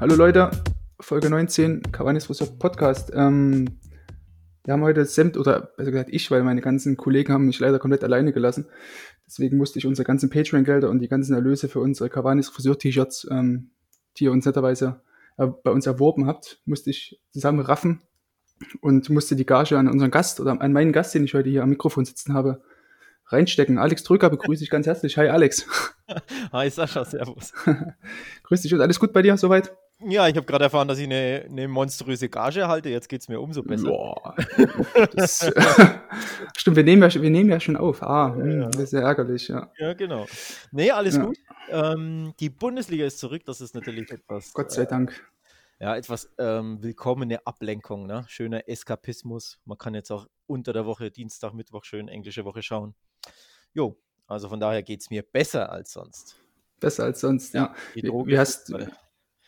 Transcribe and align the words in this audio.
Hallo 0.00 0.14
Leute, 0.14 0.50
Folge 0.98 1.28
19, 1.28 1.92
Cavani's 1.92 2.24
Friseur 2.24 2.48
Podcast. 2.58 3.12
Ähm, 3.14 3.78
wir 4.64 4.72
haben 4.72 4.82
heute 4.82 5.04
Semt, 5.04 5.36
oder 5.36 5.60
besser 5.76 5.90
gesagt 5.90 6.08
ich, 6.10 6.30
weil 6.30 6.42
meine 6.42 6.62
ganzen 6.62 6.96
Kollegen 6.96 7.34
haben 7.34 7.44
mich 7.44 7.60
leider 7.60 7.78
komplett 7.78 8.02
alleine 8.02 8.32
gelassen. 8.32 8.64
Deswegen 9.26 9.58
musste 9.58 9.78
ich 9.78 9.84
unsere 9.84 10.06
ganzen 10.06 10.30
Patreon-Gelder 10.30 10.88
und 10.88 11.00
die 11.00 11.08
ganzen 11.08 11.34
Erlöse 11.34 11.68
für 11.68 11.80
unsere 11.80 12.08
Cavani's 12.08 12.48
Friseur-T-Shirts, 12.48 13.28
ähm, 13.30 13.72
die 14.16 14.24
ihr 14.24 14.32
uns 14.32 14.46
netterweise 14.46 15.02
äh, 15.36 15.46
bei 15.46 15.70
uns 15.70 15.86
erworben 15.86 16.26
habt, 16.26 16.62
musste 16.64 16.88
ich 16.88 17.20
zusammen 17.30 17.60
raffen 17.60 18.00
und 18.80 19.10
musste 19.10 19.36
die 19.36 19.44
Gage 19.44 19.76
an 19.76 19.86
unseren 19.86 20.10
Gast 20.10 20.40
oder 20.40 20.58
an 20.58 20.72
meinen 20.72 20.92
Gast, 20.92 21.14
den 21.14 21.24
ich 21.24 21.34
heute 21.34 21.50
hier 21.50 21.62
am 21.62 21.68
Mikrofon 21.68 22.06
sitzen 22.06 22.32
habe, 22.32 22.62
reinstecken. 23.26 23.76
Alex 23.76 24.02
Drücker 24.04 24.30
begrüße 24.30 24.64
ich 24.64 24.70
ganz 24.70 24.86
herzlich. 24.86 25.18
Hi 25.18 25.28
Alex. 25.28 25.66
Hi 26.52 26.70
Sascha, 26.70 27.04
servus. 27.04 27.52
Grüß 28.44 28.62
dich 28.62 28.72
und 28.72 28.80
alles 28.80 28.98
gut 28.98 29.12
bei 29.12 29.20
dir 29.20 29.36
soweit? 29.36 29.70
Ja, 30.02 30.28
ich 30.28 30.36
habe 30.36 30.46
gerade 30.46 30.64
erfahren, 30.64 30.88
dass 30.88 30.98
ich 30.98 31.04
eine, 31.04 31.44
eine 31.46 31.68
monströse 31.68 32.28
Gage 32.30 32.60
erhalte. 32.60 32.88
Jetzt 32.88 33.08
geht 33.08 33.20
es 33.20 33.28
mir 33.28 33.38
umso 33.38 33.62
besser. 33.62 33.88
Boah, 33.88 34.34
das, 35.14 35.50
stimmt, 36.56 36.76
wir 36.76 36.84
nehmen, 36.84 37.02
ja, 37.02 37.20
wir 37.20 37.30
nehmen 37.30 37.50
ja 37.50 37.60
schon 37.60 37.76
auf. 37.76 38.02
Ah, 38.02 38.34
ja. 38.38 38.42
Hm, 38.42 38.70
das 38.70 38.82
ist 38.82 38.90
sehr 38.90 39.02
ärgerlich, 39.02 39.48
ja. 39.48 39.70
Ja, 39.78 39.92
genau. 39.92 40.26
Nee, 40.72 40.90
alles 40.90 41.16
ja. 41.16 41.24
gut. 41.24 41.38
Ähm, 41.68 42.32
die 42.40 42.48
Bundesliga 42.48 43.04
ist 43.04 43.18
zurück. 43.18 43.42
Das 43.44 43.60
ist 43.60 43.74
natürlich 43.74 44.10
etwas. 44.10 44.54
Gott 44.54 44.70
sei 44.70 44.82
äh, 44.82 44.86
Dank. 44.86 45.30
Ja, 45.80 45.96
etwas 45.96 46.30
ähm, 46.38 46.82
willkommene 46.82 47.46
Ablenkung, 47.46 48.06
ne? 48.06 48.24
Schöner 48.28 48.68
Eskapismus. 48.68 49.58
Man 49.64 49.76
kann 49.76 49.94
jetzt 49.94 50.10
auch 50.10 50.26
unter 50.46 50.72
der 50.72 50.86
Woche, 50.86 51.10
Dienstag, 51.10 51.52
Mittwoch, 51.52 51.84
schön 51.84 52.08
englische 52.08 52.44
Woche 52.44 52.62
schauen. 52.62 52.94
Jo, 53.74 53.98
also 54.26 54.48
von 54.48 54.60
daher 54.60 54.82
geht 54.82 55.00
es 55.00 55.10
mir 55.10 55.22
besser 55.22 55.70
als 55.70 55.92
sonst. 55.92 56.36
Besser 56.80 57.04
als 57.04 57.20
sonst, 57.20 57.52
ja. 57.54 57.74
Die 57.94 58.02
Droge 58.02 58.30
wie, 58.30 58.38
hast, 58.38 58.72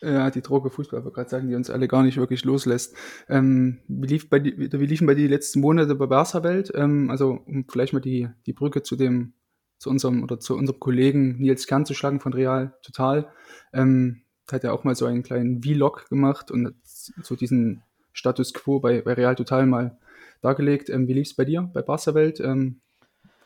ja, 0.03 0.29
die 0.29 0.41
Droge 0.41 0.69
Fußball, 0.69 1.03
wollte 1.03 1.15
gerade 1.15 1.29
sagen, 1.29 1.47
die 1.47 1.55
uns 1.55 1.69
alle 1.69 1.87
gar 1.87 2.03
nicht 2.03 2.17
wirklich 2.17 2.43
loslässt. 2.43 2.95
Ähm, 3.29 3.79
wie, 3.87 4.07
lief 4.07 4.29
bei 4.29 4.43
wie 4.43 4.85
liefen 4.85 5.07
bei 5.07 5.15
dir 5.15 5.27
die 5.27 5.33
letzten 5.33 5.61
Monate 5.61 5.95
bei 5.95 6.07
Barca-Welt? 6.07 6.71
Ähm, 6.75 7.09
also, 7.09 7.39
um 7.45 7.65
vielleicht 7.69 7.93
mal 7.93 7.99
die, 7.99 8.29
die 8.45 8.53
Brücke 8.53 8.83
zu 8.83 8.95
dem, 8.95 9.33
zu 9.77 9.89
unserem 9.89 10.23
oder 10.23 10.39
zu 10.39 10.55
unserem 10.55 10.79
Kollegen 10.79 11.37
Nils 11.39 11.67
Kern 11.67 11.85
zu 11.85 11.93
schlagen 11.93 12.19
von 12.19 12.33
Real 12.33 12.73
Total. 12.83 13.29
Ähm, 13.71 14.23
hat 14.51 14.63
er 14.63 14.73
auch 14.73 14.83
mal 14.83 14.95
so 14.95 15.05
einen 15.05 15.23
kleinen 15.23 15.63
Vlog 15.63 16.09
gemacht 16.09 16.51
und 16.51 16.75
so 17.21 17.35
diesen 17.35 17.83
Status 18.11 18.53
Quo 18.53 18.79
bei, 18.79 19.01
bei 19.01 19.13
Real 19.13 19.35
Total 19.35 19.65
mal 19.65 19.97
dargelegt. 20.41 20.89
Ähm, 20.89 21.07
wie 21.07 21.13
lief 21.13 21.27
es 21.27 21.35
bei 21.35 21.45
dir, 21.45 21.69
bei 21.73 21.81
Barca-Welt? 21.81 22.39
Ähm, 22.39 22.81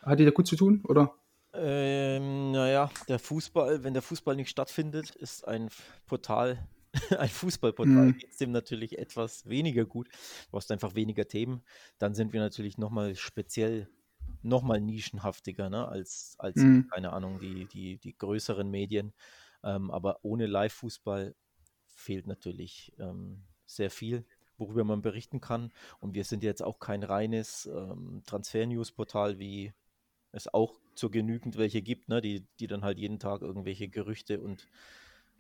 hat 0.02 0.20
die 0.20 0.26
da 0.26 0.32
gut 0.32 0.48
zu 0.48 0.56
tun, 0.56 0.82
oder? 0.86 1.14
Ähm, 1.58 2.52
naja, 2.52 2.92
der 3.08 3.20
Fußball, 3.20 3.84
wenn 3.84 3.94
der 3.94 4.02
Fußball 4.02 4.36
nicht 4.36 4.50
stattfindet, 4.50 5.12
ist 5.12 5.48
ein 5.48 5.70
Portal, 6.06 6.68
ein 7.18 7.30
Fußballportal, 7.30 8.08
mhm. 8.08 8.18
geht 8.18 8.32
es 8.32 8.38
dem 8.38 8.52
natürlich 8.52 8.98
etwas 8.98 9.48
weniger 9.48 9.86
gut. 9.86 10.10
Du 10.52 10.58
hast 10.58 10.72
einfach 10.72 10.96
weniger 10.96 11.28
Themen. 11.28 11.64
Dann 11.98 12.14
sind 12.14 12.34
wir 12.34 12.40
natürlich 12.40 12.78
nochmal 12.78 13.16
speziell, 13.16 13.90
nochmal 14.42 14.82
nischenhaftiger, 14.82 15.70
ne, 15.70 15.88
als, 15.88 16.36
als 16.38 16.58
mhm. 16.58 16.88
keine 16.90 17.14
Ahnung, 17.14 17.40
die, 17.40 17.66
die, 17.66 17.98
die 17.98 18.16
größeren 18.16 18.70
Medien. 18.70 19.14
Ähm, 19.64 19.90
aber 19.90 20.20
ohne 20.24 20.46
Live-Fußball 20.46 21.36
fehlt 21.88 22.28
natürlich 22.28 22.94
ähm, 23.00 23.44
sehr 23.66 23.90
viel 23.90 24.26
worüber 24.60 24.84
man 24.84 25.02
berichten 25.02 25.40
kann. 25.40 25.72
Und 26.00 26.16
wir 26.16 26.24
sind 26.24 26.44
jetzt 26.44 26.64
auch 26.64 26.80
kein 26.80 27.04
reines 27.04 27.68
ähm, 27.68 28.24
Transfer-News-Portal 28.26 29.40
wie 29.40 29.74
es 30.32 30.52
auch 30.54 30.80
zu 30.98 31.10
genügend 31.10 31.58
welche 31.58 31.82
gibt, 31.82 32.10
ne, 32.10 32.22
die, 32.22 32.46
die 32.60 32.68
dann 32.68 32.84
halt 32.84 32.98
jeden 32.98 33.20
Tag 33.20 33.42
irgendwelche 33.42 33.88
Gerüchte 33.88 34.42
und, 34.42 34.68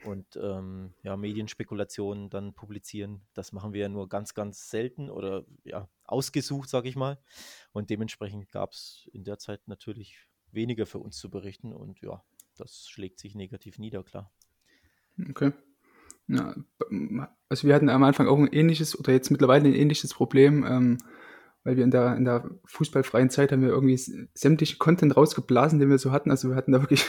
und 0.06 0.26
ähm, 0.42 0.94
ja, 1.04 1.18
Medienspekulationen 1.18 2.30
dann 2.30 2.54
publizieren. 2.54 3.22
Das 3.34 3.52
machen 3.52 3.74
wir 3.74 3.82
ja 3.82 3.90
nur 3.90 4.08
ganz, 4.10 4.34
ganz 4.34 4.70
selten 4.70 5.10
oder 5.10 5.46
ja, 5.64 5.90
ausgesucht, 6.04 6.70
sage 6.70 6.90
ich 6.90 6.96
mal. 6.96 7.20
Und 7.72 7.90
dementsprechend 7.90 8.52
gab 8.52 8.74
es 8.74 9.10
in 9.14 9.24
der 9.24 9.40
Zeit 9.40 9.68
natürlich 9.68 10.18
weniger 10.52 10.86
für 10.86 11.00
uns 11.00 11.18
zu 11.18 11.30
berichten 11.30 11.74
und 11.74 12.02
ja, 12.02 12.24
das 12.56 12.88
schlägt 12.88 13.20
sich 13.20 13.36
negativ 13.36 13.78
nieder, 13.78 14.04
klar. 14.04 14.32
Okay. 15.30 15.52
Ja, 16.28 16.56
also 17.48 17.68
wir 17.68 17.74
hatten 17.74 17.90
am 17.90 18.04
Anfang 18.04 18.28
auch 18.28 18.38
ein 18.38 18.52
ähnliches 18.52 19.00
oder 19.00 19.14
jetzt 19.14 19.32
mittlerweile 19.32 19.70
ein 19.70 19.74
ähnliches 19.74 20.14
Problem. 20.14 20.66
Ähm, 20.66 20.98
weil 21.68 21.76
wir 21.76 21.84
in 21.84 21.92
der, 21.92 22.16
in 22.16 22.24
der 22.24 22.50
fußballfreien 22.64 23.30
Zeit 23.30 23.52
haben 23.52 23.62
wir 23.62 23.68
irgendwie 23.68 23.98
sämtliche 24.34 24.78
Content 24.78 25.18
rausgeblasen, 25.18 25.80
den 25.80 25.90
wir 25.90 25.98
so 25.98 26.14
hatten. 26.14 26.32
Also 26.32 26.48
wir 26.48 26.56
hatten 26.56 26.72
da 26.72 26.80
wirklich 26.82 27.04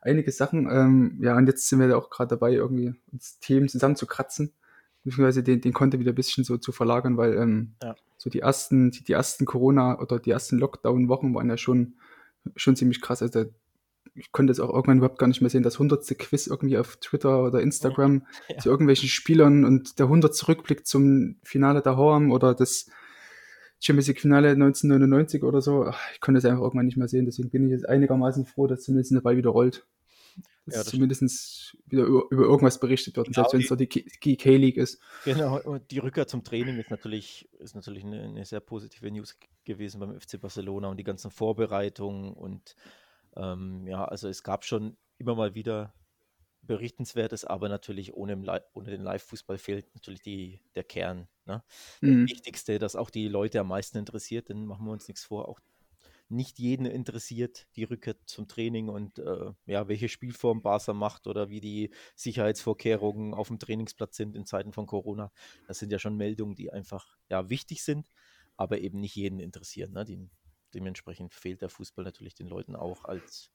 einige 0.00 0.32
Sachen. 0.32 0.66
Ähm, 0.72 1.18
ja, 1.20 1.36
und 1.36 1.46
jetzt 1.46 1.68
sind 1.68 1.78
wir 1.78 1.88
da 1.88 1.96
auch 1.96 2.08
gerade 2.08 2.30
dabei, 2.30 2.54
irgendwie 2.54 2.94
uns 3.12 3.38
Themen 3.40 3.68
zusammenzukratzen, 3.68 4.54
beziehungsweise 5.04 5.42
den, 5.42 5.60
den 5.60 5.74
Content 5.74 6.00
wieder 6.00 6.12
ein 6.12 6.14
bisschen 6.14 6.42
so 6.42 6.56
zu 6.56 6.72
verlagern, 6.72 7.18
weil 7.18 7.36
ähm, 7.36 7.74
ja. 7.82 7.96
so 8.16 8.30
die 8.30 8.40
ersten, 8.40 8.92
die, 8.92 9.04
die 9.04 9.12
ersten 9.12 9.44
Corona- 9.44 10.00
oder 10.00 10.18
die 10.18 10.30
ersten 10.30 10.56
Lockdown-Wochen 10.56 11.34
waren 11.34 11.50
ja 11.50 11.58
schon, 11.58 11.96
schon 12.56 12.76
ziemlich 12.76 13.02
krass. 13.02 13.20
Also 13.20 13.44
ich 14.14 14.32
konnte 14.32 14.52
jetzt 14.52 14.60
auch 14.60 14.72
irgendwann 14.72 14.98
überhaupt 14.98 15.18
gar 15.18 15.26
nicht 15.26 15.42
mehr 15.42 15.50
sehen, 15.50 15.64
das 15.64 15.78
hundertste 15.78 16.14
Quiz 16.14 16.46
irgendwie 16.46 16.78
auf 16.78 16.96
Twitter 16.96 17.44
oder 17.44 17.60
Instagram 17.60 18.22
ja. 18.48 18.56
zu 18.56 18.70
irgendwelchen 18.70 19.10
Spielern 19.10 19.66
und 19.66 19.98
der 19.98 20.08
hundertste 20.08 20.48
Rückblick 20.48 20.86
zum 20.86 21.36
Finale 21.42 21.82
der 21.82 21.98
Horm 21.98 22.32
oder 22.32 22.54
das 22.54 22.88
Champions 23.80 24.08
League 24.08 24.20
Finale 24.20 24.50
1999 24.50 25.42
oder 25.44 25.60
so. 25.60 25.84
Ach, 25.84 26.00
ich 26.12 26.20
konnte 26.20 26.38
es 26.38 26.44
einfach 26.44 26.62
irgendwann 26.62 26.86
nicht 26.86 26.96
mehr 26.96 27.08
sehen. 27.08 27.26
Deswegen 27.26 27.50
bin 27.50 27.64
ich 27.66 27.70
jetzt 27.70 27.88
einigermaßen 27.88 28.44
froh, 28.44 28.66
dass 28.66 28.82
zumindest 28.82 29.12
der 29.12 29.20
Ball 29.20 29.36
wieder 29.36 29.50
rollt. 29.50 29.86
Dass 30.66 30.74
ja, 30.74 30.82
das 30.82 30.90
zumindest 30.90 31.78
wieder 31.86 32.04
über, 32.04 32.24
über, 32.30 32.42
irgendwas 32.42 32.78
berichtet 32.78 33.16
wird, 33.16 33.28
genau, 33.28 33.36
selbst 33.36 33.54
wenn 33.54 33.60
es 33.60 33.68
so 33.68 33.76
die 33.76 33.86
K-League 34.36 34.76
ist. 34.76 35.00
Genau, 35.24 35.58
und 35.60 35.90
die 35.90 35.98
Rückkehr 35.98 36.26
zum 36.26 36.44
Training 36.44 36.78
ist 36.78 36.90
natürlich, 36.90 37.48
ist 37.58 37.74
natürlich 37.74 38.04
eine, 38.04 38.22
eine, 38.22 38.44
sehr 38.44 38.60
positive 38.60 39.10
News 39.10 39.38
gewesen 39.64 40.00
beim 40.00 40.20
FC 40.20 40.38
Barcelona 40.38 40.88
und 40.88 40.98
die 40.98 41.04
ganzen 41.04 41.30
Vorbereitungen 41.30 42.34
und 42.34 42.76
ähm, 43.36 43.86
ja, 43.86 44.04
also 44.04 44.28
es 44.28 44.42
gab 44.42 44.64
schon 44.64 44.98
immer 45.16 45.34
mal 45.34 45.54
wieder 45.54 45.94
Berichtenswertes, 46.68 47.44
aber 47.44 47.68
natürlich 47.68 48.14
ohne, 48.14 48.62
ohne 48.74 48.90
den 48.90 49.00
Live-Fußball 49.00 49.58
fehlt 49.58 49.92
natürlich 49.94 50.20
die, 50.20 50.60
der 50.76 50.84
Kern. 50.84 51.26
Ne? 51.46 51.64
Das 52.00 52.10
mhm. 52.10 52.28
Wichtigste, 52.28 52.78
das 52.78 52.94
auch 52.94 53.10
die 53.10 53.26
Leute 53.26 53.58
am 53.58 53.68
meisten 53.68 53.98
interessiert, 53.98 54.50
denn 54.50 54.66
machen 54.66 54.86
wir 54.86 54.92
uns 54.92 55.08
nichts 55.08 55.24
vor, 55.24 55.48
auch 55.48 55.58
nicht 56.28 56.58
jeden 56.58 56.84
interessiert 56.84 57.66
die 57.74 57.84
Rückkehr 57.84 58.14
zum 58.26 58.48
Training 58.48 58.90
und 58.90 59.18
äh, 59.18 59.52
ja, 59.64 59.88
welche 59.88 60.10
Spielform 60.10 60.60
Barca 60.60 60.92
macht 60.92 61.26
oder 61.26 61.48
wie 61.48 61.60
die 61.60 61.90
Sicherheitsvorkehrungen 62.16 63.32
auf 63.32 63.48
dem 63.48 63.58
Trainingsplatz 63.58 64.16
sind 64.18 64.36
in 64.36 64.44
Zeiten 64.44 64.74
von 64.74 64.86
Corona. 64.86 65.32
Das 65.66 65.78
sind 65.78 65.90
ja 65.90 65.98
schon 65.98 66.16
Meldungen, 66.16 66.54
die 66.54 66.70
einfach 66.70 67.16
ja, 67.30 67.48
wichtig 67.48 67.82
sind, 67.82 68.10
aber 68.58 68.78
eben 68.78 69.00
nicht 69.00 69.16
jeden 69.16 69.40
interessieren. 69.40 69.92
Ne? 69.92 70.04
Die, 70.04 70.28
dementsprechend 70.74 71.32
fehlt 71.32 71.62
der 71.62 71.70
Fußball 71.70 72.04
natürlich 72.04 72.34
den 72.34 72.48
Leuten 72.48 72.76
auch 72.76 73.06
als 73.06 73.50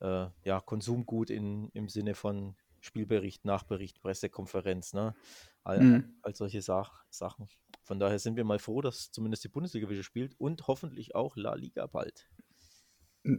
äh, 0.00 0.26
ja, 0.44 0.60
Konsumgut 0.60 1.30
in, 1.30 1.68
im 1.70 1.88
Sinne 1.88 2.14
von 2.14 2.56
Spielbericht, 2.80 3.44
Nachbericht, 3.44 4.00
Pressekonferenz, 4.00 4.92
ne? 4.94 5.14
All, 5.62 5.80
mhm. 5.80 6.14
all 6.22 6.34
solche 6.34 6.62
Sach 6.62 7.04
Sachen. 7.10 7.48
Von 7.82 7.98
daher 7.98 8.18
sind 8.18 8.36
wir 8.36 8.44
mal 8.44 8.58
froh, 8.58 8.80
dass 8.80 9.10
zumindest 9.10 9.44
die 9.44 9.48
Bundesliga 9.48 9.88
wieder 9.90 10.02
spielt 10.02 10.34
und 10.38 10.66
hoffentlich 10.66 11.14
auch 11.14 11.36
La 11.36 11.54
Liga 11.54 11.86
bald. 11.86 12.28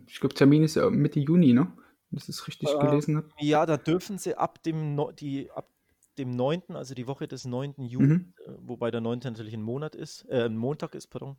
Ich 0.08 0.20
glaube, 0.20 0.36
Termin 0.36 0.64
ist 0.64 0.76
ja 0.76 0.90
Mitte 0.90 1.20
Juni, 1.20 1.54
ne? 1.54 1.74
Wenn 2.10 2.18
ich 2.18 2.26
das 2.26 2.48
richtig 2.48 2.70
äh, 2.70 2.78
gelesen 2.78 3.18
habe. 3.18 3.30
Ja, 3.40 3.66
da 3.66 3.78
dürfen 3.78 4.18
sie 4.18 4.36
ab 4.36 4.62
dem, 4.64 4.96
no 4.96 5.12
die, 5.12 5.50
ab 5.52 5.72
dem 6.18 6.32
9., 6.32 6.64
also 6.76 6.94
die 6.94 7.08
Woche 7.08 7.28
des 7.28 7.46
9. 7.46 7.76
Juni, 7.78 8.06
mhm. 8.08 8.34
Äh, 8.46 8.52
wobei 8.60 8.92
der 8.92 9.02
9. 9.02 9.20
natürlich 9.24 9.54
ein 9.54 9.64
Monat 9.64 9.96
ist, 9.96 10.26
äh, 10.30 10.44
ein 10.44 10.58
Montag 10.58 10.94
ist, 10.94 11.08
pardon, 11.08 11.38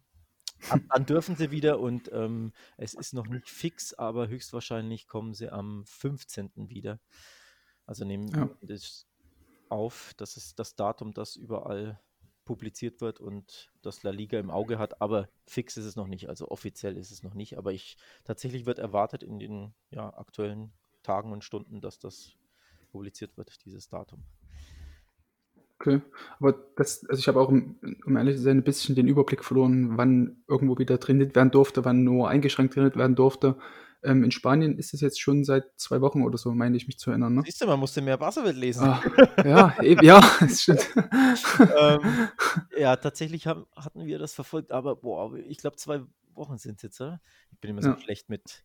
dann 0.89 1.07
dürfen 1.07 1.37
sie 1.37 1.51
wieder 1.51 1.81
und 1.81 2.11
ähm, 2.13 2.53
es 2.77 2.95
ist 2.95 3.15
noch 3.15 3.27
nicht 3.27 3.49
fix, 3.49 3.95
aber 3.95 4.29
höchstwahrscheinlich 4.29 5.07
kommen 5.07 5.35
sie 5.35 5.51
am 5.51 5.85
15. 5.87 6.53
wieder. 6.69 7.01
Also 7.87 8.05
nehmen 8.05 8.29
ja. 8.29 8.49
wir 8.61 8.69
das 8.69 9.07
auf. 9.69 10.15
Das 10.17 10.37
ist 10.37 10.59
das 10.59 10.77
Datum, 10.77 11.15
das 11.15 11.37
überall 11.37 12.01
publiziert 12.45 13.01
wird 13.01 13.21
und 13.21 13.73
das 13.83 14.03
La 14.03 14.11
Liga 14.11 14.39
im 14.39 14.51
Auge 14.51 14.79
hat, 14.79 15.01
aber 15.01 15.29
fix 15.47 15.77
ist 15.77 15.85
es 15.85 15.97
noch 15.97 16.09
nicht, 16.09 16.29
also 16.29 16.49
offiziell 16.49 16.97
ist 16.97 17.11
es 17.11 17.23
noch 17.23 17.35
nicht. 17.35 17.57
Aber 17.57 17.73
ich 17.73 17.97
tatsächlich 18.25 18.67
wird 18.67 18.79
erwartet 18.79 19.23
in 19.23 19.39
den 19.39 19.75
ja, 19.91 20.13
aktuellen 20.17 20.73
Tagen 21.03 21.33
und 21.33 21.45
Stunden, 21.45 21.81
dass 21.81 21.99
das 21.99 22.33
publiziert 22.91 23.37
wird, 23.37 23.65
dieses 23.65 23.89
Datum. 23.89 24.25
Okay, 25.85 26.01
aber 26.39 26.55
das, 26.77 27.05
also 27.09 27.19
ich 27.19 27.27
habe 27.27 27.41
auch, 27.41 27.49
um, 27.49 27.77
ehrlich 28.17 28.37
zu 28.37 28.43
sein, 28.43 28.59
ein 28.59 28.63
bisschen 28.63 28.95
den 28.95 29.09
Überblick 29.09 29.43
verloren, 29.43 29.97
wann 29.97 30.45
irgendwo 30.47 30.79
wieder 30.79 31.01
trainiert 31.01 31.35
werden 31.35 31.51
durfte, 31.51 31.85
wann 31.85 32.05
nur 32.05 32.29
eingeschränkt 32.29 32.75
trainiert 32.75 32.97
werden 32.97 33.17
durfte. 33.17 33.57
Ähm, 34.05 34.23
in 34.23 34.31
Spanien 34.31 34.79
ist 34.79 34.95
es 34.95 35.01
jetzt 35.01 35.21
schon 35.21 35.43
seit 35.43 35.65
zwei 35.77 36.01
Wochen 36.01 36.23
oder 36.23 36.39
so, 36.39 36.53
meine 36.53 36.77
ich 36.77 36.87
mich 36.87 37.01
zu 37.01 37.11
erinnern. 37.11 37.35
Ne? 37.35 37.43
Siehst 37.45 37.63
du, 37.63 37.67
man 37.67 37.81
musste 37.81 38.01
mehr 38.01 38.21
Wasserwelt 38.21 38.57
lesen. 38.57 38.85
Ah, 38.85 39.03
ja, 39.45 39.83
eben, 39.83 40.05
ja, 40.05 40.21
das 40.41 40.63
stimmt. 40.63 40.89
ähm, 41.77 42.29
ja, 42.79 42.95
tatsächlich 42.95 43.49
haben, 43.49 43.67
hatten 43.75 44.07
wir 44.07 44.21
das 44.21 44.35
verfolgt, 44.35 44.71
aber 44.71 44.95
boah, 44.95 45.35
ich 45.35 45.59
glaube, 45.59 45.79
zwei 45.79 46.03
Wochen 46.35 46.59
sind 46.59 46.77
es 46.77 46.83
jetzt, 46.83 47.01
oder? 47.01 47.21
Ich 47.51 47.59
bin 47.59 47.71
immer 47.71 47.83
so 47.83 47.89
ja. 47.89 47.99
schlecht 47.99 48.29
mit 48.29 48.63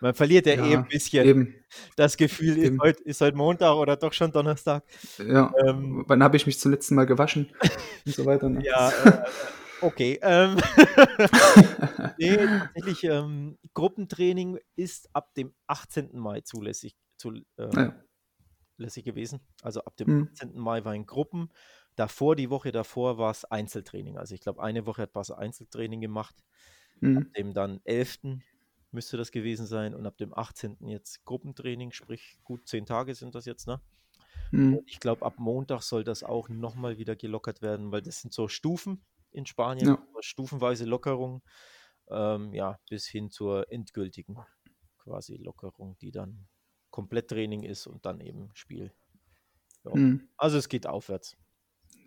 Man 0.00 0.14
verliert 0.14 0.46
ja, 0.46 0.54
eh 0.54 0.72
Ja, 0.72 0.78
ein 0.80 0.88
bisschen 0.88 1.26
eben, 1.26 1.54
das 1.96 2.16
Gefühl, 2.16 2.56
ist 2.58 2.64
eben. 2.64 2.80
heute 2.80 3.02
ist 3.02 3.20
heut 3.20 3.34
Montag 3.34 3.74
oder 3.76 3.96
doch 3.96 4.12
schon 4.12 4.30
Donnerstag. 4.32 4.84
Ja. 5.18 5.52
Ähm, 5.66 6.04
Wann 6.06 6.22
habe 6.22 6.36
ich 6.36 6.46
mich 6.46 6.58
zum 6.58 6.70
letzten 6.70 6.94
Mal 6.94 7.06
gewaschen 7.06 7.50
und 8.06 8.14
so 8.14 8.24
weiter, 8.24 8.48
ne? 8.48 8.62
ja, 8.64 8.90
äh, 8.90 9.24
okay. 9.82 10.18
Ähm, 10.22 10.56
nee, 12.18 12.36
tatsächlich, 12.36 13.04
ähm, 13.04 13.58
Gruppentraining 13.74 14.58
ist 14.76 15.08
ab 15.14 15.34
dem 15.34 15.54
18. 15.66 16.10
Mai 16.18 16.40
zulässig, 16.42 16.94
zu, 17.16 17.32
ähm, 17.58 17.70
Ja. 17.74 17.94
zulässig 18.76 19.04
gewesen. 19.04 19.40
Also 19.62 19.80
ab 19.84 19.96
dem 19.96 20.06
Hm. 20.08 20.28
18. 20.32 20.58
Mai 20.58 20.84
war 20.84 20.94
in 20.94 21.06
Gruppen. 21.06 21.48
Davor, 21.96 22.36
die 22.36 22.50
Woche 22.50 22.70
davor, 22.70 23.18
war 23.18 23.32
es 23.32 23.44
Einzeltraining. 23.44 24.18
Also 24.18 24.32
ich 24.34 24.40
glaube, 24.40 24.62
eine 24.62 24.86
Woche 24.86 25.02
hat 25.02 25.12
Barca 25.12 25.34
Einzeltraining 25.34 26.00
gemacht. 26.00 26.36
Hm. 27.00 27.32
Dem 27.36 27.54
dann 27.54 27.80
11. 27.84 28.40
müsste 28.90 29.16
das 29.16 29.30
gewesen 29.30 29.66
sein 29.66 29.94
und 29.94 30.06
ab 30.06 30.16
dem 30.16 30.36
18. 30.36 30.88
jetzt 30.88 31.24
Gruppentraining, 31.24 31.92
sprich 31.92 32.38
gut 32.44 32.66
zehn 32.66 32.86
Tage 32.86 33.14
sind 33.14 33.34
das 33.34 33.44
jetzt, 33.44 33.66
ne? 33.66 33.80
Hm. 34.50 34.78
Und 34.78 34.88
ich 34.88 35.00
glaube, 35.00 35.24
ab 35.26 35.34
Montag 35.38 35.82
soll 35.82 36.04
das 36.04 36.22
auch 36.22 36.48
nochmal 36.48 36.98
wieder 36.98 37.16
gelockert 37.16 37.60
werden, 37.60 37.92
weil 37.92 38.02
das 38.02 38.20
sind 38.20 38.32
so 38.32 38.48
Stufen 38.48 39.04
in 39.30 39.44
Spanien, 39.46 39.86
Ja. 39.86 40.06
stufenweise 40.20 40.84
Lockerung, 40.86 41.42
ähm, 42.10 42.54
ja, 42.54 42.78
bis 42.88 43.06
hin 43.06 43.30
zur 43.30 43.70
endgültigen 43.70 44.38
quasi 44.98 45.36
Lockerung, 45.36 45.96
die 45.98 46.10
dann 46.10 46.48
komplett 46.90 47.28
Training 47.28 47.62
ist 47.62 47.86
und 47.86 48.06
dann 48.06 48.20
eben 48.20 48.50
Spiel. 48.54 48.92
Ja. 49.84 49.92
Hm. 49.92 50.28
Also 50.36 50.56
es 50.56 50.68
geht 50.68 50.86
aufwärts. 50.86 51.36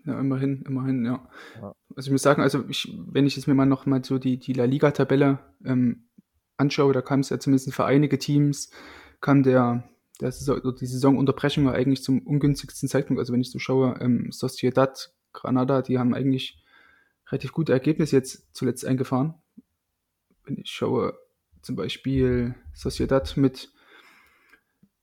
Ja, 0.05 0.19
immerhin, 0.19 0.63
immerhin, 0.63 1.05
ja. 1.05 1.29
Ja. 1.61 1.75
Also 1.95 2.07
ich 2.07 2.11
muss 2.11 2.23
sagen, 2.23 2.41
also 2.41 2.67
ich, 2.67 2.91
wenn 2.97 3.27
ich 3.27 3.35
jetzt 3.35 3.45
mir 3.47 3.53
mal 3.53 3.67
noch 3.67 3.85
mal 3.85 4.03
so 4.03 4.17
die, 4.17 4.37
die 4.37 4.53
La 4.53 4.65
Liga-Tabelle 4.65 5.39
ähm, 5.63 6.09
anschaue, 6.61 6.93
da 6.93 7.01
kam 7.01 7.19
es 7.19 7.29
ja 7.29 7.39
zumindest 7.39 7.73
für 7.73 7.85
einige 7.85 8.17
Teams, 8.17 8.71
kam 9.19 9.43
der, 9.43 9.83
der 10.21 10.31
Saison, 10.31 10.61
die 10.79 10.85
Saisonunterbrechung 10.85 11.65
ja 11.65 11.71
eigentlich 11.71 12.03
zum 12.03 12.19
ungünstigsten 12.19 12.87
Zeitpunkt. 12.87 13.19
Also 13.19 13.33
wenn 13.33 13.41
ich 13.41 13.51
so 13.51 13.59
schaue, 13.59 13.99
ähm, 13.99 14.31
Sociedad, 14.31 15.13
Granada, 15.33 15.81
die 15.81 15.99
haben 15.99 16.13
eigentlich 16.13 16.63
relativ 17.29 17.51
gute 17.51 17.73
Ergebnisse 17.73 18.15
jetzt 18.15 18.55
zuletzt 18.55 18.85
eingefahren. 18.85 19.33
Wenn 20.45 20.57
ich 20.57 20.69
schaue, 20.69 21.17
zum 21.61 21.75
Beispiel 21.75 22.55
Sociedad 22.73 23.37
mit 23.37 23.71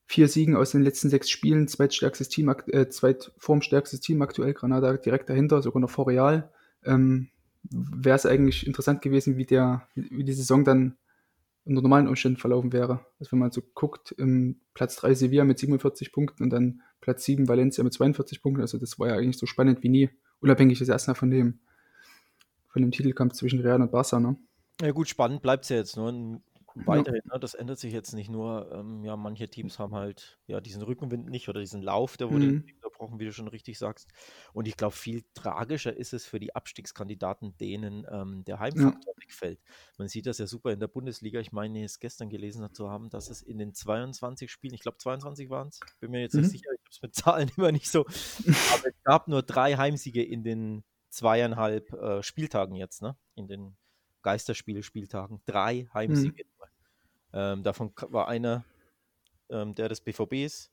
vier 0.05 0.27
Siegen 0.27 0.55
aus 0.55 0.71
den 0.71 0.81
letzten 0.81 1.09
sechs 1.09 1.29
Spielen, 1.29 1.67
zweitstärkstes 1.67 2.29
Team, 2.29 2.49
äh, 2.67 2.89
zweitformstärkstes 2.89 3.99
Team 3.99 4.21
aktuell, 4.21 4.53
Granada 4.53 4.97
direkt 4.97 5.29
dahinter, 5.29 5.61
sogar 5.61 5.81
noch 5.81 5.89
vor 5.89 6.07
Real. 6.07 6.51
Ähm, 6.83 7.29
Wäre 7.71 8.15
es 8.15 8.25
eigentlich 8.25 8.65
interessant 8.65 9.01
gewesen, 9.01 9.37
wie, 9.37 9.45
der, 9.45 9.87
wie 9.95 10.23
die 10.23 10.33
Saison 10.33 10.63
dann 10.63 10.97
unter 11.69 11.81
normalen 11.81 12.07
Umständen 12.07 12.37
verlaufen 12.37 12.73
wäre. 12.73 13.05
Also 13.19 13.31
wenn 13.31 13.39
man 13.39 13.51
so 13.51 13.61
guckt, 13.73 14.11
im 14.17 14.59
Platz 14.73 14.95
3 14.97 15.13
Sevilla 15.13 15.45
mit 15.45 15.59
47 15.59 16.11
Punkten 16.11 16.43
und 16.43 16.49
dann 16.49 16.81
Platz 17.01 17.23
7 17.25 17.47
Valencia 17.47 17.83
mit 17.83 17.93
42 17.93 18.41
Punkten. 18.41 18.61
Also 18.61 18.77
das 18.77 18.99
war 18.99 19.07
ja 19.07 19.15
eigentlich 19.15 19.37
so 19.37 19.45
spannend 19.45 19.83
wie 19.83 19.89
nie, 19.89 20.09
unabhängig 20.41 20.79
jetzt 20.79 20.89
erstmal 20.89 21.15
von 21.15 21.31
dem, 21.31 21.59
von 22.69 22.81
dem 22.81 22.91
Titelkampf 22.91 23.33
zwischen 23.33 23.59
Real 23.59 23.81
und 23.81 23.91
Barca. 23.91 24.19
Ne? 24.19 24.35
Ja 24.81 24.91
gut, 24.91 25.07
spannend 25.07 25.41
bleibt 25.41 25.63
es 25.63 25.69
ja 25.69 25.77
jetzt 25.77 25.95
nur 25.95 26.41
weiterhin. 26.85 27.21
Ne? 27.31 27.39
Das 27.39 27.53
ändert 27.53 27.79
sich 27.79 27.93
jetzt 27.93 28.13
nicht 28.13 28.29
nur. 28.29 28.71
Ähm, 28.73 29.03
ja, 29.03 29.15
manche 29.15 29.47
Teams 29.49 29.79
haben 29.79 29.95
halt 29.95 30.39
ja 30.47 30.61
diesen 30.61 30.81
Rückenwind 30.81 31.29
nicht 31.29 31.49
oder 31.49 31.59
diesen 31.59 31.81
Lauf, 31.81 32.17
der 32.17 32.31
wurde 32.31 32.45
Mhm. 32.45 32.63
Unterbrochen, 32.99 33.19
wie 33.19 33.25
du 33.25 33.33
schon 33.33 33.47
richtig 33.47 33.77
sagst. 33.77 34.09
Und 34.53 34.67
ich 34.67 34.77
glaube, 34.77 34.95
viel 34.95 35.23
tragischer 35.33 35.95
ist 35.95 36.13
es 36.13 36.25
für 36.25 36.39
die 36.39 36.55
Abstiegskandidaten, 36.55 37.57
denen 37.57 38.05
ähm, 38.11 38.43
der 38.45 38.59
Heimfaktor 38.59 39.13
wegfällt. 39.17 39.59
Man 39.97 40.07
sieht 40.07 40.25
das 40.25 40.37
ja 40.37 40.47
super 40.47 40.71
in 40.71 40.79
der 40.79 40.87
Bundesliga. 40.87 41.39
Ich 41.39 41.51
meine, 41.51 41.83
es 41.83 41.99
gestern 41.99 42.29
gelesen 42.29 42.73
zu 42.73 42.89
haben, 42.89 43.09
dass 43.09 43.29
es 43.29 43.41
in 43.41 43.57
den 43.57 43.73
22 43.73 44.51
Spielen, 44.51 44.73
ich 44.73 44.81
glaube 44.81 44.97
22 44.97 45.49
waren 45.49 45.69
es, 45.69 45.79
bin 45.99 46.11
mir 46.11 46.21
jetzt 46.21 46.33
Mhm. 46.33 46.41
nicht 46.41 46.51
sicher, 46.51 46.69
ich 46.73 46.79
habe 46.81 46.89
es 46.91 47.01
mit 47.01 47.15
Zahlen 47.47 47.51
immer 47.57 47.71
nicht 47.71 47.89
so, 47.89 48.01
aber 48.05 48.87
es 48.87 49.03
gab 49.03 49.27
nur 49.27 49.41
drei 49.43 49.75
Heimsiege 49.77 50.23
in 50.23 50.43
den 50.43 50.83
zweieinhalb 51.09 51.91
äh, 51.93 52.21
Spieltagen 52.21 52.75
jetzt, 52.75 53.01
ne? 53.01 53.15
In 53.35 53.47
den 53.47 53.75
Geisterspiele-Spieltagen. 54.21 55.41
Drei 55.45 55.87
Heimsiege. 55.93 56.43
nur. 56.57 56.67
Ähm, 57.31 57.63
davon 57.63 57.93
war 58.09 58.27
einer 58.27 58.65
ähm, 59.49 59.73
der 59.73 59.89
des 59.89 60.01
BVBs, 60.01 60.71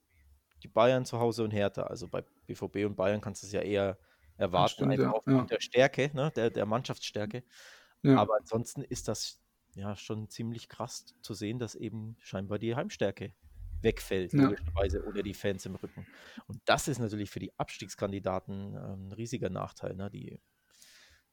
die 0.63 0.67
Bayern 0.67 1.05
zu 1.05 1.19
Hause 1.19 1.43
und 1.43 1.51
Hertha. 1.51 1.83
Also 1.83 2.07
bei 2.07 2.23
BVB 2.47 2.85
und 2.85 2.95
Bayern 2.95 3.21
kannst 3.21 3.43
du 3.43 3.47
es 3.47 3.53
ja 3.53 3.61
eher 3.61 3.97
erwarten, 4.37 4.73
stimmt, 4.73 4.91
einfach 4.91 5.05
ja, 5.05 5.11
aufgrund 5.11 5.51
ja. 5.51 5.57
der 5.57 5.61
Stärke, 5.61 6.11
ne? 6.13 6.31
der, 6.35 6.49
der 6.49 6.65
Mannschaftsstärke. 6.65 7.43
Ja. 8.03 8.17
Aber 8.17 8.35
ansonsten 8.37 8.81
ist 8.83 9.07
das 9.07 9.39
ja 9.75 9.95
schon 9.95 10.29
ziemlich 10.29 10.69
krass 10.69 11.05
zu 11.21 11.33
sehen, 11.33 11.59
dass 11.59 11.75
eben 11.75 12.17
scheinbar 12.19 12.59
die 12.59 12.75
Heimstärke 12.75 13.33
wegfällt, 13.81 14.33
Ja. 14.33 14.45
logischerweise, 14.45 15.03
oder 15.05 15.21
die 15.23 15.33
Fans 15.33 15.65
im 15.65 15.75
Rücken. 15.75 16.05
Und 16.47 16.59
das 16.65 16.87
ist 16.87 16.99
natürlich 16.99 17.29
für 17.29 17.39
die 17.39 17.57
Abstiegskandidaten 17.59 18.75
ähm, 18.75 19.09
ein 19.09 19.11
riesiger 19.11 19.49
Nachteil. 19.49 19.95
Ne? 19.95 20.09
Die, 20.09 20.39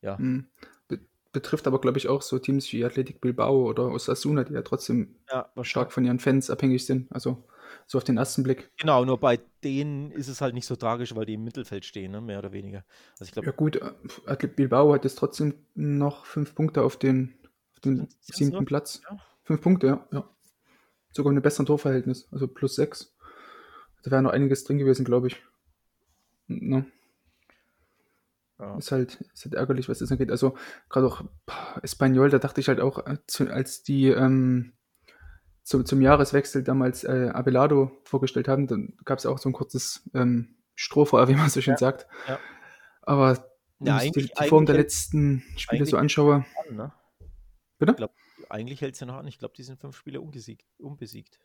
ja, 0.03 0.17
Mhm. 0.19 0.49
Be 0.89 1.01
betrifft 1.33 1.67
aber, 1.67 1.81
glaube 1.81 1.99
ich, 1.99 2.07
auch 2.07 2.23
so 2.23 2.39
Teams 2.39 2.73
wie 2.73 2.85
Athletic 2.85 3.21
Bilbao 3.21 3.69
oder 3.69 3.89
Osasuna, 3.89 4.45
die 4.45 4.53
ja 4.53 4.63
trotzdem 4.63 5.17
ja, 5.29 5.51
stark 5.63 5.93
von 5.93 6.05
ihren 6.05 6.21
Fans 6.21 6.49
abhängig 6.49 6.87
sind. 6.87 7.11
Also 7.11 7.45
so 7.87 7.99
auf 7.99 8.05
den 8.05 8.17
ersten 8.17 8.43
Blick. 8.43 8.71
Genau, 8.79 9.05
nur 9.05 9.19
bei 9.19 9.41
denen 9.63 10.11
ist 10.11 10.29
es 10.29 10.41
halt 10.41 10.55
nicht 10.55 10.67
so 10.67 10.77
tragisch, 10.77 11.15
weil 11.15 11.27
die 11.27 11.35
im 11.35 11.45
Mittelfeld 11.45 11.85
stehen, 11.85 12.13
ne? 12.13 12.21
mehr 12.21 12.39
oder 12.39 12.53
weniger. 12.53 12.85
Also 13.13 13.25
ich 13.25 13.33
glaube, 13.33 13.47
Ja 13.47 13.53
gut, 13.53 13.77
äh, 13.77 13.93
Athletic 14.27 14.57
Bilbao 14.57 14.93
hat 14.93 15.05
jetzt 15.05 15.17
trotzdem 15.17 15.55
noch 15.75 16.27
fünf 16.27 16.55
Punkte 16.55 16.83
auf 16.83 16.97
den, 16.97 17.35
auf 17.73 17.81
den 17.81 18.09
siebten 18.21 18.57
nur? 18.57 18.65
Platz. 18.65 19.01
Ja. 19.09 19.19
Fünf 19.45 19.61
Punkte, 19.61 19.87
ja. 19.87 20.07
ja. 20.13 20.29
Sogar 21.13 21.31
mit 21.33 21.37
einem 21.37 21.43
besseren 21.43 21.67
Torverhältnis, 21.67 22.29
also 22.33 22.49
plus 22.49 22.75
sechs. 22.75 23.15
Da 24.03 24.11
wäre 24.11 24.23
noch 24.23 24.33
einiges 24.33 24.65
drin 24.65 24.79
gewesen, 24.79 25.05
glaube 25.05 25.29
ich. 25.29 25.43
Ne? 26.47 26.87
Ja. 28.59 28.77
Ist 28.77 28.93
halt, 28.93 29.21
ist 29.33 29.45
halt 29.45 29.55
ärgerlich, 29.55 29.89
was 29.89 29.99
das 29.99 30.13
angeht. 30.13 30.31
Also 30.31 30.57
gerade 30.89 31.07
auch 31.07 31.25
pah, 31.47 31.81
Espanyol, 31.83 32.31
da 32.31 32.39
dachte 32.39 32.61
ich 32.61 32.69
halt 32.69 32.81
auch, 32.81 33.05
äh, 33.07 33.49
als 33.49 33.83
die 33.83 34.09
ähm, 34.09 34.74
zum, 35.65 35.85
zum 35.87 36.01
Jahreswechsel 36.01 36.63
damals 36.63 37.05
äh, 37.05 37.31
Abelardo 37.33 37.91
vorgestellt 38.05 38.49
haben, 38.49 38.67
dann 38.67 38.95
gab 39.05 39.19
es 39.19 39.27
auch 39.27 39.39
so 39.39 39.49
ein 39.49 39.53
kurzes 39.53 40.09
ähm, 40.15 40.57
Strohfeuer, 40.75 41.29
wie 41.29 41.35
man 41.35 41.49
so 41.51 41.61
schön 41.61 41.73
Ja, 41.73 41.79
sagt. 41.79 42.07
ja. 42.29 42.39
Aber 43.03 43.51
wenn 43.79 43.87
Ja, 43.89 44.03
ich 44.03 44.13
die, 44.13 44.31
die 44.41 44.49
Form 44.49 44.67
der 44.67 44.77
letzten 44.77 45.43
Spiele 45.57 45.87
so 45.87 45.97
anschaue, 45.97 46.45
An, 46.69 46.77
ne? 46.77 46.93
Bitte? 47.79 47.93
Ich 47.93 47.97
glaub, 47.97 48.13
eigentlich 48.51 48.81
hält 48.83 48.95
es 48.95 49.01
ja 49.01 49.07
noch 49.07 49.17
an. 49.17 49.27
Ich 49.27 49.39
glaube, 49.39 49.55
die 49.57 49.63
sind 49.63 49.81
fünf 49.81 49.97
Spiele 49.97 50.21
unbesiegt. 50.21 50.67
unbesiegt. 50.79 51.41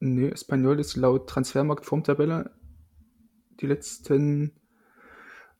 nee, 0.00 0.28
Espanyol 0.28 0.80
ist 0.80 0.96
laut 0.96 1.28
Transfermarkt 1.28 1.86
Formtabelle 1.86 2.50
die 3.60 3.66
letzten, 3.66 4.60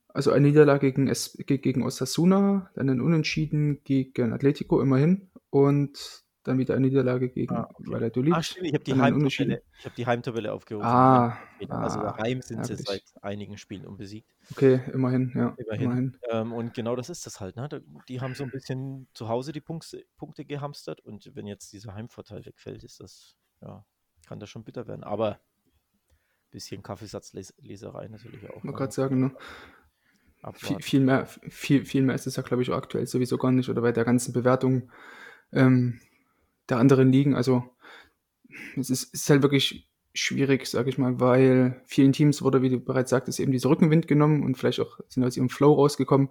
also 0.08 0.32
eine 0.32 0.48
Niederlage 0.48 0.90
gegen, 0.92 1.08
es, 1.08 1.38
gegen 1.46 1.82
Osasuna, 1.82 2.70
dann 2.74 2.90
ein 2.90 3.00
Unentschieden 3.00 3.82
gegen 3.84 4.32
Atletico 4.32 4.80
immerhin 4.80 5.30
und 5.50 6.23
dann 6.44 6.58
wieder 6.58 6.74
eine 6.74 6.86
Niederlage 6.86 7.30
gegen 7.30 7.54
Ah, 7.54 7.68
okay. 7.74 7.90
Valladolid. 7.90 8.34
Ah, 8.34 8.42
stimmt, 8.42 8.66
ich 8.66 8.74
habe 8.74 8.84
die, 8.84 8.94
Heimtabelle, 8.94 9.62
ich 9.78 9.86
hab 9.86 9.94
die 9.94 10.06
Heimtabelle 10.06 10.52
aufgerufen. 10.52 10.86
Ah, 10.86 11.38
also 11.68 12.00
ah, 12.00 12.12
daheim 12.16 12.42
sind 12.42 12.64
sie 12.66 12.76
seit 12.76 13.02
einigen 13.22 13.56
Spielen 13.56 13.86
unbesiegt. 13.86 14.30
Okay, 14.52 14.80
immerhin, 14.92 15.32
ja. 15.34 15.54
Immerhin. 15.56 15.82
Immerhin. 15.84 16.18
Ähm, 16.30 16.52
und 16.52 16.74
genau 16.74 16.96
das 16.96 17.08
ist 17.08 17.26
das 17.26 17.40
halt. 17.40 17.56
Ne? 17.56 17.68
Die 18.08 18.20
haben 18.20 18.34
so 18.34 18.44
ein 18.44 18.50
bisschen 18.50 19.08
zu 19.14 19.28
Hause 19.28 19.52
die 19.52 19.62
Punkte, 19.62 20.04
Punkte 20.16 20.44
gehamstert 20.44 21.00
und 21.00 21.30
wenn 21.34 21.46
jetzt 21.46 21.72
dieser 21.72 21.94
Heimvorteil 21.94 22.44
wegfällt, 22.44 22.84
ist 22.84 23.00
das, 23.00 23.36
ja, 23.62 23.84
kann 24.26 24.38
das 24.38 24.50
schon 24.50 24.64
bitter 24.64 24.86
werden. 24.86 25.02
Aber 25.02 25.32
ein 25.32 26.50
bisschen 26.50 26.82
Kaffeesatzleserei 26.82 28.08
natürlich 28.08 28.44
auch. 28.44 28.56
Ich 28.58 28.64
wollte 28.64 28.66
ne? 28.66 28.72
gerade 28.74 28.92
sagen, 28.92 29.20
ne? 29.20 29.36
Viel, 30.52 30.82
viel, 30.82 31.00
mehr, 31.00 31.26
viel, 31.26 31.86
viel 31.86 32.02
mehr 32.02 32.14
ist 32.14 32.26
es 32.26 32.36
ja, 32.36 32.42
glaube 32.42 32.62
ich, 32.62 32.70
auch 32.70 32.76
aktuell 32.76 33.06
sowieso 33.06 33.38
gar 33.38 33.50
nicht 33.50 33.70
oder 33.70 33.80
bei 33.80 33.92
der 33.92 34.04
ganzen 34.04 34.34
Bewertung 34.34 34.90
ähm, 35.52 36.00
der 36.68 36.78
anderen 36.78 37.12
Ligen. 37.12 37.34
Also 37.34 37.64
es 38.76 38.90
ist, 38.90 39.14
ist 39.14 39.30
halt 39.30 39.42
wirklich 39.42 39.88
schwierig, 40.12 40.66
sage 40.66 40.90
ich 40.90 40.98
mal, 40.98 41.18
weil 41.20 41.82
vielen 41.86 42.12
Teams 42.12 42.40
wurde, 42.42 42.62
wie 42.62 42.70
du 42.70 42.78
bereits 42.78 43.10
sagtest, 43.10 43.40
eben 43.40 43.52
dieser 43.52 43.68
Rückenwind 43.68 44.06
genommen 44.06 44.44
und 44.44 44.56
vielleicht 44.56 44.80
auch 44.80 45.00
sind 45.08 45.24
aus 45.24 45.36
ihrem 45.36 45.50
Flow 45.50 45.72
rausgekommen. 45.72 46.30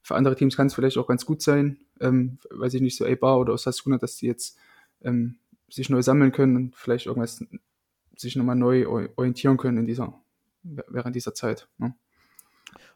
Für 0.00 0.14
andere 0.14 0.36
Teams 0.36 0.56
kann 0.56 0.68
es 0.68 0.74
vielleicht 0.74 0.96
auch 0.96 1.06
ganz 1.06 1.26
gut 1.26 1.42
sein, 1.42 1.78
ähm, 2.00 2.38
weiß 2.50 2.74
ich 2.74 2.80
nicht, 2.80 2.96
so 2.96 3.04
Eibar 3.04 3.38
oder 3.38 3.52
Osasuna, 3.52 3.98
dass 3.98 4.16
die 4.16 4.26
jetzt 4.26 4.56
ähm, 5.02 5.36
sich 5.68 5.90
neu 5.90 6.00
sammeln 6.02 6.32
können 6.32 6.56
und 6.56 6.76
vielleicht 6.76 7.06
irgendwas 7.06 7.44
sich 8.16 8.34
nochmal 8.36 8.56
neu 8.56 8.86
or- 8.86 9.10
orientieren 9.16 9.58
können 9.58 9.78
in 9.78 9.86
dieser, 9.86 10.18
während 10.62 11.14
dieser 11.14 11.34
Zeit. 11.34 11.68
Ne? 11.76 11.94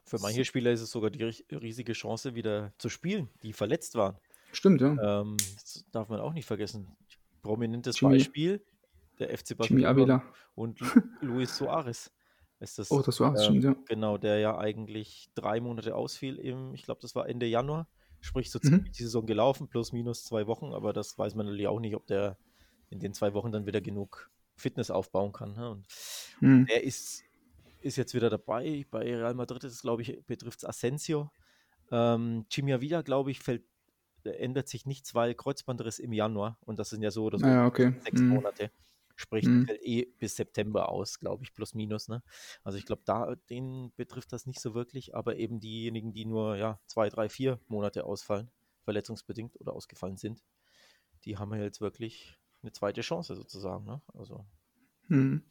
Für 0.05 0.19
manche 0.19 0.45
Spieler 0.45 0.73
ist 0.73 0.81
es 0.81 0.91
sogar 0.91 1.11
die 1.11 1.25
ri- 1.25 1.61
riesige 1.61 1.93
Chance, 1.93 2.35
wieder 2.35 2.73
zu 2.79 2.89
spielen, 2.89 3.29
die 3.43 3.53
verletzt 3.53 3.95
waren. 3.95 4.17
Stimmt, 4.53 4.81
ja. 4.81 5.21
Ähm, 5.21 5.37
das 5.55 5.85
darf 5.93 6.09
man 6.09 6.21
auch 6.21 6.33
nicht 6.33 6.47
vergessen. 6.47 6.97
Prominentes 7.43 8.01
Jimmy- 8.01 8.19
Beispiel, 8.19 8.65
der 9.19 9.37
FC 9.37 9.57
Barcelona 9.57 10.23
und 10.55 10.79
Lu 10.81 10.87
Luis 11.23 11.57
Suarez. 11.57 12.13
Ist 12.61 12.79
das, 12.79 12.91
Oh, 12.93 13.03
das 13.03 13.19
war's, 13.19 13.41
ähm, 13.41 13.61
stimmt, 13.61 13.65
ja. 13.65 13.77
Genau, 13.89 14.19
der 14.19 14.39
ja 14.39 14.57
eigentlich 14.57 15.31
drei 15.35 15.61
Monate 15.61 15.97
ausfiel 15.97 16.37
im, 16.39 16.75
ich 16.75 16.83
glaube, 16.83 17.01
das 17.01 17.15
war 17.17 17.29
Ende 17.29 17.47
Januar 17.47 17.89
sprich 18.23 18.53
so 18.53 18.61
Mhm. 18.63 18.85
die 18.85 19.03
Saison 19.03 19.27
gelaufen, 19.27 19.69
plus 19.69 19.91
minus 19.93 20.25
zwei 20.25 20.47
Wochen, 20.47 20.73
aber 20.73 20.93
das 20.93 21.19
weiß 21.19 21.35
man 21.35 21.47
natürlich 21.47 21.67
auch 21.67 21.81
nicht, 21.81 21.97
ob 21.97 22.07
der 22.07 22.39
in 22.89 23.01
den 23.01 23.13
zwei 23.15 23.35
Wochen 23.35 23.51
dann 23.51 23.67
wieder 23.67 23.81
genug 23.81 24.31
Fitness 24.57 24.93
aufbauen 24.93 25.33
kann. 25.33 25.55
Ne? 25.55 25.71
Und 25.71 25.87
Hm. 26.39 26.67
er 26.69 26.85
ist, 26.85 27.25
ist 27.81 27.97
jetzt 27.97 28.15
wieder 28.15 28.31
dabei. 28.31 28.87
Bei 28.93 29.01
Real 29.01 29.35
Madrid 29.35 29.65
ist 29.65 29.73
es, 29.73 29.83
glaube 29.83 30.03
ich, 30.03 30.25
betrifft 30.27 30.59
es 30.61 30.65
Asensio. 30.65 31.33
Ähm, 31.91 32.47
Chimia 32.49 32.79
glaube 33.03 33.33
ich, 33.33 33.41
fällt, 33.41 33.65
ändert 34.27 34.69
sich 34.69 34.87
nichts, 34.87 35.15
weil 35.15 35.35
Kreuzbandriss 35.35 35.99
im 35.99 36.13
Januar 36.13 36.59
und 36.61 36.79
das 36.79 36.91
sind 36.91 37.03
ja 37.03 37.11
so 37.11 37.25
oder 37.25 37.39
so 37.39 37.47
Ah 37.47 37.67
okay. 37.67 37.93
sechs 38.05 38.23
Hm. 38.23 38.29
Monate. 38.29 38.71
Sprich, 39.17 39.47
Hm. 39.47 39.67
fällt 39.67 39.83
eh 39.83 40.07
bis 40.19 40.37
September 40.37 40.89
aus, 40.89 41.19
glaube 41.21 41.45
ich, 41.45 41.55
plus 41.55 41.75
minus. 41.75 42.09
Ne? 42.09 42.23
Also 42.65 42.79
ich 42.79 42.87
glaube, 42.87 43.03
da 43.05 43.35
den 43.51 43.93
betrifft 43.97 44.33
das 44.33 44.47
nicht 44.47 44.61
so 44.61 44.75
wirklich, 44.75 45.15
aber 45.15 45.37
eben 45.37 45.61
diejenigen, 45.61 46.13
die 46.13 46.25
nur 46.27 46.57
ja, 46.57 46.81
zwei, 46.87 47.09
drei, 47.11 47.29
vier 47.29 47.61
Monate 47.69 48.05
ausfallen, 48.05 48.51
verletzungsbedingt 48.85 49.61
oder 49.61 49.75
ausgefallen 49.75 50.17
sind, 50.17 50.43
die 51.25 51.39
haben 51.39 51.55
ja 51.55 51.63
jetzt 51.63 51.81
wirklich 51.81 52.39
eine 52.63 52.73
zweite 52.73 53.01
Chance 53.03 53.35
sozusagen. 53.37 53.85
Ne? 53.87 54.03
Also 54.15 54.47
Hm. 55.09 55.43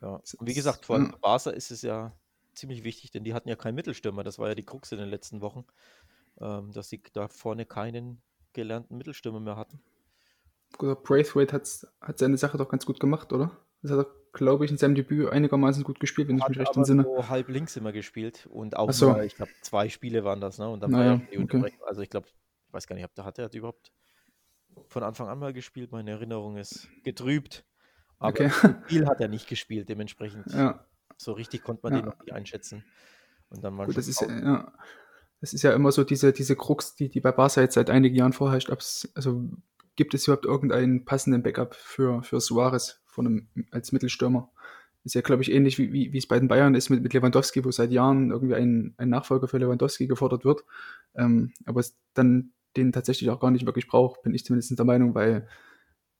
ja. 0.00 0.20
Und 0.38 0.46
wie 0.46 0.54
gesagt, 0.54 0.86
vor 0.86 0.98
ja. 0.98 1.18
Barca 1.20 1.50
ist 1.50 1.70
es 1.70 1.82
ja 1.82 2.16
ziemlich 2.54 2.84
wichtig, 2.84 3.10
denn 3.10 3.24
die 3.24 3.34
hatten 3.34 3.48
ja 3.48 3.56
keinen 3.56 3.74
Mittelstürmer. 3.74 4.24
Das 4.24 4.38
war 4.38 4.48
ja 4.48 4.54
die 4.54 4.64
Krux 4.64 4.92
in 4.92 4.98
den 4.98 5.08
letzten 5.08 5.40
Wochen, 5.40 5.66
ähm, 6.40 6.72
dass 6.72 6.88
sie 6.88 7.02
da 7.12 7.28
vorne 7.28 7.66
keinen 7.66 8.22
gelernten 8.52 8.96
Mittelstürmer 8.96 9.40
mehr 9.40 9.56
hatten. 9.56 9.80
Braithwaite 10.78 11.52
hat, 11.54 11.86
hat 12.00 12.18
seine 12.18 12.36
Sache 12.36 12.58
doch 12.58 12.68
ganz 12.68 12.84
gut 12.86 13.00
gemacht, 13.00 13.32
oder? 13.32 13.56
Das 13.82 13.92
hat 13.92 14.06
er, 14.06 14.10
glaube 14.32 14.64
ich, 14.64 14.70
in 14.70 14.78
seinem 14.78 14.94
Debüt 14.94 15.30
einigermaßen 15.30 15.84
gut 15.84 16.00
gespielt, 16.00 16.28
wenn 16.28 16.36
ich 16.36 16.42
Hat 16.42 16.50
mich 16.50 16.58
recht 16.58 16.76
entsinne. 16.76 17.04
so 17.04 17.28
halb 17.28 17.48
links 17.48 17.76
immer 17.76 17.92
gespielt 17.92 18.46
und 18.50 18.76
auch 18.76 18.92
so. 18.92 19.12
nur, 19.12 19.22
ich 19.22 19.34
glaube, 19.36 19.52
zwei 19.62 19.88
Spiele 19.88 20.24
waren 20.24 20.40
das, 20.40 20.58
ne? 20.58 20.68
Und 20.68 20.80
dann 20.80 20.92
war 20.92 21.00
Naja, 21.00 21.12
ja 21.12 21.16
die 21.30 21.38
okay. 21.38 21.78
Also 21.86 22.02
ich 22.02 22.10
glaube, 22.10 22.26
ich 22.28 22.34
weiß 22.72 22.86
gar 22.86 22.96
nicht, 22.96 23.04
ob 23.04 23.14
der 23.14 23.24
hat 23.24 23.38
er 23.38 23.52
überhaupt 23.52 23.92
von 24.88 25.02
Anfang 25.02 25.28
an 25.28 25.38
mal 25.38 25.52
gespielt. 25.52 25.92
Meine 25.92 26.10
Erinnerung 26.10 26.56
ist 26.56 26.88
getrübt. 27.04 27.64
Aber 28.18 28.32
Okay. 28.32 28.50
viel 28.86 29.06
hat 29.06 29.20
er 29.20 29.28
nicht 29.28 29.48
gespielt, 29.48 29.88
dementsprechend 29.88 30.50
Ja, 30.52 30.84
so 31.16 31.32
richtig 31.32 31.62
konnte 31.62 31.80
man 31.82 31.92
Ja. 31.92 31.98
den 32.00 32.06
noch 32.06 32.18
nicht 32.18 32.32
einschätzen. 32.32 32.84
Und 33.50 33.62
dann 33.64 33.74
mal 33.74 33.86
gut, 33.86 33.96
das 33.96 34.08
ist 34.08 34.20
ja, 34.20 34.28
ja, 34.28 34.72
das 35.40 35.52
ist 35.52 35.62
ja 35.62 35.72
immer 35.74 35.92
so 35.92 36.04
diese, 36.04 36.32
diese 36.32 36.56
Krux, 36.56 36.94
die, 36.94 37.08
die 37.08 37.20
bei 37.20 37.32
Barca 37.32 37.60
jetzt 37.60 37.74
seit 37.74 37.90
einigen 37.90 38.16
Jahren 38.16 38.32
vorherrscht. 38.32 38.70
Also 39.14 39.48
gibt 39.96 40.14
es 40.14 40.26
überhaupt 40.26 40.46
irgendeinen 40.46 41.04
passenden 41.04 41.42
Backup 41.42 41.74
für, 41.74 42.22
für 42.22 42.40
Suarez 42.40 43.02
von 43.06 43.26
einem, 43.26 43.48
als 43.70 43.92
Mittelstürmer? 43.92 44.50
Ist 45.04 45.14
ja, 45.14 45.20
glaube 45.20 45.42
ich, 45.42 45.52
ähnlich 45.52 45.78
wie, 45.78 45.92
wie, 45.92 46.12
wie 46.12 46.18
es 46.18 46.26
bei 46.26 46.38
den 46.38 46.48
Bayern 46.48 46.74
ist 46.74 46.90
mit, 46.90 47.00
mit 47.00 47.14
Lewandowski, 47.14 47.64
wo 47.64 47.70
seit 47.70 47.92
Jahren 47.92 48.30
irgendwie 48.32 48.54
ein, 48.54 48.94
ein 48.96 49.08
Nachfolger 49.08 49.46
für 49.46 49.58
Lewandowski 49.58 50.08
gefordert 50.08 50.44
wird. 50.44 50.64
Ähm, 51.14 51.52
aber 51.64 51.80
es 51.80 51.96
dann 52.14 52.52
den 52.76 52.90
tatsächlich 52.90 53.30
auch 53.30 53.38
gar 53.38 53.52
nicht 53.52 53.66
wirklich 53.66 53.86
braucht, 53.86 54.22
bin 54.22 54.34
ich 54.34 54.44
zumindest 54.44 54.76
der 54.76 54.84
Meinung, 54.84 55.14
weil 55.14 55.48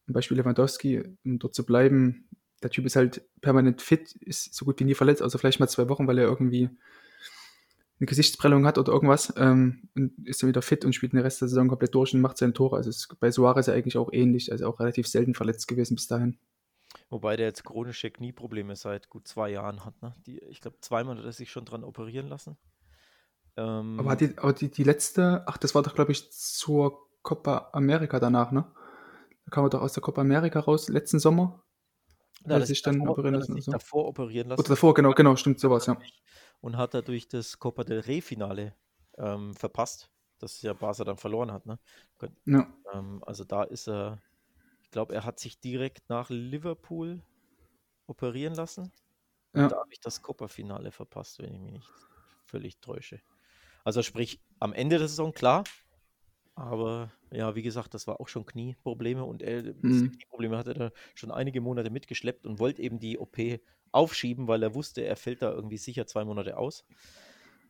zum 0.04 0.14
Beispiel 0.14 0.36
Lewandowski, 0.36 1.02
um 1.24 1.38
dort 1.40 1.54
zu 1.54 1.66
bleiben, 1.66 2.28
der 2.62 2.70
Typ 2.70 2.86
ist 2.86 2.96
halt 2.96 3.26
permanent 3.40 3.82
fit, 3.82 4.12
ist 4.20 4.54
so 4.54 4.64
gut 4.64 4.78
wie 4.78 4.84
nie 4.84 4.94
verletzt, 4.94 5.22
außer 5.22 5.38
vielleicht 5.38 5.60
mal 5.60 5.68
zwei 5.68 5.88
Wochen, 5.88 6.06
weil 6.06 6.18
er 6.18 6.28
irgendwie 6.28 6.70
eine 7.98 8.06
Gesichtsprellung 8.06 8.66
hat 8.66 8.78
oder 8.78 8.92
irgendwas 8.92 9.32
ähm, 9.36 9.88
und 9.94 10.12
ist 10.26 10.42
dann 10.42 10.48
wieder 10.48 10.62
fit 10.62 10.84
und 10.84 10.94
spielt 10.94 11.12
den 11.12 11.20
Rest 11.20 11.40
der 11.40 11.48
Saison 11.48 11.68
komplett 11.68 11.94
durch 11.94 12.12
und 12.14 12.20
macht 12.20 12.36
seine 12.36 12.52
Tore. 12.52 12.76
Also 12.76 12.90
ist 12.90 13.16
bei 13.20 13.30
Suarez 13.30 13.66
ja 13.66 13.74
eigentlich 13.74 13.96
auch 13.96 14.12
ähnlich, 14.12 14.52
also 14.52 14.66
auch 14.66 14.80
relativ 14.80 15.06
selten 15.06 15.34
verletzt 15.34 15.66
gewesen 15.66 15.94
bis 15.94 16.06
dahin. 16.06 16.38
Wobei 17.08 17.36
der 17.36 17.46
jetzt 17.46 17.64
chronische 17.64 18.10
Knieprobleme 18.10 18.76
seit 18.76 19.08
gut 19.08 19.26
zwei 19.26 19.50
Jahren 19.50 19.84
hat. 19.84 20.00
Ne? 20.02 20.12
Die, 20.26 20.38
ich 20.44 20.60
glaube, 20.60 20.78
zweimal 20.80 21.16
hat 21.16 21.24
er 21.24 21.32
sich 21.32 21.50
schon 21.50 21.64
dran 21.64 21.84
operieren 21.84 22.28
lassen. 22.28 22.56
Ähm, 23.56 23.98
Aber, 23.98 24.16
die, 24.16 24.36
aber 24.36 24.52
die, 24.52 24.70
die 24.70 24.84
letzte, 24.84 25.44
ach, 25.46 25.56
das 25.56 25.74
war 25.74 25.82
doch, 25.82 25.94
glaube 25.94 26.12
ich, 26.12 26.30
zur 26.32 27.08
Copa 27.22 27.70
America 27.72 28.20
danach, 28.20 28.52
ne? 28.52 28.70
Da 29.46 29.50
kam 29.50 29.64
er 29.64 29.70
doch 29.70 29.80
aus 29.80 29.94
der 29.94 30.02
Copa 30.02 30.20
America 30.20 30.60
raus, 30.60 30.88
letzten 30.88 31.18
Sommer. 31.18 31.62
na, 32.44 32.56
hat 32.56 32.62
er 32.62 32.66
sich 32.66 32.82
dann 32.82 32.98
davor, 32.98 33.12
operieren 33.12 33.34
er 33.34 33.38
lassen 33.40 33.54
sich 33.54 33.64
so? 33.64 33.72
davor 33.72 34.06
operieren 34.08 34.48
lassen. 34.48 34.60
Oder 34.60 34.68
davor, 34.68 34.94
genau, 34.94 35.12
genau, 35.12 35.36
stimmt, 35.36 35.60
sowas, 35.60 35.86
ja. 35.86 35.96
Und 36.60 36.76
hat 36.76 36.94
dadurch 36.94 37.28
das 37.28 37.58
Copa 37.58 37.84
del 37.84 38.00
Rey-Finale 38.00 38.76
ähm, 39.18 39.54
verpasst, 39.54 40.10
das 40.38 40.62
ja 40.62 40.74
Barca 40.74 41.04
dann 41.04 41.18
verloren 41.18 41.52
hat. 41.52 41.66
Ne? 41.66 41.78
Ja, 42.46 42.66
Ähm, 42.92 43.22
also 43.26 43.44
da 43.44 43.62
ist 43.64 43.88
er, 43.88 44.22
ich 44.82 44.90
glaube, 44.90 45.14
er 45.14 45.24
hat 45.24 45.38
sich 45.40 45.60
direkt 45.60 46.08
nach 46.08 46.30
Liverpool 46.30 47.24
operieren 48.06 48.54
lassen. 48.54 48.92
Und 49.52 49.70
Ja. 49.70 49.72
da 49.72 49.78
habe 49.78 49.88
ich 49.92 50.00
das 50.00 50.22
Copa-Finale 50.22 50.92
verpasst, 50.92 51.40
wenn 51.40 51.52
ich 51.54 51.60
mich 51.60 51.72
nicht 51.72 51.96
völlig 52.46 52.80
täusche. 52.80 53.22
Also 53.84 54.02
sprich, 54.02 54.42
am 54.60 54.72
Ende 54.74 54.98
der 54.98 55.08
Saison 55.08 55.34
klar, 55.34 55.70
aber 56.56 57.12
ja, 57.32 57.54
wie 57.56 57.62
gesagt, 57.62 57.94
das 57.94 58.06
war 58.08 58.20
auch 58.20 58.28
schon 58.28 58.46
Knieprobleme 58.46 59.24
und 59.24 59.42
er, 59.42 59.62
Mhm. 59.82 60.18
Knieprobleme 60.18 60.58
hat 60.58 60.68
er 60.68 60.74
da 60.74 60.92
schon 61.14 61.30
einige 61.32 61.60
Monate 61.62 61.90
mitgeschleppt 61.90 62.46
und 62.46 62.58
wollte 62.60 62.82
eben 62.82 62.98
die 63.00 63.18
OP 63.18 63.62
aufschieben, 63.92 64.48
weil 64.48 64.62
er 64.64 64.74
wusste, 64.74 65.02
er 65.04 65.16
fällt 65.16 65.42
da 65.42 65.52
irgendwie 65.52 65.78
sicher 65.78 66.06
zwei 66.06 66.24
Monate 66.24 66.58
aus 66.58 66.86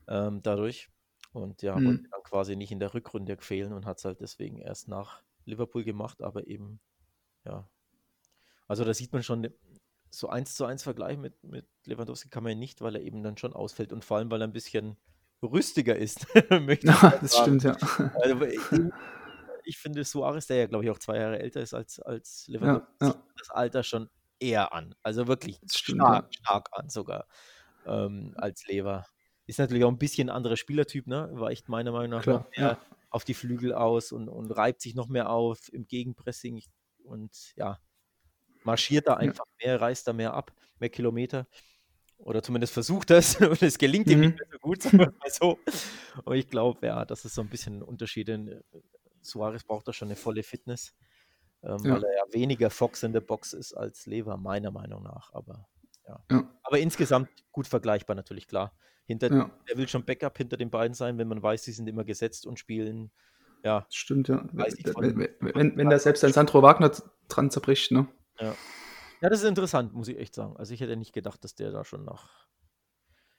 ähm, 0.08 0.42
dadurch. 0.42 0.88
Und 1.32 1.62
ja, 1.62 1.74
Mhm. 1.74 1.82
wollte 1.84 2.08
dann 2.10 2.22
quasi 2.24 2.56
nicht 2.56 2.72
in 2.72 2.80
der 2.80 2.94
Rückrunde 2.94 3.36
fehlen 3.38 3.72
und 3.72 3.86
hat 3.86 3.98
es 3.98 4.04
halt 4.06 4.20
deswegen 4.20 4.58
erst 4.58 4.88
nach 4.88 5.22
Liverpool 5.44 5.84
gemacht, 5.84 6.22
aber 6.22 6.46
eben, 6.48 6.80
ja. 7.44 7.70
Also 8.68 8.84
da 8.84 8.94
sieht 8.94 9.12
man 9.12 9.22
schon, 9.22 9.48
so 10.10 10.28
eins 10.28 10.54
zu 10.54 10.64
eins 10.64 10.82
Vergleich 10.82 11.18
mit, 11.18 11.42
mit 11.44 11.68
Lewandowski 11.84 12.28
kann 12.28 12.42
man 12.44 12.52
ja 12.52 12.58
nicht, 12.58 12.80
weil 12.80 12.96
er 12.96 13.02
eben 13.02 13.22
dann 13.22 13.36
schon 13.36 13.52
ausfällt 13.52 13.92
und 13.92 14.04
vor 14.04 14.18
allem, 14.18 14.30
weil 14.30 14.40
er 14.42 14.46
ein 14.48 14.52
bisschen 14.52 14.96
rüstiger 15.42 15.96
ist, 15.96 16.26
möchte 16.50 16.88
ich 16.88 17.02
ja 17.02 17.18
das 17.20 17.36
stimmt, 17.36 17.62
ja. 17.62 17.76
Also, 18.14 18.42
ich, 18.42 18.60
ich 19.64 19.78
finde 19.78 20.04
Suarez, 20.04 20.46
der 20.46 20.56
ja, 20.56 20.66
glaube 20.66 20.84
ich, 20.84 20.90
auch 20.90 20.98
zwei 20.98 21.18
Jahre 21.18 21.38
älter 21.38 21.60
ist 21.60 21.74
als, 21.74 22.00
als 22.00 22.46
Lewandowski, 22.48 22.94
ja. 23.00 23.06
sieht 23.08 23.16
das 23.38 23.50
Alter 23.50 23.82
schon 23.82 24.08
eher 24.38 24.72
an. 24.72 24.94
Also 25.02 25.26
wirklich 25.26 25.58
stimmt, 25.70 26.02
stark, 26.02 26.34
stark 26.34 26.68
an 26.72 26.88
sogar 26.88 27.26
ähm, 27.86 28.34
als 28.36 28.66
Lever. 28.66 29.06
Ist 29.46 29.58
natürlich 29.58 29.84
auch 29.84 29.90
ein 29.90 29.98
bisschen 29.98 30.28
ein 30.28 30.36
anderer 30.36 30.56
Spielertyp, 30.56 31.06
ne? 31.06 31.28
Weicht 31.32 31.68
meiner 31.68 31.92
Meinung 31.92 32.10
nach 32.10 32.22
Klar, 32.22 32.48
mehr 32.56 32.66
ja. 32.66 32.78
auf 33.10 33.24
die 33.24 33.34
Flügel 33.34 33.72
aus 33.72 34.12
und, 34.12 34.28
und 34.28 34.50
reibt 34.50 34.82
sich 34.82 34.94
noch 34.94 35.08
mehr 35.08 35.30
auf 35.30 35.72
im 35.72 35.86
Gegenpressing 35.86 36.62
und 37.04 37.54
ja, 37.56 37.78
marschiert 38.64 39.06
da 39.06 39.12
Ja. 39.12 39.18
einfach 39.18 39.44
mehr, 39.62 39.80
reißt 39.80 40.06
da 40.08 40.12
mehr 40.12 40.34
ab, 40.34 40.52
mehr 40.78 40.90
Kilometer. 40.90 41.46
Oder 42.18 42.42
zumindest 42.42 42.72
versucht 42.72 43.10
das 43.10 43.36
und 43.40 43.62
es 43.62 43.78
gelingt 43.78 44.08
ihm 44.08 44.18
Mhm. 44.20 44.24
nicht 44.26 44.38
mehr 44.38 44.48
so 44.52 44.58
gut, 44.58 44.82
sagen 44.82 44.98
wir 44.98 45.06
mal 45.12 45.30
so. 45.30 45.58
Und 46.24 46.36
ich 46.36 46.48
glaube, 46.48 46.86
ja, 46.86 47.04
das 47.04 47.24
ist 47.24 47.34
so 47.34 47.42
ein 47.42 47.48
bisschen 47.48 47.78
ein 47.78 47.82
Unterschied. 47.82 48.28
Äh, 48.28 48.60
Suarez 49.22 49.64
braucht 49.64 49.86
da 49.88 49.92
schon 49.92 50.08
eine 50.08 50.16
volle 50.16 50.42
Fitness, 50.42 50.94
ähm, 51.62 51.78
Ja. 51.84 51.94
weil 51.94 52.04
er 52.04 52.16
ja 52.16 52.22
weniger 52.32 52.70
Fox 52.70 53.02
in 53.02 53.12
der 53.12 53.20
Box 53.20 53.52
ist 53.52 53.72
als 53.74 54.06
Lever, 54.06 54.36
meiner 54.36 54.70
Meinung 54.70 55.02
nach. 55.02 55.32
Aber 55.32 55.68
ja. 56.08 56.20
Ja. 56.30 56.50
Aber 56.62 56.78
insgesamt 56.78 57.28
gut 57.52 57.66
vergleichbar 57.66 58.14
natürlich, 58.16 58.46
klar. 58.48 58.72
Hinter, 59.06 59.30
Ja. 59.32 59.50
Er 59.66 59.76
will 59.76 59.86
schon 59.88 60.04
Backup 60.04 60.36
hinter 60.38 60.56
den 60.56 60.70
beiden 60.70 60.94
sein, 60.94 61.18
wenn 61.18 61.28
man 61.28 61.42
weiß, 61.42 61.62
sie 61.64 61.72
sind 61.72 61.88
immer 61.88 62.04
gesetzt 62.04 62.46
und 62.46 62.58
spielen. 62.58 63.10
Ja, 63.64 63.86
stimmt, 63.90 64.28
ja. 64.28 64.38
Von- 64.38 64.56
Wenn, 64.56 65.18
wenn, 65.40 65.54
wenn, 65.54 65.76
wenn 65.76 65.90
da 65.90 65.98
selbst 65.98 66.24
ein 66.24 66.32
Sandro 66.32 66.62
Wagner 66.62 66.90
dran 67.28 67.50
zerbricht, 67.50 67.90
ne? 67.92 68.06
ja, 68.40 68.54
das 69.20 69.40
ist 69.40 69.44
interessant, 69.48 69.92
muss 69.94 70.08
ich 70.08 70.18
echt 70.18 70.34
sagen. 70.34 70.56
Also 70.56 70.74
ich 70.74 70.80
hätte 70.80 70.96
nicht 70.96 71.12
gedacht, 71.12 71.42
dass 71.44 71.54
der 71.54 71.70
da 71.70 71.84
schon 71.84 72.04
nach, 72.04 72.46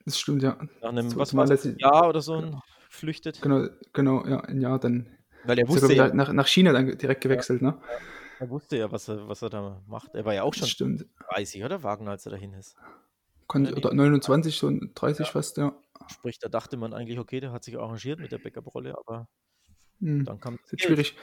Das 0.04 0.18
stimmt, 0.18 0.42
ja. 0.42 0.58
nach 0.82 0.88
einem 0.90 1.14
was 1.16 1.34
war's, 1.34 1.50
das- 1.50 1.68
Jahr 1.78 2.08
oder 2.08 2.20
so 2.20 2.34
ein- 2.34 2.60
flüchtet. 2.90 3.40
Genau, 3.42 3.68
genau, 3.92 4.26
ja, 4.26 4.40
ein 4.40 4.60
Jahr 4.60 4.78
dann. 4.78 5.06
Weil 5.44 5.58
er 5.58 5.68
wusste 5.68 5.92
ja, 5.92 6.12
nach, 6.14 6.32
nach 6.32 6.46
China 6.48 6.72
dann 6.72 6.96
direkt 6.98 7.20
gewechselt, 7.20 7.62
ne? 7.62 7.80
er 8.40 8.50
wusste 8.50 8.76
ja, 8.78 8.90
was 8.90 9.08
er, 9.08 9.28
was 9.28 9.42
er 9.42 9.50
da 9.50 9.82
macht. 9.86 10.14
Er 10.14 10.24
war 10.24 10.32
ja 10.34 10.42
auch 10.42 10.54
schon 10.54 10.68
stimmt. 10.68 11.06
30, 11.30 11.64
oder? 11.64 11.82
Wagner, 11.82 12.12
als 12.12 12.24
er 12.26 12.30
dahin 12.32 12.52
ist. 12.54 12.76
Konnte, 13.46 13.74
oder 13.74 13.92
29, 13.94 14.56
so 14.58 14.70
30 14.94 15.28
fast, 15.28 15.56
ja. 15.56 15.74
Sprich, 16.08 16.38
da 16.38 16.48
dachte 16.48 16.76
man 16.76 16.92
eigentlich, 16.94 17.18
okay, 17.18 17.40
der 17.40 17.50
hat 17.52 17.64
sich 17.64 17.78
arrangiert 17.78 18.20
mit 18.20 18.30
der 18.32 18.38
Backup-Rolle, 18.38 18.96
aber 18.98 19.28
Hm. 20.00 20.24
dann 20.24 20.38
kam 20.40 20.58
Das 20.62 20.72
ist 20.74 20.82
schwierig. 20.82 21.16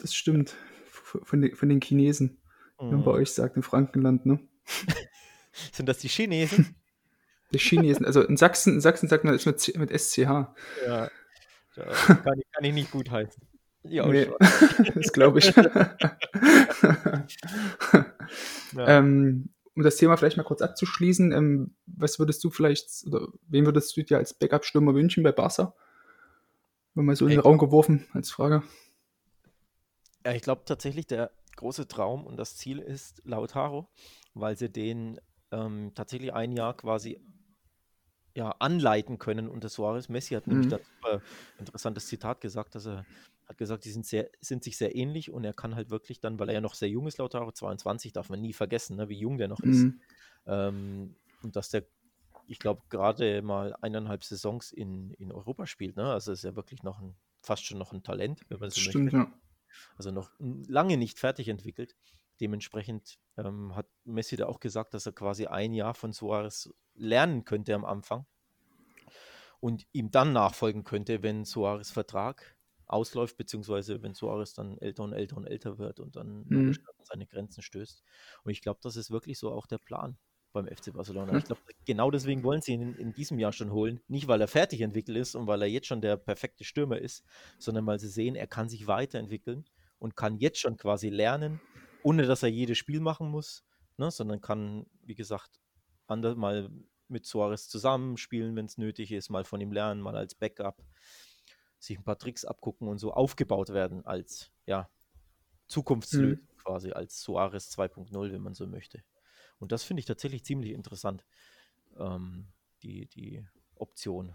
Das 0.00 0.14
stimmt. 0.14 0.54
Von 0.90 1.40
den, 1.42 1.54
von 1.54 1.68
den 1.68 1.80
Chinesen, 1.80 2.38
wie 2.78 2.84
man 2.86 3.04
bei 3.04 3.12
Mhm. 3.12 3.18
euch 3.18 3.32
sagt, 3.32 3.56
im 3.56 3.62
Frankenland, 3.62 4.26
ne? 4.26 4.40
Sind 5.72 5.88
das 5.88 5.98
die 5.98 6.08
Chinesen? 6.08 6.74
Die 7.52 7.58
Chinesen, 7.58 8.04
also 8.04 8.20
in 8.22 8.36
Sachsen, 8.36 8.74
in 8.74 8.80
Sachsen 8.80 9.08
sagt 9.08 9.22
man 9.22 9.32
das 9.32 9.46
mit, 9.46 9.60
C- 9.60 9.78
mit 9.78 9.90
SCH. 9.96 10.18
ja. 10.86 11.08
Das 11.76 12.06
kann 12.06 12.38
ich, 12.40 12.50
kann 12.50 12.64
ich 12.64 12.72
nicht 12.74 12.90
gut 12.90 13.10
heißen. 13.10 13.40
Ja, 13.84 14.06
Nee, 14.06 14.28
das 14.94 15.12
glaube 15.12 15.38
ich. 15.40 15.54
Ja. 18.72 18.88
ähm, 18.98 19.50
um 19.76 19.82
das 19.82 19.96
Thema 19.96 20.16
vielleicht 20.16 20.36
mal 20.36 20.42
kurz 20.44 20.62
abzuschließen, 20.62 21.32
ähm, 21.32 21.74
was 21.86 22.18
würdest 22.18 22.42
du 22.44 22.50
vielleicht, 22.50 22.88
oder 23.06 23.28
wen 23.48 23.64
würdest 23.66 23.96
du 23.96 24.02
dir 24.02 24.18
als 24.18 24.34
Backup-Stürmer 24.34 24.94
wünschen 24.94 25.22
bei 25.22 25.32
Barca? 25.32 25.74
Wenn 26.94 27.04
mal 27.04 27.16
so 27.16 27.26
in 27.26 27.32
den. 27.32 27.40
Raum 27.40 27.58
geworfen 27.58 28.06
als 28.12 28.30
Frage. 28.30 28.62
Ja, 30.24 30.32
ich 30.32 30.42
glaube 30.42 30.62
tatsächlich, 30.64 31.06
der 31.06 31.30
große 31.56 31.88
Traum 31.88 32.26
und 32.26 32.36
das 32.36 32.56
Ziel 32.56 32.78
ist 32.78 33.22
Lautaro, 33.24 33.88
weil 34.34 34.56
sie 34.56 34.70
den 34.70 35.20
ähm, 35.50 35.92
tatsächlich 35.94 36.32
ein 36.32 36.52
Jahr 36.52 36.76
quasi 36.76 37.20
ja, 38.36 38.50
anleiten 38.58 39.18
können 39.18 39.48
unter 39.48 39.68
Suarez. 39.68 40.08
Messi 40.08 40.34
hat 40.34 40.46
nämlich 40.48 40.66
Mhm. 40.66 40.70
da 40.70 40.78
super 40.78 41.22
interessantes 41.58 42.06
Zitat 42.06 42.40
gesagt, 42.40 42.74
dass 42.74 42.86
er 42.86 43.06
hat 43.46 43.58
gesagt, 43.58 43.84
die 43.84 43.90
sind, 43.90 44.06
sehr, 44.06 44.30
sind 44.40 44.64
sich 44.64 44.76
sehr 44.76 44.96
ähnlich 44.96 45.30
und 45.30 45.44
er 45.44 45.52
kann 45.52 45.74
halt 45.74 45.90
wirklich 45.90 46.18
dann, 46.18 46.38
weil 46.38 46.48
er 46.48 46.54
ja 46.54 46.60
noch 46.62 46.74
sehr 46.74 46.88
jung 46.88 47.06
ist, 47.06 47.18
Lautaro 47.18 47.52
22, 47.52 48.12
darf 48.12 48.30
man 48.30 48.40
nie 48.40 48.54
vergessen, 48.54 48.96
ne, 48.96 49.08
wie 49.08 49.18
jung 49.18 49.36
der 49.36 49.48
noch 49.48 49.60
ist. 49.60 49.84
Mhm. 49.84 50.00
Ähm, 50.46 51.16
und 51.42 51.54
dass 51.54 51.68
der, 51.68 51.84
ich 52.46 52.58
glaube, 52.58 52.82
gerade 52.88 53.42
mal 53.42 53.76
eineinhalb 53.82 54.24
Saisons 54.24 54.72
in, 54.72 55.12
in 55.12 55.30
Europa 55.30 55.66
spielt. 55.66 55.96
Ne? 55.96 56.10
Also 56.10 56.32
ist 56.32 56.42
ja 56.42 56.56
wirklich 56.56 56.82
noch 56.82 57.00
ein, 57.00 57.14
fast 57.42 57.66
schon 57.66 57.78
noch 57.78 57.92
ein 57.92 58.02
Talent, 58.02 58.40
wenn 58.48 58.60
man 58.60 58.70
so 58.70 58.80
stimmt, 58.80 59.12
möchte. 59.12 59.18
ja. 59.18 59.32
Also 59.96 60.10
noch 60.10 60.30
lange 60.38 60.96
nicht 60.96 61.18
fertig 61.18 61.48
entwickelt. 61.48 61.96
Dementsprechend 62.40 63.18
ähm, 63.36 63.74
hat 63.76 63.86
Messi 64.04 64.36
da 64.36 64.46
auch 64.46 64.60
gesagt, 64.60 64.94
dass 64.94 65.06
er 65.06 65.12
quasi 65.12 65.46
ein 65.46 65.72
Jahr 65.72 65.94
von 65.94 66.12
Suarez 66.12 66.70
lernen 66.94 67.44
könnte 67.44 67.74
am 67.74 67.84
Anfang 67.84 68.26
und 69.60 69.86
ihm 69.92 70.10
dann 70.10 70.32
nachfolgen 70.32 70.84
könnte, 70.84 71.22
wenn 71.22 71.44
Suarez 71.44 71.90
Vertrag 71.90 72.56
ausläuft, 72.86 73.36
beziehungsweise 73.36 74.02
wenn 74.02 74.14
Suarez 74.14 74.54
dann 74.54 74.78
älter 74.78 75.04
und 75.04 75.12
älter 75.12 75.36
und 75.36 75.46
älter 75.46 75.78
wird 75.78 76.00
und 76.00 76.16
dann 76.16 76.50
Mhm. 76.50 76.74
an 76.98 77.04
seine 77.04 77.26
Grenzen 77.26 77.62
stößt. 77.62 78.02
Und 78.44 78.52
ich 78.52 78.60
glaube, 78.62 78.80
das 78.82 78.96
ist 78.96 79.10
wirklich 79.10 79.38
so 79.38 79.50
auch 79.52 79.66
der 79.66 79.78
Plan 79.78 80.18
beim 80.54 80.66
FC 80.66 80.92
Barcelona. 80.92 81.32
Hm. 81.32 81.38
Ich 81.38 81.44
glaube, 81.44 81.60
genau 81.84 82.10
deswegen 82.10 82.42
wollen 82.42 82.62
sie 82.62 82.72
ihn 82.72 82.80
in, 82.80 82.94
in 82.94 83.12
diesem 83.12 83.38
Jahr 83.38 83.52
schon 83.52 83.72
holen. 83.72 84.00
Nicht, 84.08 84.28
weil 84.28 84.40
er 84.40 84.48
fertig 84.48 84.80
entwickelt 84.80 85.18
ist 85.18 85.34
und 85.34 85.46
weil 85.46 85.60
er 85.60 85.68
jetzt 85.68 85.88
schon 85.88 86.00
der 86.00 86.16
perfekte 86.16 86.64
Stürmer 86.64 86.98
ist, 86.98 87.24
sondern 87.58 87.84
weil 87.86 87.98
sie 87.98 88.08
sehen, 88.08 88.36
er 88.36 88.46
kann 88.46 88.70
sich 88.70 88.86
weiterentwickeln 88.86 89.66
und 89.98 90.16
kann 90.16 90.38
jetzt 90.38 90.60
schon 90.60 90.78
quasi 90.78 91.10
lernen, 91.10 91.60
ohne 92.02 92.26
dass 92.26 92.42
er 92.42 92.48
jedes 92.48 92.78
Spiel 92.78 93.00
machen 93.00 93.28
muss, 93.28 93.64
ne, 93.98 94.10
sondern 94.10 94.40
kann, 94.40 94.86
wie 95.02 95.14
gesagt, 95.14 95.60
ander, 96.06 96.34
mal 96.34 96.70
mit 97.08 97.26
Suarez 97.26 97.68
zusammenspielen, 97.68 98.56
wenn 98.56 98.66
es 98.66 98.78
nötig 98.78 99.12
ist, 99.12 99.28
mal 99.28 99.44
von 99.44 99.60
ihm 99.60 99.72
lernen, 99.72 100.00
mal 100.00 100.16
als 100.16 100.34
Backup, 100.34 100.82
sich 101.78 101.98
ein 101.98 102.04
paar 102.04 102.18
Tricks 102.18 102.44
abgucken 102.44 102.88
und 102.88 102.98
so 102.98 103.12
aufgebaut 103.12 103.70
werden 103.70 104.06
als 104.06 104.50
ja, 104.66 104.88
Zukunftslösung 105.66 106.46
quasi, 106.62 106.92
als 106.92 107.20
Suarez 107.20 107.76
2.0, 107.76 108.32
wenn 108.32 108.40
man 108.40 108.54
so 108.54 108.66
möchte. 108.66 109.02
Und 109.58 109.72
das 109.72 109.84
finde 109.84 110.00
ich 110.00 110.06
tatsächlich 110.06 110.44
ziemlich 110.44 110.72
interessant, 110.72 111.24
ähm, 111.98 112.48
die, 112.82 113.06
die 113.06 113.46
Option. 113.76 114.34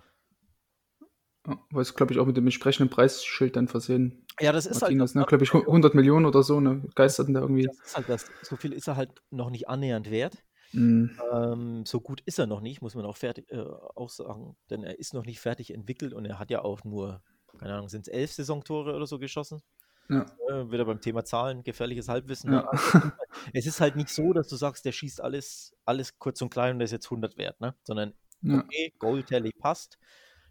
Ja, 1.48 1.58
Was, 1.72 1.96
glaube 1.96 2.14
ich, 2.14 2.20
auch 2.20 2.26
mit 2.26 2.38
dem 2.38 2.46
entsprechenden 2.46 2.90
Preisschild 2.90 3.56
dann 3.56 3.68
versehen. 3.68 4.26
Ja, 4.40 4.52
das 4.52 4.66
ist 4.66 4.82
halt 4.82 4.92
Martinez, 4.92 5.12
das, 5.12 5.16
ne? 5.16 5.22
ne? 5.22 5.28
glaube 5.28 5.44
ich, 5.44 5.54
100 5.54 5.94
Millionen 5.94 6.26
oder 6.26 6.44
so, 6.44 6.60
ne? 6.60 6.84
Geisterten 6.96 7.34
da 7.34 7.42
irgendwie. 7.42 7.70
Halt 7.94 8.10
das. 8.10 8.26
So 8.42 8.56
viel 8.56 8.74
ist 8.74 8.88
er 8.88 8.96
halt 8.96 9.22
noch 9.30 9.50
nicht 9.50 9.68
annähernd 9.68 10.10
wert. 10.10 10.44
Mhm. 10.72 11.20
Ähm, 11.34 11.86
so 11.86 12.00
gut 12.00 12.22
ist 12.26 12.40
er 12.40 12.48
noch 12.48 12.62
nicht, 12.62 12.82
muss 12.82 12.96
man 12.96 13.06
auch, 13.06 13.18
fertig, 13.18 13.52
äh, 13.52 13.60
auch 13.96 14.10
sagen, 14.10 14.56
denn 14.70 14.84
er 14.84 15.00
ist 15.00 15.14
noch 15.14 15.26
nicht 15.26 15.40
fertig 15.40 15.74
entwickelt 15.74 16.14
und 16.14 16.26
er 16.26 16.38
hat 16.38 16.52
ja 16.52 16.62
auch 16.62 16.84
nur, 16.84 17.24
keine 17.58 17.74
Ahnung, 17.74 17.90
sind 17.90 18.08
es 18.08 18.14
elf 18.14 18.32
Saisontore 18.32 18.96
oder 18.96 19.08
so 19.08 19.18
geschossen? 19.18 19.62
Ja. 20.10 20.26
Äh, 20.50 20.72
wieder 20.72 20.86
beim 20.86 21.02
Thema 21.02 21.24
Zahlen, 21.24 21.64
gefährliches 21.64 22.08
Halbwissen. 22.10 22.52
Ja. 22.52 22.62
Ne? 22.62 22.70
Es 23.54 23.66
ist 23.66 23.80
halt 23.82 23.96
nicht 23.96 24.10
so, 24.10 24.34
dass 24.34 24.48
du 24.48 24.56
sagst, 24.56 24.86
der 24.86 24.92
schießt 24.92 25.22
alles, 25.22 25.76
alles 25.86 26.18
kurz 26.20 26.42
und 26.42 26.50
klein 26.50 26.74
und 26.74 26.80
der 26.80 26.86
ist 26.86 26.92
jetzt 26.92 27.10
100 27.10 27.38
wert, 27.38 27.60
ne? 27.62 27.76
sondern 27.84 28.14
Ja. 28.42 28.60
okay, 28.66 28.94
Goal-Tally 29.00 29.52
passt, 29.54 29.98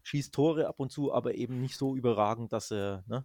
schießt 0.05 0.33
Tore 0.35 0.69
ab 0.69 0.81
und 0.81 0.91
zu, 0.93 1.13
aber 1.13 1.35
eben 1.35 1.61
nicht 1.61 1.77
so 1.77 1.97
überragend, 1.97 2.53
dass 2.53 2.71
er 2.71 3.05
ne, 3.07 3.25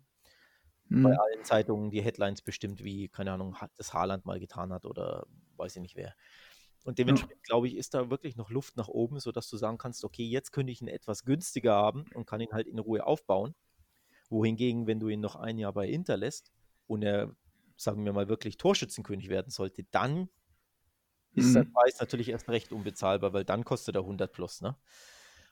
bei 1.01 1.11
Mhm. 1.11 1.19
allen 1.19 1.43
Zeitungen 1.43 1.91
die 1.91 2.01
Headlines 2.01 2.41
bestimmt, 2.41 2.83
wie, 2.83 3.09
keine 3.09 3.31
Ahnung, 3.31 3.55
das 3.77 3.93
Haaland 3.93 4.25
mal 4.25 4.39
getan 4.39 4.71
hat 4.73 4.85
oder 4.85 5.25
weiß 5.57 5.75
ich 5.75 5.81
nicht 5.81 5.95
wer. 5.95 6.15
Und 6.83 6.99
dementsprechend, 6.99 7.43
glaube 7.43 7.67
ich, 7.67 7.75
ist 7.77 7.93
da 7.93 8.09
wirklich 8.09 8.35
noch 8.35 8.49
Luft 8.49 8.75
nach 8.77 8.89
oben, 8.89 9.19
sodass 9.19 9.49
du 9.49 9.57
sagen 9.57 9.77
kannst, 9.77 10.03
okay, 10.03 10.25
jetzt 10.25 10.51
könnte 10.51 10.71
ich 10.73 10.81
ihn 10.81 10.87
etwas 10.89 11.23
günstiger 11.23 11.73
haben 11.73 12.05
und 12.13 12.25
kann 12.25 12.41
ihn 12.41 12.51
halt 12.51 12.67
in 12.67 12.79
Ruhe 12.79 13.05
aufbauen. 13.05 13.55
Wohingegen, 14.29 14.87
wenn 14.87 14.99
du 14.99 15.09
ihn 15.09 15.19
noch 15.21 15.35
ein 15.35 15.57
Jahr 15.57 15.73
bei 15.73 15.87
Inter 15.87 16.17
lässt 16.17 16.51
und 16.87 17.03
er, 17.03 17.35
sagen 17.77 18.05
wir 18.05 18.13
mal, 18.13 18.27
wirklich 18.29 18.57
Torschützenkönig 18.57 19.29
werden 19.29 19.51
sollte, 19.51 19.83
dann 19.91 20.29
ist 21.35 21.55
Mhm. 21.55 21.71
Preis 21.73 21.99
natürlich 21.99 22.29
erst 22.29 22.49
recht 22.49 22.71
unbezahlbar, 22.71 23.33
weil 23.33 23.45
dann 23.45 23.63
kostet 23.65 23.95
er 23.95 24.05
100 24.05 24.31
plus, 24.33 24.61
ne? 24.61 24.77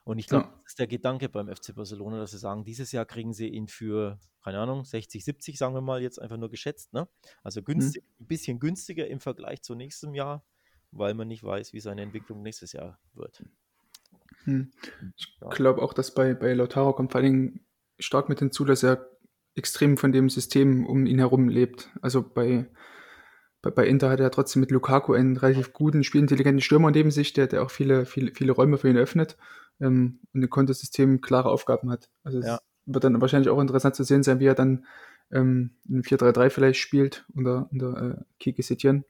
Und 0.04 0.18
ich 0.18 0.28
glaube, 0.28 0.46
Ja. 0.46 0.60
das 0.64 0.72
ist 0.72 0.78
der 0.80 0.86
Gedanke 0.88 1.28
beim 1.28 1.48
FC 1.48 1.74
Barcelona, 1.74 2.18
dass 2.18 2.32
sie 2.32 2.38
sagen, 2.38 2.64
dieses 2.64 2.92
Jahr 2.92 3.04
kriegen 3.06 3.32
sie 3.34 3.48
ihn 3.48 3.68
für, 3.68 4.20
keine 4.44 4.58
Ahnung, 4.60 4.84
60, 4.84 5.24
70, 5.24 5.58
sagen 5.58 5.74
wir 5.74 5.80
mal, 5.80 6.02
jetzt 6.02 6.20
einfach 6.20 6.38
nur 6.38 6.50
geschätzt, 6.50 6.92
ne? 6.92 7.08
Also 7.42 7.62
günstig, 7.62 8.04
ein 8.20 8.26
bisschen 8.26 8.58
günstiger 8.60 9.06
im 9.08 9.20
Vergleich 9.20 9.62
zu 9.62 9.74
nächstem 9.74 10.14
Jahr, 10.14 10.44
weil 10.92 11.14
man 11.14 11.28
nicht 11.28 11.44
weiß, 11.44 11.72
wie 11.72 11.80
seine 11.80 12.02
Entwicklung 12.02 12.42
nächstes 12.42 12.72
Jahr 12.72 13.00
wird. 13.14 13.44
Hm. 14.44 14.72
Ich 15.16 15.38
glaube 15.50 15.82
auch, 15.82 15.92
dass 15.94 16.14
bei, 16.14 16.34
bei 16.34 16.52
Lautaro 16.54 16.94
kommt 16.94 17.12
vor 17.12 17.20
allen 17.20 17.32
Dingen 17.32 17.66
stark 18.02 18.28
mit 18.28 18.38
hinzu, 18.40 18.64
dass 18.64 18.82
er 18.82 19.08
extrem 19.54 19.96
von 19.96 20.12
dem 20.12 20.30
System 20.30 20.86
um 20.86 21.06
ihn 21.06 21.18
herum 21.18 21.48
lebt. 21.48 21.90
Also 22.00 22.22
bei, 22.22 22.70
bei, 23.60 23.70
bei 23.70 23.86
Inter 23.86 24.10
hat 24.10 24.20
er 24.20 24.30
trotzdem 24.30 24.60
mit 24.60 24.70
Lukaku 24.70 25.12
einen 25.14 25.36
relativ 25.36 25.72
guten, 25.72 26.04
spielintelligenten 26.04 26.60
Stürmer 26.60 26.90
neben 26.90 27.10
sich, 27.10 27.32
der, 27.32 27.46
der 27.46 27.62
auch 27.62 27.70
viele, 27.70 28.06
viele, 28.06 28.32
viele 28.34 28.52
Räume 28.52 28.78
für 28.78 28.88
ihn 28.88 28.96
öffnet 28.96 29.36
ähm, 29.80 30.20
und 30.32 30.42
ein 30.42 30.50
Kontosystem 30.50 31.20
klare 31.20 31.50
Aufgaben 31.50 31.90
hat. 31.90 32.08
Also 32.24 32.38
es 32.38 32.46
Ja. 32.46 32.60
wird 32.86 33.04
dann 33.04 33.20
wahrscheinlich 33.20 33.50
auch 33.50 33.60
interessant 33.60 33.94
zu 33.94 34.04
sehen 34.04 34.22
sein, 34.22 34.40
wie 34.40 34.46
er 34.46 34.54
dann 34.54 34.86
ähm, 35.30 35.70
in 35.88 36.02
4-3-3 36.02 36.50
vielleicht 36.50 36.80
spielt 36.80 37.24
unter, 37.34 37.68
unter 37.70 38.18
äh, 38.18 38.24
Kike 38.38 38.62
Setien, 38.62 39.04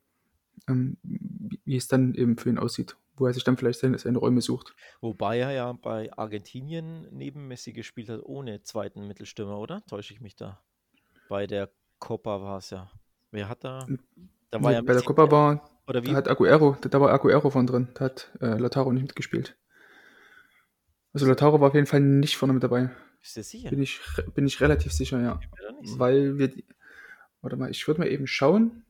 ähm, 0.68 0.96
wie 1.02 1.76
es 1.76 1.88
dann 1.88 2.14
eben 2.14 2.36
für 2.36 2.48
ihn 2.48 2.58
aussieht, 2.58 2.96
wo 3.22 3.26
er 3.26 3.32
sich 3.32 3.44
dann 3.44 3.56
vielleicht 3.56 3.80
seine, 3.80 3.96
seine 3.98 4.18
Räume 4.18 4.40
sucht. 4.40 4.74
Wobei 5.00 5.38
er 5.38 5.52
ja 5.52 5.72
bei 5.72 6.12
Argentinien 6.12 7.06
neben 7.12 7.48
Messi 7.48 7.72
gespielt 7.72 8.08
hat, 8.08 8.20
ohne 8.24 8.62
zweiten 8.62 9.06
Mittelstürmer, 9.06 9.58
oder? 9.58 9.82
Täusche 9.86 10.12
ich 10.12 10.20
mich 10.20 10.36
da? 10.36 10.60
Bei 11.28 11.46
der 11.46 11.70
Copa 11.98 12.42
war 12.42 12.58
es 12.58 12.70
ja. 12.70 12.90
Wer 13.30 13.48
hat 13.48 13.64
da? 13.64 13.86
Da 14.50 14.62
war 14.62 14.70
Nee, 14.70 14.76
ja 14.76 14.82
bei 14.82 14.92
der 14.92 15.02
Copa 15.02 15.30
war, 15.30 15.70
Oder 15.86 16.00
da 16.02 16.10
wie? 16.10 16.14
hat 16.14 16.28
Aguero, 16.28 16.76
da, 16.80 16.88
da 16.88 17.00
war 17.00 17.10
Aguero 17.12 17.48
von 17.48 17.66
drin, 17.66 17.88
da 17.94 18.06
hat 18.06 18.30
äh, 18.40 18.58
Lautaro 18.58 18.92
nicht 18.92 19.02
mitgespielt. 19.02 19.56
Also 21.14 21.26
Lautaro 21.26 21.60
war 21.60 21.68
auf 21.68 21.74
jeden 21.74 21.86
Fall 21.86 22.00
nicht 22.00 22.36
vorne 22.36 22.52
mit 22.52 22.62
dabei. 22.62 22.90
Bist 23.20 23.36
du 23.36 23.42
sicher? 23.42 23.70
Bin 23.70 23.80
ich, 23.82 24.00
bin 24.34 24.46
ich 24.46 24.60
relativ 24.60 24.92
sicher, 24.92 25.20
ja. 25.22 25.40
Da 25.60 25.74
sicher. 25.82 25.98
Weil 25.98 26.38
wir, 26.38 26.52
warte 27.40 27.56
mal, 27.56 27.70
ich 27.70 27.86
würde 27.86 28.00
mal 28.00 28.08
eben 28.08 28.26
schauen. 28.26 28.84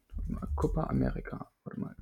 Copa 0.57 0.85
America, 0.85 1.51
warte 1.64 1.79
mal. 1.81 1.95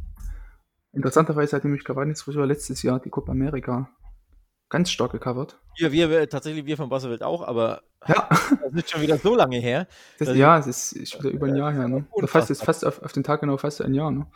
Interessanterweise 0.92 1.56
hat 1.56 1.64
nämlich 1.64 1.84
Cavani 1.84 2.14
früher 2.14 2.46
letztes 2.46 2.82
Jahr 2.82 3.00
die 3.00 3.10
Copa 3.10 3.32
America 3.32 3.90
ganz 4.68 4.90
stark 4.90 5.12
gecovert. 5.12 5.58
Wir, 5.76 5.92
wir, 5.92 6.28
tatsächlich 6.28 6.64
wir 6.64 6.76
von 6.76 6.88
Bassewelt 6.88 7.22
auch, 7.22 7.42
aber 7.46 7.82
Ja, 8.06 8.28
das 8.62 8.72
ist 8.72 8.90
schon 8.90 9.02
wieder 9.02 9.18
so 9.18 9.34
lange 9.34 9.58
her. 9.58 9.86
das, 10.18 10.28
Also- 10.28 10.40
ja, 10.40 10.58
es 10.58 10.66
ist, 10.66 10.92
ist 10.92 11.18
wieder 11.18 11.30
über 11.30 11.46
ein 11.46 11.56
Jahr 11.56 11.72
her, 11.72 11.88
ne? 11.88 12.06
Oder 12.12 12.28
fast, 12.28 12.50
ist 12.50 12.62
fast 12.64 12.84
auf, 12.84 13.02
auf 13.02 13.12
den 13.12 13.24
Tag 13.24 13.40
genau 13.40 13.56
fast 13.56 13.80
ein 13.82 13.94
Jahr, 13.94 14.10
ne? 14.10 14.26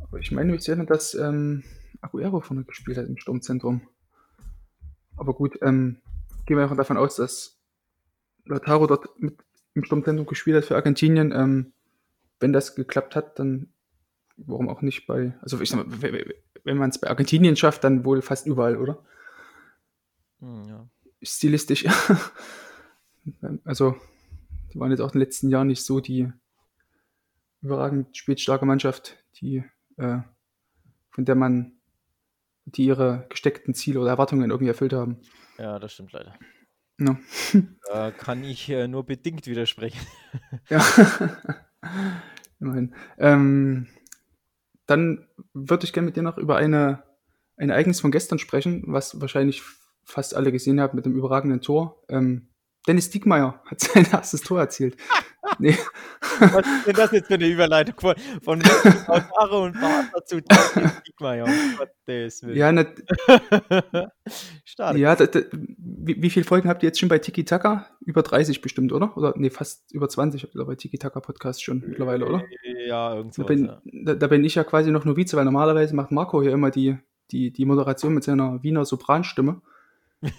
Aber 0.00 0.18
ich 0.18 0.30
meine, 0.30 0.54
ich 0.54 0.62
sehe, 0.62 0.76
dass 0.84 1.14
ähm, 1.14 1.64
Aguero 2.00 2.40
vorne 2.40 2.64
gespielt 2.64 2.96
hat 2.98 3.06
im 3.06 3.16
Sturmzentrum. 3.18 3.82
Aber 5.16 5.34
gut, 5.34 5.58
ähm, 5.62 6.00
gehen 6.46 6.56
wir 6.56 6.62
einfach 6.62 6.76
davon 6.76 6.96
aus, 6.98 7.16
dass 7.16 7.58
Lautaro 8.44 8.86
dort 8.86 9.08
mit 9.20 9.38
im 9.74 9.84
Sturmzentrum 9.84 10.26
gespielt 10.26 10.56
hat 10.56 10.64
für 10.64 10.76
Argentinien. 10.76 11.32
Ähm, 11.32 11.72
wenn 12.40 12.52
das 12.52 12.74
geklappt 12.74 13.16
hat, 13.16 13.38
dann 13.38 13.72
warum 14.36 14.68
auch 14.68 14.82
nicht 14.82 15.06
bei, 15.06 15.34
also 15.40 15.60
ich 15.60 15.70
sag 15.70 15.86
mal, 15.86 16.02
wenn 16.64 16.76
man 16.76 16.90
es 16.90 16.98
bei 16.98 17.08
Argentinien 17.08 17.56
schafft, 17.56 17.84
dann 17.84 18.04
wohl 18.04 18.22
fast 18.22 18.46
überall, 18.46 18.76
oder? 18.76 19.02
Hm, 20.40 20.68
ja. 20.68 20.88
stilistisch. 21.22 21.86
also, 23.64 23.96
die 24.72 24.78
waren 24.78 24.90
jetzt 24.90 25.00
auch 25.00 25.08
in 25.14 25.20
den 25.20 25.26
letzten 25.26 25.48
Jahren 25.48 25.68
nicht 25.68 25.84
so 25.84 26.00
die 26.00 26.30
überragend 27.62 28.16
spielstarke 28.16 28.66
Mannschaft, 28.66 29.16
die, 29.40 29.64
äh, 29.96 30.18
von 31.10 31.24
der 31.24 31.34
man, 31.34 31.72
die 32.64 32.84
ihre 32.84 33.26
gesteckten 33.28 33.74
Ziele 33.74 34.00
oder 34.00 34.10
Erwartungen 34.10 34.50
irgendwie 34.50 34.68
erfüllt 34.68 34.92
haben. 34.92 35.18
ja, 35.58 35.78
das 35.78 35.92
stimmt 35.92 36.12
leider. 36.12 36.34
Ja. 36.98 37.18
Da 37.88 38.10
kann 38.10 38.42
ich 38.42 38.68
äh, 38.68 38.88
nur 38.88 39.06
bedingt 39.06 39.46
widersprechen. 39.46 40.00
ja. 40.68 40.84
Immerhin. 42.60 42.94
Ähm, 43.16 43.86
dann 44.86 45.26
würde 45.52 45.84
ich 45.84 45.92
gerne 45.92 46.06
mit 46.06 46.16
dir 46.16 46.22
noch 46.22 46.38
über 46.38 46.56
eine, 46.56 47.02
ein 47.56 47.70
Ereignis 47.70 48.00
von 48.00 48.10
gestern 48.10 48.38
sprechen, 48.38 48.84
was 48.86 49.20
wahrscheinlich 49.20 49.62
fast 50.04 50.34
alle 50.36 50.52
gesehen 50.52 50.80
haben 50.80 50.96
mit 50.96 51.04
dem 51.04 51.14
überragenden 51.14 51.60
Tor. 51.60 52.02
Ähm, 52.08 52.48
Dennis 52.86 53.10
Diekmeyer 53.10 53.60
hat 53.66 53.80
sein 53.80 54.06
erstes 54.12 54.40
Tor 54.42 54.60
erzielt. 54.60 54.96
nee, 55.58 55.76
Was 56.40 56.66
ist 56.66 56.86
denn 56.86 56.94
das 56.94 57.12
jetzt 57.12 57.26
für 57.28 57.34
eine 57.34 57.46
Überleitung 57.46 57.94
von, 58.00 58.14
von 58.42 58.60
Lautaro 59.06 59.64
und 59.64 59.80
Barca 59.80 60.24
zu 60.24 60.40
Diekmeyer? 60.40 61.46
Gottes 61.78 62.42
Willen. 62.42 62.56
ja, 62.56 62.72
ne, 62.72 62.86
ja 64.96 65.14
da, 65.16 65.26
da, 65.26 65.40
wie, 65.52 66.20
wie 66.22 66.30
viele 66.30 66.44
Folgen 66.44 66.68
habt 66.68 66.82
ihr 66.82 66.88
jetzt 66.88 66.98
schon 67.00 67.08
bei 67.08 67.18
Tiki 67.18 67.44
Taka? 67.44 67.86
Über 68.00 68.22
30 68.22 68.60
bestimmt, 68.60 68.92
oder? 68.92 69.16
Oder 69.16 69.34
nee, 69.36 69.50
fast 69.50 69.92
über 69.92 70.08
20 70.08 70.42
habt 70.42 70.54
ihr 70.54 70.64
bei 70.64 70.74
Tiki 70.74 70.98
Taka 70.98 71.20
Podcast 71.20 71.62
schon 71.62 71.82
mittlerweile, 71.86 72.26
oder? 72.26 72.42
Ja, 72.86 73.10
Da 73.10 73.16
irgendwas. 73.16 73.46
bin, 73.46 73.64
Ja. 73.66 73.82
da, 73.84 74.14
da 74.14 74.26
bin 74.26 74.44
ich 74.44 74.54
ja 74.56 74.64
quasi 74.64 74.90
noch 74.90 75.04
Novize, 75.04 75.36
weil 75.36 75.44
normalerweise 75.44 75.94
macht 75.94 76.10
Marco 76.12 76.42
hier 76.42 76.52
immer 76.52 76.70
die, 76.70 76.96
die, 77.30 77.52
die 77.52 77.64
Moderation 77.64 78.14
mit 78.14 78.24
seiner 78.24 78.62
Wiener 78.62 78.84
Sopranstimme. 78.84 79.60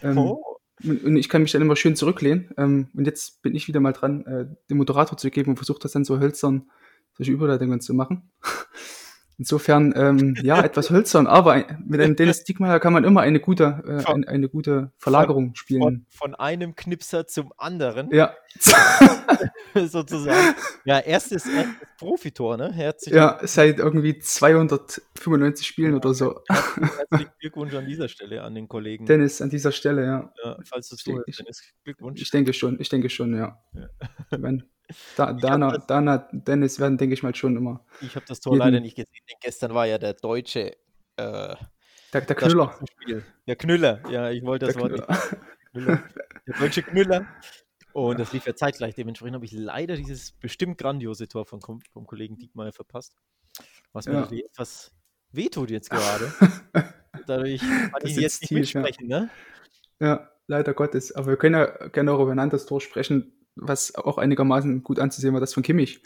Ähm, 0.03 0.17
oh. 0.17 0.56
Und 0.83 1.17
ich 1.17 1.27
kann 1.27 1.41
mich 1.41 1.51
dann 1.51 1.61
immer 1.61 1.75
schön 1.75 1.95
zurücklehnen. 1.95 2.49
Ähm, 2.57 2.89
und 2.93 3.05
jetzt 3.05 3.41
bin 3.41 3.55
ich 3.55 3.67
wieder 3.67 3.79
mal 3.79 3.93
dran, 3.93 4.25
äh, 4.25 4.45
den 4.69 4.77
Moderator 4.77 5.17
zu 5.17 5.31
geben 5.31 5.51
und 5.51 5.57
versuche 5.57 5.79
das 5.79 5.93
dann 5.93 6.05
so 6.05 6.19
hölzern, 6.19 6.69
solche 7.15 7.31
Überleitungen 7.31 7.81
zu 7.81 7.93
machen. 7.93 8.29
Insofern, 9.39 9.93
ähm, 9.95 10.35
ja, 10.41 10.59
etwas 10.63 10.89
hölzern, 10.89 11.27
aber 11.27 11.63
mit 11.85 12.01
einem 12.01 12.15
Dennis 12.15 12.43
Diekmeyer 12.43 12.79
kann 12.79 12.91
man 12.91 13.03
immer 13.03 13.21
eine 13.21 13.39
gute, 13.39 13.83
äh, 13.87 13.99
von, 13.99 14.23
eine, 14.23 14.27
eine, 14.27 14.49
gute 14.49 14.91
Verlagerung 14.97 15.53
spielen. 15.53 15.81
Von, 15.81 16.05
von, 16.09 16.35
einem 16.35 16.75
Knipser 16.75 17.27
zum 17.27 17.53
anderen. 17.55 18.09
Ja. 18.11 18.33
Sozusagen. 19.75 20.55
Ja, 20.85 20.99
erstes, 20.99 21.45
erstes 21.45 21.75
Profitor, 21.99 22.57
ne? 22.57 22.73
Herzlich 22.73 23.13
ja, 23.13 23.39
seit 23.43 23.77
irgendwie 23.77 24.17
295 24.17 25.67
Spielen 25.67 25.91
ja, 25.91 25.97
oder 25.97 26.15
so. 26.15 26.41
Herzlichen 26.49 27.31
Glückwunsch 27.39 27.75
an 27.75 27.85
dieser 27.85 28.07
Stelle 28.07 28.41
an 28.41 28.55
den 28.55 28.67
Kollegen. 28.67 29.05
Dennis, 29.05 29.39
an 29.41 29.51
dieser 29.51 29.71
Stelle, 29.71 30.03
ja. 30.03 30.33
ja 30.43 30.57
falls 30.63 30.89
du 30.89 30.95
es 30.95 31.03
so 31.03 31.11
Dennis, 31.11 31.61
Glückwunsch. 31.83 32.21
Ich 32.21 32.31
denke 32.31 32.53
schon, 32.53 32.79
ich 32.79 32.89
denke 32.89 33.11
schon, 33.11 33.35
ja. 33.35 33.59
ja. 33.73 33.87
Wenn, 34.31 34.63
da, 35.15 35.33
Dana, 35.33 35.71
das, 35.71 35.87
Dana, 35.87 36.29
Dennis 36.31 36.79
werden, 36.79 36.97
denke 36.97 37.13
ich 37.13 37.23
mal, 37.23 37.35
schon 37.35 37.55
immer. 37.57 37.85
Ich 38.01 38.15
habe 38.15 38.25
das 38.25 38.39
Tor 38.39 38.53
jeden, 38.53 38.65
leider 38.65 38.79
nicht 38.79 38.95
gesehen, 38.95 39.23
denn 39.29 39.37
gestern 39.41 39.73
war 39.73 39.85
ja 39.85 39.97
der 39.97 40.13
deutsche. 40.13 40.73
Äh, 41.17 41.55
der, 42.13 42.21
der 42.21 42.35
Knüller. 42.35 42.79
Der 43.47 43.55
Knüller, 43.55 44.01
ja, 44.09 44.29
ich 44.31 44.43
wollte 44.43 44.67
das 44.67 44.75
der 44.75 44.83
Wort 44.83 44.91
nicht. 44.93 45.87
Der 46.47 46.57
deutsche 46.59 46.83
Knüller. 46.83 47.27
Und 47.93 48.19
das 48.19 48.31
lief 48.31 48.45
ja 48.45 48.55
zeitgleich. 48.55 48.93
Dementsprechend 48.93 49.35
habe 49.35 49.45
ich 49.45 49.51
leider 49.51 49.95
dieses 49.95 50.31
bestimmt 50.31 50.77
grandiose 50.77 51.27
Tor 51.27 51.45
vom, 51.45 51.61
vom 51.61 52.05
Kollegen 52.05 52.37
Diekmeyer 52.37 52.71
verpasst. 52.71 53.17
Was 53.91 54.05
mir 54.05 54.27
ja. 54.29 54.45
etwas 54.45 54.91
wehtut 55.31 55.71
jetzt 55.71 55.89
gerade. 55.89 56.31
Dadurch 57.25 57.59
kann 57.59 57.91
ich 58.03 58.15
jetzt 58.15 58.41
nicht 58.41 58.49
tief, 58.49 58.59
mitsprechen, 58.59 59.09
ja. 59.09 59.21
ne? 59.21 59.29
Ja, 59.99 60.31
leider 60.45 60.73
Gottes. 60.73 61.11
Aber 61.15 61.27
wir 61.27 61.37
können 61.37 61.55
ja 61.55 61.87
gerne 61.87 62.11
auch 62.11 62.19
über 62.21 62.31
ein 62.31 62.39
anderes 62.39 62.65
Tor 62.65 62.81
sprechen, 62.81 63.33
was 63.61 63.95
auch 63.95 64.17
einigermaßen 64.17 64.83
gut 64.83 64.99
anzusehen 64.99 65.33
war, 65.33 65.41
das 65.41 65.53
von 65.53 65.63
Kimmich. 65.63 66.01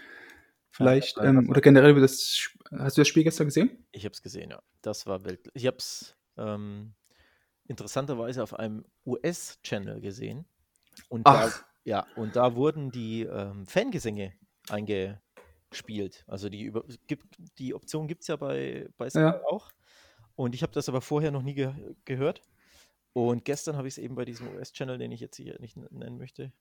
Vielleicht, 0.72 1.18
ja, 1.18 1.26
ähm, 1.26 1.50
oder 1.50 1.62
generell 1.62 1.92
über 1.92 2.00
das, 2.00 2.50
hast 2.72 2.98
du 2.98 3.02
das 3.02 3.08
Spiel 3.08 3.24
gestern 3.24 3.48
gesehen? 3.48 3.86
Ich 3.92 4.06
habe 4.06 4.14
es 4.14 4.22
gesehen, 4.22 4.52
ja. 4.52 4.62
Das 4.82 5.06
war 5.06 5.26
wild. 5.26 5.50
Ich 5.54 5.68
habe 5.68 5.78
es 5.78 6.16
ähm, 6.38 6.94
interessanterweise 7.68 8.42
auf 8.42 8.58
einem 8.58 8.86
US-Channel 9.06 10.00
gesehen. 10.00 10.46
Und 11.10 11.24
Ach. 11.26 11.52
da, 11.52 11.66
ja, 11.84 12.08
und 12.16 12.36
da 12.36 12.56
wurden 12.56 12.92
die 12.92 13.24
ähm, 13.24 13.66
Fangesänge 13.68 14.34
eingespielt. 14.70 16.24
Also 16.28 16.48
die, 16.50 16.64
über, 16.64 16.86
gibt, 17.08 17.36
die 17.60 17.74
Option 17.74 18.08
gibt 18.08 18.22
es 18.22 18.28
ja 18.28 18.38
bei, 18.38 18.88
bei 18.98 19.10
Sky 19.10 19.20
ja. 19.20 19.42
auch. 19.46 19.72
Und 20.36 20.56
ich 20.56 20.64
habe 20.64 20.74
das 20.74 20.88
aber 20.88 21.02
vorher 21.02 21.32
noch 21.32 21.44
nie 21.44 21.54
ge 21.54 21.74
gehört. 22.06 22.42
Und 23.14 23.44
gestern 23.44 23.76
habe 23.76 23.88
ich 23.88 23.96
es 23.96 23.98
eben 23.98 24.16
bei 24.16 24.24
diesem 24.24 24.48
US-Channel, 24.56 24.98
den 24.98 25.12
ich 25.12 25.20
jetzt 25.20 25.36
hier 25.36 25.60
nicht 25.60 25.76
nennen 25.76 26.18
möchte, 26.18 26.54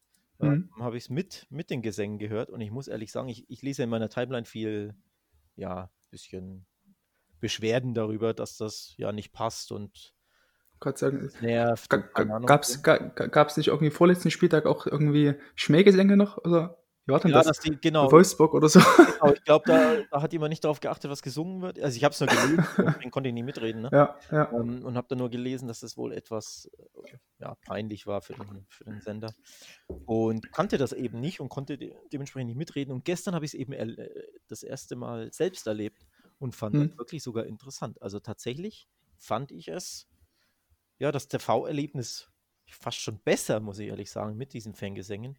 mhm. 0.48 0.70
habe 0.78 0.96
ich 0.96 1.04
es 1.04 1.10
mit, 1.10 1.46
mit 1.50 1.70
den 1.70 1.82
Gesängen 1.82 2.18
gehört 2.18 2.50
und 2.50 2.60
ich 2.60 2.70
muss 2.70 2.88
ehrlich 2.88 3.12
sagen, 3.12 3.28
ich, 3.28 3.48
ich 3.48 3.62
lese 3.62 3.82
in 3.82 3.90
meiner 3.90 4.08
Timeline 4.08 4.46
viel, 4.46 4.94
ja, 5.56 5.90
bisschen 6.10 6.66
Beschwerden 7.40 7.94
darüber, 7.94 8.34
dass 8.34 8.56
das 8.56 8.94
ja 8.96 9.12
nicht 9.12 9.32
passt 9.32 9.72
und 9.72 10.14
Gott 10.80 10.96
sagen, 10.98 11.30
nervt. 11.42 11.90
Gab 11.90 13.48
es 13.48 13.56
nicht 13.56 13.68
irgendwie 13.68 13.90
vorletzten 13.90 14.30
Spieltag 14.30 14.64
auch 14.64 14.86
irgendwie 14.86 15.34
Schmähgesänge 15.54 16.16
noch? 16.16 16.38
Oder? 16.38 16.79
Wie 17.06 17.12
war 17.12 17.20
denn 17.20 17.30
ja, 17.30 17.42
das? 17.42 17.60
Die, 17.60 17.80
genau. 17.80 18.10
Wolfsburg 18.12 18.54
oder 18.54 18.68
so. 18.68 18.80
Genau, 18.80 19.32
ich 19.32 19.44
glaube, 19.44 19.64
da, 19.66 19.96
da, 20.10 20.22
hat 20.22 20.32
jemand 20.32 20.50
nicht 20.50 20.64
darauf 20.64 20.80
geachtet, 20.80 21.10
was 21.10 21.22
gesungen 21.22 21.62
wird. 21.62 21.80
Also 21.80 21.96
ich 21.96 22.04
habe 22.04 22.12
es 22.12 22.20
nur 22.20 22.28
gelesen, 22.28 22.64
deswegen 22.78 23.10
konnte 23.10 23.28
ich 23.28 23.34
nicht 23.34 23.44
mitreden. 23.44 23.82
Ne? 23.82 23.90
Ja, 23.92 24.16
ja. 24.30 24.44
Um, 24.44 24.78
ähm, 24.78 24.84
und 24.84 24.96
habe 24.96 25.08
dann 25.08 25.18
nur 25.18 25.30
gelesen, 25.30 25.66
dass 25.68 25.80
das 25.80 25.96
wohl 25.96 26.12
etwas 26.12 26.70
äh, 26.78 27.16
ja, 27.40 27.54
peinlich 27.66 28.06
war 28.06 28.20
für 28.20 28.34
den, 28.34 28.66
für 28.68 28.84
den 28.84 29.00
Sender. 29.00 29.34
Und 30.06 30.52
kannte 30.52 30.78
das 30.78 30.92
eben 30.92 31.20
nicht 31.20 31.40
und 31.40 31.48
konnte 31.48 31.78
de 31.78 31.94
dementsprechend 32.12 32.48
nicht 32.48 32.58
mitreden. 32.58 32.92
Und 32.92 33.04
gestern 33.04 33.34
habe 33.34 33.44
ich 33.44 33.54
es 33.54 33.60
eben 33.60 33.74
das 34.48 34.62
erste 34.62 34.96
Mal 34.96 35.32
selbst 35.32 35.66
erlebt 35.66 36.06
und 36.38 36.54
fand 36.54 36.74
hm. 36.74 36.88
das 36.88 36.98
wirklich 36.98 37.22
sogar 37.22 37.46
interessant. 37.46 38.00
Also 38.02 38.20
tatsächlich 38.20 38.88
fand 39.16 39.52
ich 39.52 39.68
es, 39.68 40.06
ja, 40.98 41.12
das 41.12 41.28
TV-Erlebnis 41.28 42.30
fast 42.66 42.98
schon 42.98 43.18
besser, 43.18 43.60
muss 43.60 43.78
ich 43.78 43.88
ehrlich 43.88 44.10
sagen, 44.10 44.36
mit 44.36 44.52
diesen 44.52 44.74
Fangesängen. 44.74 45.38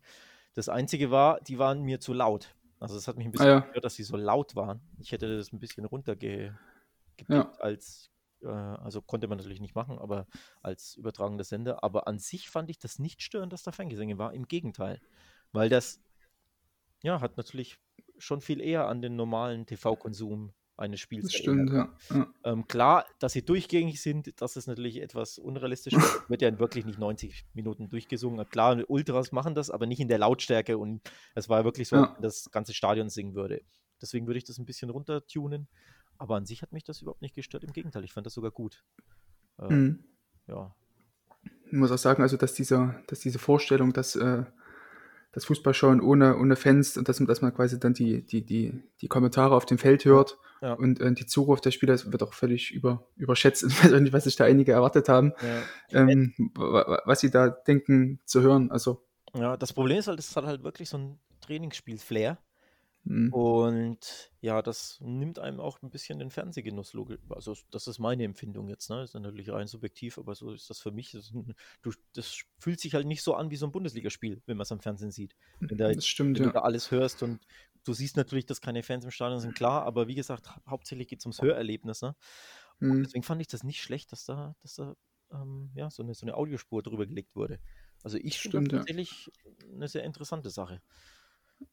Das 0.54 0.70
Einzige 0.70 1.12
war, 1.12 1.40
die 1.42 1.60
waren 1.60 1.82
mir 1.82 2.00
zu 2.00 2.14
laut. 2.14 2.56
Also 2.80 2.96
das 2.96 3.08
hat 3.08 3.16
mich 3.16 3.26
ein 3.26 3.32
bisschen 3.32 3.48
ah, 3.48 3.50
ja. 3.50 3.60
gehört, 3.60 3.86
dass 3.86 3.96
sie 3.96 4.04
so 4.04 4.18
laut 4.18 4.56
waren. 4.56 4.82
Ich 5.00 5.12
hätte 5.12 5.38
das 5.38 5.54
ein 5.54 5.60
bisschen 5.60 5.86
runtergepickt 5.86 6.58
ja. 7.30 7.52
als, 7.60 8.12
äh, 8.42 8.48
also 8.48 9.02
konnte 9.02 9.28
man 9.28 9.38
natürlich 9.38 9.62
nicht 9.62 9.76
machen, 9.76 10.00
aber 10.00 10.26
als 10.64 10.96
übertragender 10.96 11.44
Sender. 11.44 11.84
Aber 11.84 12.08
an 12.08 12.18
sich 12.18 12.50
fand 12.50 12.70
ich 12.70 12.80
das 12.80 12.98
nicht 12.98 13.22
störend, 13.22 13.54
dass 13.54 13.64
da 13.64 13.72
Fangesänge 13.72 14.18
war. 14.18 14.34
Im 14.34 14.48
Gegenteil. 14.48 15.00
Weil 15.52 15.70
das, 15.70 16.02
ja, 17.04 17.22
hat 17.22 17.38
natürlich 17.38 17.78
schon 18.18 18.42
viel 18.42 18.62
eher 18.62 18.88
an 18.88 19.02
den 19.02 19.16
normalen 19.16 19.66
TV-Konsum 19.66 20.54
eines 20.82 21.00
Spiels. 21.00 21.26
Das 21.26 21.34
stimmt, 21.36 21.72
ja. 21.72 21.90
ja. 22.10 22.28
Ähm, 22.44 22.68
klar, 22.68 23.06
dass 23.20 23.34
sie 23.34 23.46
durchgängig 23.46 24.02
sind, 24.02 24.42
das 24.42 24.58
ist 24.58 24.68
natürlich 24.68 25.02
etwas 25.02 25.38
unrealistisch. 25.38 25.94
wird 26.28 26.42
ja 26.42 26.60
wirklich 26.60 26.86
nicht 26.86 27.00
90 27.00 27.46
Minuten 27.54 27.88
durchgesungen. 27.88 28.46
Klar, 28.50 28.84
Ultras 28.88 29.32
machen 29.32 29.56
das, 29.56 29.70
aber 29.70 29.86
nicht 29.86 30.00
in 30.00 30.08
der 30.08 30.18
Lautstärke 30.18 30.78
und 30.78 31.02
es 31.36 31.48
war 31.48 31.64
wirklich 31.64 31.88
so, 31.88 31.98
ja. 31.98 32.18
das 32.22 32.52
ganze 32.52 32.74
Stadion 32.74 33.10
singen 33.10 33.36
würde. 33.36 33.62
Deswegen 34.02 34.28
würde 34.28 34.40
ich 34.40 34.44
das 34.44 34.58
ein 34.58 34.66
bisschen 34.66 34.90
runtertunen. 34.90 35.68
Aber 36.18 36.36
an 36.36 36.46
sich 36.46 36.62
hat 36.62 36.72
mich 36.72 36.84
das 36.84 37.02
überhaupt 37.02 37.22
nicht 37.22 37.34
gestört. 37.36 37.64
Im 37.64 37.74
Gegenteil, 37.74 38.04
ich 38.04 38.14
fand 38.14 38.26
das 38.26 38.34
sogar 38.34 38.52
gut. 38.52 38.84
Ähm, 39.60 39.80
mhm. 39.80 40.04
Ja. 40.48 40.76
Ich 41.66 41.74
muss 41.74 41.92
auch 41.92 41.98
sagen, 41.98 42.22
also 42.22 42.38
dass 42.38 42.54
diese, 42.54 43.02
dass 43.08 43.20
diese 43.20 43.40
Vorstellung, 43.40 43.94
dass 43.94 44.16
äh, 44.16 44.44
das 45.32 45.46
Fußballschauen 45.46 46.02
ohne, 46.02 46.38
ohne 46.38 46.56
Fans 46.56 46.98
und 46.98 47.08
dass, 47.08 47.18
dass 47.18 47.42
man 47.42 47.54
quasi 47.54 47.80
dann 47.80 47.94
die, 47.94 48.26
die, 48.26 48.46
die, 48.46 48.84
die 49.02 49.08
Kommentare 49.08 49.56
auf 49.56 49.66
dem 49.66 49.78
Feld 49.78 50.04
hört 50.06 50.38
ja. 50.62 50.74
und 50.74 51.00
äh, 51.00 51.14
die 51.14 51.26
Zukunft 51.26 51.66
der 51.66 51.72
Spieler 51.72 51.98
wird 52.06 52.24
auch 52.24 52.34
völlig 52.34 52.72
über, 52.72 53.08
überschätzt. 53.16 53.64
Ich 53.68 53.84
weiß 53.84 53.94
auch 53.94 54.00
nicht, 54.00 54.14
was 54.14 54.26
sich 54.26 54.36
da 54.36 54.46
einige 54.46 54.74
erwartet 54.74 55.08
haben, 55.08 55.34
ja. 55.42 56.02
ähm, 56.02 56.34
was 57.06 57.22
sie 57.22 57.32
da 57.32 57.50
denken 57.50 58.20
zu 58.26 58.42
hören. 58.42 58.72
Also. 58.72 59.04
Ja, 59.34 59.56
das 59.56 59.74
Problem 59.74 59.98
ist 59.98 60.08
halt, 60.08 60.20
es 60.20 60.36
hat 60.36 60.46
halt 60.46 60.64
wirklich 60.64 60.90
so 60.90 60.98
ein 60.98 61.20
Trainingsspiel-Flair. 61.42 62.38
Mhm. 63.04 63.34
Und 63.34 64.32
ja, 64.42 64.62
das 64.62 65.00
nimmt 65.02 65.40
einem 65.40 65.60
auch 65.60 65.82
ein 65.82 65.90
bisschen 65.90 66.20
den 66.20 66.30
Fernsehgenuss. 66.30 66.96
Also, 67.30 67.56
das 67.72 67.88
ist 67.88 68.00
meine 68.00 68.24
Empfindung 68.24 68.68
jetzt. 68.68 68.90
Ne? 68.90 69.04
Ist 69.04 69.16
natürlich 69.16 69.50
rein 69.50 69.68
subjektiv, 69.68 70.18
aber 70.18 70.36
so 70.36 70.54
ist 70.54 70.70
das 70.70 70.80
für 70.80 70.92
mich. 70.92 71.12
Das, 71.12 71.32
du, 71.82 71.92
das 72.14 72.44
fühlt 72.60 72.80
sich 72.80 72.94
halt 72.94 73.08
nicht 73.08 73.24
so 73.24 73.34
an 73.34 73.50
wie 73.50 73.56
so 73.56 73.66
ein 73.66 73.72
Bundesligaspiel, 73.72 74.42
wenn 74.46 74.58
man 74.58 74.64
es 74.64 74.72
am 74.72 74.80
Fernsehen 74.80 75.12
sieht. 75.12 75.36
Wenn, 75.60 75.78
da, 75.78 75.92
das 75.92 76.06
stimmt, 76.06 76.38
wenn 76.38 76.46
ja. 76.46 76.52
du 76.52 76.54
da 76.54 76.62
alles 76.62 76.92
hörst 76.92 77.24
und 77.24 77.40
du 77.84 77.94
siehst 77.94 78.18
natürlich, 78.18 78.46
dass 78.46 78.62
keine 78.62 78.84
Fans 78.84 79.04
im 79.04 79.12
Stadion 79.12 79.40
sind, 79.40 79.56
klar, 79.56 79.84
aber 79.84 80.08
wie 80.08 80.16
gesagt, 80.16 80.50
hauptsächlich 80.68 81.08
geht 81.08 81.20
es 81.20 81.26
ums 81.26 81.42
Hörerlebnis. 81.42 82.04
Ne? 82.04 82.16
Mhm. 82.80 83.04
Deswegen 83.04 83.24
fand 83.24 83.42
ich 83.42 83.48
das 83.48 83.64
nicht 83.64 83.82
schlecht, 83.82 84.12
dass 84.12 84.26
da, 84.26 84.56
dass 84.62 84.76
da 84.76 84.96
ähm, 85.32 85.72
ja, 85.74 85.90
so, 85.90 86.04
eine, 86.04 86.14
so 86.14 86.26
eine 86.26 86.36
Audiospur 86.36 86.84
drüber 86.84 87.08
gelegt 87.08 87.36
wurde. 87.36 87.60
Also 88.04 88.18
ich 88.18 88.40
finde 88.40 88.64
das 88.64 88.80
tatsächlich 88.80 89.32
ja. 89.44 89.74
eine 89.74 89.88
sehr 89.88 90.04
interessante 90.04 90.50
Sache. 90.50 90.82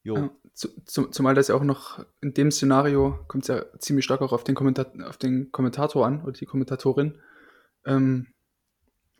Ja, 0.02 0.30
zu, 0.54 0.68
zu, 0.84 1.06
zumal 1.06 1.34
das 1.34 1.48
ja 1.48 1.54
auch 1.54 1.62
noch 1.62 2.04
in 2.20 2.34
dem 2.34 2.50
Szenario 2.50 3.18
kommt 3.28 3.44
es 3.44 3.48
ja 3.48 3.64
ziemlich 3.78 4.04
stark 4.04 4.22
auch 4.22 4.32
auf 4.32 4.42
den, 4.42 4.54
Kommentar 4.54 4.86
auf 5.06 5.16
den 5.16 5.52
Kommentator 5.52 6.04
an 6.06 6.22
oder 6.22 6.32
die 6.32 6.46
Kommentatorin, 6.46 7.14
ähm, 7.84 8.26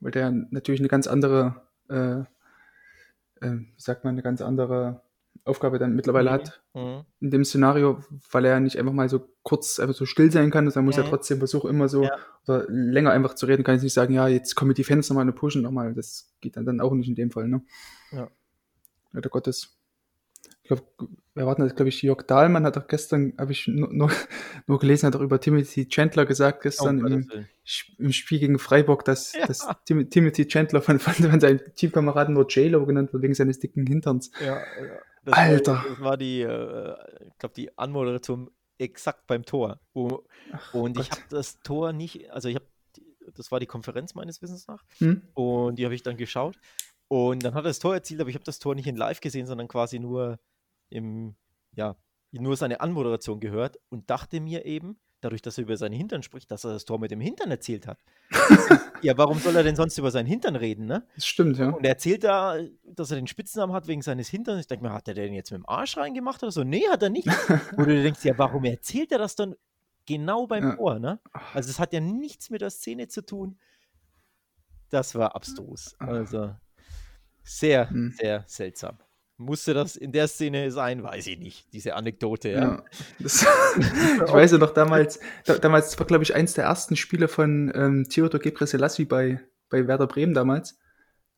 weil 0.01 0.11
der 0.11 0.31
natürlich 0.31 0.81
eine 0.81 0.89
ganz 0.89 1.07
andere, 1.07 1.63
äh, 1.89 2.21
äh, 3.41 3.59
wie 3.59 3.81
sagt 3.81 4.05
man, 4.05 4.15
eine 4.15 4.23
ganz 4.23 4.41
andere 4.41 5.03
Aufgabe 5.45 5.79
dann 5.79 5.95
mittlerweile 5.95 6.31
mhm. 6.31 6.35
hat 6.35 6.61
mhm. 6.75 7.05
in 7.21 7.31
dem 7.31 7.45
Szenario, 7.45 8.03
weil 8.31 8.45
er 8.45 8.59
nicht 8.61 8.77
einfach 8.77 8.93
mal 8.93 9.09
so 9.09 9.29
kurz 9.43 9.79
einfach 9.79 9.95
so 9.95 10.07
still 10.07 10.31
sein 10.33 10.51
kann, 10.51 10.69
sondern 10.71 10.87
muss 10.87 10.97
mhm. 10.97 11.05
ja 11.05 11.09
trotzdem 11.09 11.39
versuchen, 11.39 11.71
immer 11.71 11.89
so 11.89 12.03
ja. 12.03 12.17
oder 12.47 12.67
länger 12.69 13.13
einfach 13.13 13.35
zu 13.35 13.47
reden, 13.47 13.63
kann 13.63 13.77
ich 13.77 13.83
nicht 13.83 13.95
sagen, 13.95 14.13
ja, 14.13 14.27
jetzt 14.27 14.57
kommen 14.57 14.75
die 14.75 14.85
Fans 14.85 15.09
nochmal 15.09 15.27
und 15.27 15.35
pushen 15.35 15.63
nochmal, 15.63 15.95
das 15.95 16.35
geht 16.41 16.57
dann, 16.57 16.67
dann 16.67 16.81
auch 16.81 16.93
nicht 16.95 17.09
in 17.09 17.15
dem 17.15 17.31
Fall, 17.31 17.49
ne? 17.49 17.63
Ja. 18.11 18.29
Leider 19.13 19.31
Gottes 19.31 19.78
ich 20.69 20.77
glaube, 20.77 20.83
wir 21.35 21.47
warten 21.47 21.63
das, 21.63 21.75
glaube 21.75 21.89
ich, 21.89 22.03
Jörg 22.03 22.23
Dahlmann 22.27 22.65
hat 22.65 22.77
doch 22.77 22.87
gestern, 22.89 23.33
habe 23.39 23.53
ich 23.53 23.69
nur, 23.69 23.91
nur, 23.91 24.11
nur, 24.67 24.79
gelesen, 24.79 25.07
hat 25.07 25.17
auch 25.17 25.23
über 25.23 25.41
Timothy 25.41 25.89
Chandler 25.89 26.27
gesagt, 26.27 26.63
gestern 26.63 27.03
oh, 27.03 27.07
im, 27.07 27.47
im, 27.99 28.13
Spiel 28.13 28.39
gegen 28.39 28.59
Freiburg, 28.59 29.05
dass, 29.05 29.33
ja. 29.33 29.47
dass 29.47 29.67
Tim, 29.87 30.11
Timothy 30.11 30.47
Chandler 30.47 30.83
von, 30.83 30.99
von, 30.99 31.15
von 31.15 31.41
seinem 31.41 31.61
Teamkameraden 31.75 32.35
nur 32.35 32.47
J-Lo 32.49 32.85
genannt 32.85 33.15
wird, 33.15 33.23
wegen 33.23 33.35
seines 33.35 33.61
dicken 33.61 33.87
Hinterns. 33.87 34.31
Ja, 34.41 34.57
ja. 34.57 34.63
Das 35.25 35.37
Alter. 35.37 35.73
War, 35.73 35.85
das 35.89 36.01
war 36.01 36.17
die, 36.19 36.43
äh, 36.43 36.97
ich 37.29 37.39
glaube, 37.39 37.55
die 37.55 37.79
Anmoderation 37.79 38.51
exakt 38.77 39.27
beim 39.27 39.45
Tor. 39.45 39.81
Wo, 39.95 40.25
Ach, 40.53 40.75
und 40.75 40.97
Gott. 40.97 41.05
ich 41.07 41.11
habe 41.11 41.23
das 41.31 41.61
Tor 41.61 41.95
nicht, 41.95 42.31
also 42.31 42.49
ich 42.49 42.57
habe, 42.57 42.67
das 43.35 43.51
war 43.51 43.59
die 43.59 43.67
Konferenz 43.67 44.15
meines 44.15 44.43
Wissens 44.43 44.67
nach, 44.67 44.85
hm? 44.99 45.23
und 45.33 45.79
die 45.79 45.85
habe 45.85 45.95
ich 45.95 46.03
dann 46.03 46.19
geschaut. 46.19 46.59
Und 47.09 47.43
dann 47.43 47.55
hat 47.55 47.65
er 47.65 47.69
das 47.69 47.79
Tor 47.79 47.95
erzielt, 47.95 48.21
aber 48.21 48.29
ich 48.29 48.37
habe 48.37 48.45
das 48.45 48.59
Tor 48.59 48.75
nicht 48.75 48.87
in 48.87 48.97
live 48.97 49.21
gesehen, 49.21 49.47
sondern 49.47 49.67
quasi 49.67 49.99
nur 49.99 50.39
im, 50.91 51.35
ja, 51.75 51.97
nur 52.33 52.57
seine 52.57 52.81
Anmoderation 52.81 53.41
gehört 53.41 53.79
und 53.89 54.11
dachte 54.11 54.41
mir 54.41 54.65
eben, 54.65 54.99
dadurch, 55.21 55.43
dass 55.43 55.59
er 55.59 55.63
über 55.63 55.77
seinen 55.77 55.95
Hintern 55.95 56.23
spricht, 56.23 56.51
dass 56.51 56.65
er 56.65 56.73
das 56.73 56.85
Tor 56.85 56.99
mit 56.99 57.11
dem 57.11 57.21
Hintern 57.21 57.51
erzählt 57.51 57.87
hat. 57.87 57.99
ja, 59.03 59.17
warum 59.17 59.39
soll 59.39 59.57
er 59.57 59.63
denn 59.63 59.77
sonst 59.77 59.99
über 59.99 60.11
seinen 60.11 60.27
Hintern 60.27 60.57
reden, 60.57 60.87
ne? 60.87 61.07
Das 61.15 61.27
stimmt, 61.27 61.59
ja. 61.59 61.71
Und 61.71 61.85
er 61.85 61.91
erzählt 61.91 62.25
da, 62.25 62.59
dass 62.85 63.11
er 63.11 63.17
den 63.17 63.27
Spitznamen 63.27 63.75
hat 63.75 63.89
wegen 63.89 64.03
seines 64.03 64.29
Hinterns. 64.29 64.61
Ich 64.61 64.67
denke 64.67 64.85
mir, 64.85 64.93
hat 64.93 65.09
er 65.09 65.15
den 65.15 65.35
jetzt 65.35 65.51
mit 65.51 65.59
dem 65.59 65.69
Arsch 65.69 65.97
reingemacht 65.97 66.43
oder 66.43 66.53
so? 66.53 66.65
Nee, 66.65 66.85
hat 66.89 67.03
er 67.03 67.11
nicht. 67.11 67.27
Wo 67.77 67.83
du 67.83 68.03
denkst, 68.03 68.25
ja, 68.25 68.37
warum 68.39 68.65
erzählt 68.65 69.11
er 69.13 69.19
das 69.19 69.35
dann 69.35 69.55
genau 70.07 70.47
beim 70.47 70.65
ja. 70.65 70.77
Tor, 70.77 70.99
ne? 70.99 71.21
Also 71.53 71.71
es 71.71 71.79
hat 71.79 71.93
ja 71.93 72.01
nichts 72.01 72.51
mit 72.51 72.61
der 72.61 72.71
Szene 72.71 73.09
zu 73.09 73.25
tun. 73.25 73.59
Das 74.91 75.15
war 75.15 75.35
abstrus. 75.35 75.97
Also 75.99 76.55
sehr, 77.43 77.91
hm. 77.91 78.15
sehr 78.17 78.45
seltsam. 78.47 78.99
Musste 79.41 79.73
das 79.73 79.95
in 79.95 80.11
der 80.11 80.27
Szene 80.27 80.73
sein? 80.73 81.05
Weiß 81.05 81.29
ich 81.29 81.39
nicht. 81.39 81.73
Diese 81.73 81.95
Anekdote. 81.95 82.49
Ja. 82.51 82.61
ja 82.61 82.85
das, 83.21 83.43
ich 83.77 84.33
weiß 84.33 84.53
ja 84.53 84.59
noch 84.59 84.75
damals, 84.75 85.21
da, 85.45 85.59
damals 85.59 85.97
war, 85.97 86.07
glaube 86.07 86.25
ich, 86.25 86.35
eins 86.35 86.55
der 86.55 86.65
ersten 86.65 86.97
Spiele 86.97 87.29
von 87.29 87.71
ähm, 87.73 88.09
Theodor 88.09 88.41
Gebrselassie 88.41 89.05
bei, 89.05 89.41
bei 89.71 89.87
Werder 89.87 90.09
Bremen 90.09 90.35
damals. 90.35 90.77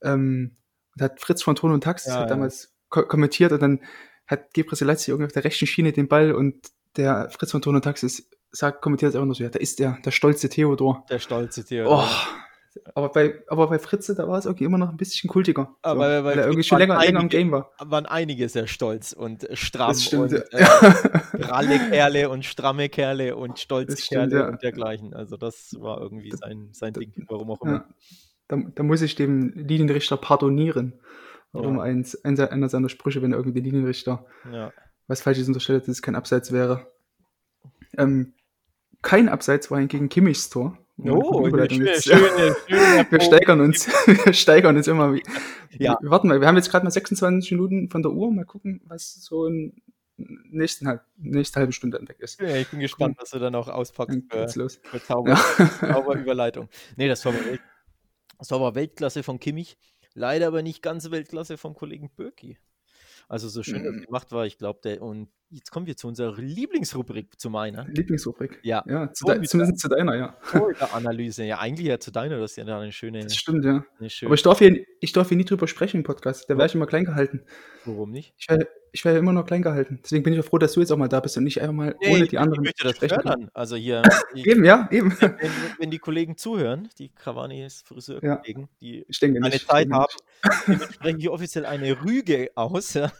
Ähm, 0.02 0.56
und 0.96 1.02
hat 1.02 1.20
Fritz 1.20 1.42
von 1.42 1.56
Ton 1.56 1.72
und 1.72 1.84
Tax 1.84 2.06
ja, 2.06 2.24
damals 2.24 2.74
ko 2.88 3.02
kommentiert 3.02 3.52
und 3.52 3.60
dann 3.60 3.80
hat 4.26 4.54
Gebrselassie 4.54 5.10
irgendwie 5.10 5.26
auf 5.26 5.32
der 5.32 5.44
rechten 5.44 5.66
Schiene 5.66 5.92
den 5.92 6.08
Ball 6.08 6.32
und 6.32 6.70
der 6.96 7.28
Fritz 7.30 7.50
von 7.50 7.60
Ton 7.60 7.76
und 7.76 7.82
Tax 7.82 8.02
ist, 8.02 8.30
sagt, 8.50 8.80
kommentiert 8.80 9.14
einfach 9.14 9.26
nur 9.26 9.34
so, 9.34 9.44
ja, 9.44 9.50
da 9.50 9.58
ist 9.58 9.78
der, 9.78 9.98
der 10.04 10.10
stolze 10.10 10.48
Theodor. 10.48 11.04
Der 11.10 11.18
stolze 11.18 11.64
Theodor. 11.64 12.02
Oh, 12.02 12.49
aber 12.94 13.08
bei, 13.10 13.42
aber 13.48 13.68
bei 13.68 13.78
Fritze, 13.78 14.14
da 14.14 14.28
war 14.28 14.38
es 14.38 14.46
irgendwie 14.46 14.64
immer 14.64 14.78
noch 14.78 14.90
ein 14.90 14.96
bisschen 14.96 15.28
kultiger. 15.28 15.74
Aber 15.82 16.18
so, 16.18 16.24
weil, 16.24 16.38
er 16.38 16.44
irgendwie 16.44 16.62
schon 16.62 16.78
länger, 16.78 16.94
einige, 16.98 17.12
länger 17.12 17.20
im 17.22 17.28
Game 17.28 17.50
war. 17.50 17.72
Waren 17.78 18.06
einige 18.06 18.48
sehr 18.48 18.66
stolz 18.66 19.12
und 19.12 19.48
stramm 19.54 19.94
stimmt, 19.94 20.32
und 20.32 20.44
ja. 20.52 20.58
äh, 20.58 20.94
ralle 21.42 21.78
Kerle 21.90 22.30
und 22.30 22.44
stramme 22.44 22.88
Kerle 22.88 23.36
und 23.36 23.58
stolze 23.58 23.96
stimmt, 23.96 24.30
Kerle 24.30 24.44
ja. 24.44 24.48
und 24.48 24.62
dergleichen. 24.62 25.14
Also 25.14 25.36
das 25.36 25.76
war 25.78 26.00
irgendwie 26.00 26.32
sein, 26.32 26.68
sein 26.72 26.92
Ding, 26.92 27.12
warum 27.28 27.50
auch 27.50 27.62
immer. 27.62 27.72
Ja. 27.72 27.84
Da, 28.48 28.56
da, 28.74 28.82
muss 28.82 29.02
ich 29.02 29.14
dem 29.14 29.52
Linienrichter 29.54 30.16
pardonieren. 30.16 31.00
Warum 31.52 31.78
ja. 31.78 31.82
eins, 31.82 32.16
einer 32.24 32.68
seiner 32.68 32.88
Sprüche, 32.88 33.22
wenn 33.22 33.32
irgendwie 33.32 33.60
den 33.60 33.64
Linienrichter 33.64 34.24
was 35.10 35.20
Falsches 35.20 35.48
unterstellt, 35.48 35.82
dass 35.82 35.88
es 35.88 36.02
kein 36.02 36.14
Abseits 36.14 36.52
wäre. 36.52 36.86
Ähm, 37.98 38.32
kein 39.02 39.28
Abseits 39.28 39.70
war 39.70 39.78
hingegen 39.80 40.08
Kimmichs 40.08 40.50
Tor. 40.50 40.78
Oh, 41.04 41.48
schöne, 41.48 42.00
schöne, 42.00 42.56
wir 43.10 43.20
steigern 43.20 43.60
uns, 43.60 43.86
wir 44.24 44.32
steigern 44.32 44.76
uns 44.76 44.86
immer. 44.86 45.16
Ja. 45.78 45.98
Wir 46.00 46.10
warten 46.10 46.28
mal, 46.28 46.40
wir 46.40 46.48
haben 46.48 46.56
jetzt 46.56 46.70
gerade 46.70 46.84
mal 46.84 46.90
26 46.90 47.52
Minuten 47.52 47.88
von 47.88 48.02
der 48.02 48.12
Uhr. 48.12 48.30
Mal 48.32 48.44
gucken, 48.44 48.80
was 48.84 49.14
so 49.22 49.46
in 49.46 49.80
nächsten 50.16 50.86
halb, 50.86 51.02
nächste 51.16 51.60
halbe 51.60 51.72
Stunde 51.72 52.00
weg 52.06 52.18
ist. 52.20 52.40
Ja, 52.40 52.56
ich 52.56 52.68
bin 52.68 52.80
gespannt, 52.80 53.16
was 53.18 53.30
du 53.30 53.38
dann 53.38 53.54
auch 53.54 53.68
auspackst 53.68 54.20
für, 54.30 54.58
los. 54.58 54.80
für 54.82 55.02
Zauber, 55.02 55.30
ja. 55.30 55.70
Zauberüberleitung. 55.80 56.68
Nee, 56.96 57.08
das 57.08 57.24
war, 57.24 57.32
Welt, 57.34 57.60
das 58.38 58.50
war 58.50 58.74
Weltklasse 58.74 59.22
von 59.22 59.38
Kimmich. 59.38 59.78
Leider 60.14 60.48
aber 60.48 60.62
nicht 60.62 60.82
ganz 60.82 61.10
Weltklasse 61.10 61.56
vom 61.56 61.74
Kollegen 61.74 62.10
Böcki. 62.10 62.58
Also 63.28 63.48
so 63.48 63.62
schön 63.62 63.84
das 63.84 63.94
mhm. 63.94 64.02
gemacht 64.06 64.32
war, 64.32 64.44
ich 64.44 64.58
glaube, 64.58 64.80
der 64.82 65.02
und 65.02 65.28
jetzt 65.50 65.70
kommen 65.70 65.86
wir 65.86 65.96
zu 65.96 66.08
unserer 66.08 66.40
Lieblingsrubrik, 66.40 67.38
zu 67.38 67.50
meiner. 67.50 67.86
Lieblingsrubrik? 67.88 68.60
Ja. 68.62 68.84
Ja, 68.86 69.12
zu 69.12 69.26
de, 69.26 69.42
zumindest 69.42 69.80
zu 69.80 69.88
deiner, 69.88 70.16
ja. 70.16 70.36
Analyse, 70.92 71.44
ja, 71.44 71.58
eigentlich 71.58 71.88
ja 71.88 71.98
zu 71.98 72.10
deiner, 72.10 72.38
das 72.38 72.52
ist 72.52 72.56
ja 72.56 72.78
eine 72.78 72.92
schöne. 72.92 73.20
Das 73.20 73.36
stimmt, 73.36 73.64
ja. 73.64 73.84
Schöne 74.08 74.28
Aber 74.28 74.34
ich 74.34 74.42
darf, 74.42 74.58
hier, 74.58 74.84
ich 75.00 75.12
darf 75.12 75.28
hier 75.28 75.36
nie 75.36 75.44
drüber 75.44 75.66
sprechen 75.66 75.98
im 75.98 76.02
Podcast, 76.04 76.48
da 76.48 76.56
wäre 76.56 76.66
ich 76.66 76.74
immer 76.74 76.86
klein 76.86 77.04
gehalten. 77.04 77.42
Warum 77.84 78.10
nicht? 78.10 78.34
Ich 78.38 78.48
wäre 78.48 78.68
ich 78.92 79.04
wär 79.04 79.16
immer 79.16 79.32
noch 79.32 79.46
klein 79.46 79.62
gehalten. 79.62 80.00
Deswegen 80.02 80.24
bin 80.24 80.32
ich 80.32 80.40
auch 80.40 80.44
froh, 80.44 80.58
dass 80.58 80.72
du 80.72 80.80
jetzt 80.80 80.90
auch 80.90 80.96
mal 80.96 81.08
da 81.08 81.20
bist 81.20 81.36
und 81.36 81.44
nicht 81.44 81.60
einfach 81.60 81.74
mal 81.74 81.94
nee, 82.00 82.12
ohne 82.12 82.26
die 82.26 82.38
anderen. 82.38 82.64
Ich 82.64 82.70
möchte 82.70 82.84
das 82.84 82.96
sprechen 82.96 83.20
fördern. 83.20 83.50
Also 83.54 83.76
hier. 83.76 84.02
eben, 84.34 84.64
ja, 84.64 84.88
eben. 84.90 85.10
Wenn, 85.20 85.50
wenn, 85.78 85.90
die 85.90 85.98
Kollegen 85.98 86.36
zuhören, 86.36 86.88
die 86.98 87.08
Cavani's 87.10 87.82
Friseurkollegen, 87.86 88.62
ja. 88.62 88.68
die 88.80 89.06
eine 89.22 89.40
nicht, 89.48 89.68
Zeit 89.68 89.90
haben, 89.90 90.12
sprechen 90.92 91.20
hier 91.20 91.32
offiziell 91.32 91.66
eine 91.66 92.02
Rüge 92.04 92.50
aus, 92.54 92.94
ja. 92.94 93.12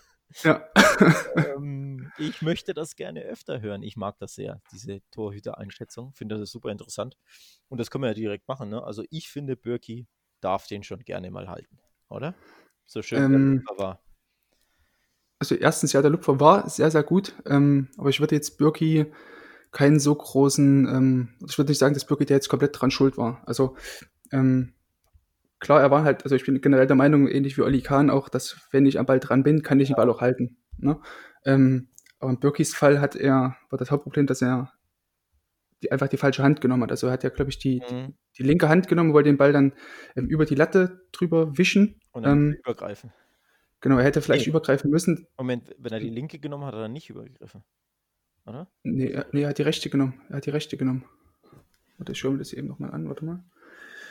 Ja. 0.43 0.64
ähm, 1.37 2.12
ich 2.19 2.43
möchte 2.43 2.75
das 2.75 2.97
gerne 2.97 3.23
öfter 3.23 3.61
hören. 3.61 3.83
Ich 3.83 3.97
mag 3.97 4.19
das 4.19 4.35
sehr, 4.35 4.61
diese 4.73 5.01
Torhüter-Einschätzung. 5.11 6.12
Finde 6.14 6.38
das 6.38 6.51
super 6.51 6.71
interessant. 6.71 7.16
Und 7.69 7.79
das 7.79 7.90
können 7.90 8.05
wir 8.05 8.09
ja 8.09 8.14
direkt 8.14 8.49
machen. 8.49 8.69
Ne? 8.69 8.83
Also 8.83 9.05
ich 9.11 9.29
finde, 9.31 9.57
Birki 9.57 10.07
darf 10.40 10.66
den 10.66 10.83
schon 10.83 11.01
gerne 11.01 11.31
mal 11.31 11.49
halten, 11.49 11.79
oder? 12.09 12.35
So 12.87 13.03
schön, 13.03 13.23
ähm, 13.23 13.64
der 13.69 13.79
war. 13.79 14.03
Also 15.38 15.55
erstens, 15.55 15.93
ja, 15.93 16.03
der 16.03 16.11
Lupfer 16.11 16.38
war 16.38 16.69
sehr, 16.69 16.90
sehr 16.90 17.03
gut. 17.03 17.35
Ähm, 17.47 17.88
aber 17.97 18.11
ich 18.11 18.21
würde 18.21 18.35
jetzt 18.35 18.59
Birki 18.59 19.07
keinen 19.73 20.01
so 20.01 20.14
großen, 20.14 20.87
ähm, 20.87 21.35
ich 21.47 21.57
würde 21.57 21.71
nicht 21.71 21.79
sagen, 21.79 21.95
dass 21.95 22.05
Birki 22.05 22.27
der 22.27 22.37
jetzt 22.37 22.49
komplett 22.49 22.79
dran 22.79 22.90
schuld 22.90 23.16
war. 23.16 23.43
Also 23.47 23.77
ähm, 24.33 24.75
klar, 25.61 25.81
er 25.81 25.90
war 25.90 26.03
halt, 26.03 26.25
also 26.25 26.35
ich 26.35 26.44
bin 26.44 26.61
generell 26.61 26.87
der 26.87 26.96
Meinung, 26.96 27.29
ähnlich 27.29 27.57
wie 27.57 27.62
Oli 27.62 27.83
Kahn 27.83 28.11
auch, 28.11 28.29
dass 28.29 28.68
wenn 28.73 28.87
ich 28.87 28.99
am 28.99 29.07
Ball 29.07 29.20
dran 29.20 29.42
bin, 29.42 29.62
kann 29.62 29.79
ich 29.79 29.88
den 29.88 29.96
Ball 29.96 30.11
auch 30.11 30.20
halten. 30.20 30.57
Ne? 30.79 31.01
Ähm, 31.44 31.88
aber 32.18 32.31
in 32.31 32.40
Birkis 32.40 32.75
Fall 32.75 33.01
hat 33.01 33.16
er, 33.16 33.57
war 33.70 33.79
das 33.79 33.90
Hauptproblem, 33.90 34.27
dass 34.27 34.42
er 34.42 34.73
die, 35.83 35.92
einfach 35.92 36.09
die 36.09 36.16
falsche 36.16 36.42
Hand 36.42 36.61
genommen 36.61 36.83
hat. 36.83 36.90
Also 36.90 37.07
er 37.07 37.14
hat 37.14 37.23
ja, 37.23 37.31
glaube 37.31 37.51
ich, 37.51 37.59
die, 37.59 37.81
mhm. 37.81 38.07
die, 38.07 38.14
die, 38.38 38.42
linke 38.42 38.68
Hand 38.68 38.88
genommen, 38.88 39.12
wollte 39.12 39.31
den 39.31 39.38
Ball 39.38 39.53
dann 39.53 39.73
ähm, 40.16 40.27
über 40.27 40.44
die 40.44 40.55
Latte 40.55 41.07
drüber 41.12 41.57
wischen. 41.57 42.01
Und 42.12 42.25
dann 42.25 42.51
ähm, 42.51 42.57
übergreifen. 42.61 43.12
Genau, 43.81 43.96
er 43.96 44.05
hätte 44.05 44.20
vielleicht 44.20 44.46
nee. 44.46 44.51
übergreifen 44.51 44.90
müssen. 44.90 45.27
Moment, 45.38 45.75
wenn 45.79 45.92
er 45.92 46.01
die 46.01 46.11
linke 46.11 46.38
genommen 46.38 46.64
hat, 46.64 46.75
hat 46.75 46.83
er 46.83 46.88
nicht 46.88 47.09
übergegriffen. 47.09 47.64
Oder? 48.46 48.70
Nee, 48.83 49.11
er, 49.11 49.27
nee, 49.33 49.42
er 49.42 49.51
hat 49.51 49.59
die 49.59 49.62
rechte 49.62 49.88
genommen. 49.88 50.20
Er 50.29 50.37
hat 50.37 50.46
die 50.46 50.51
rechte 50.51 50.77
genommen. 50.77 51.05
Warte, 51.96 52.12
ich 52.12 52.18
schaue 52.18 52.33
mir 52.33 52.38
das 52.38 52.53
eben 52.53 52.68
nochmal 52.68 52.90
an, 52.90 53.09
warte 53.09 53.25
mal. 53.25 53.44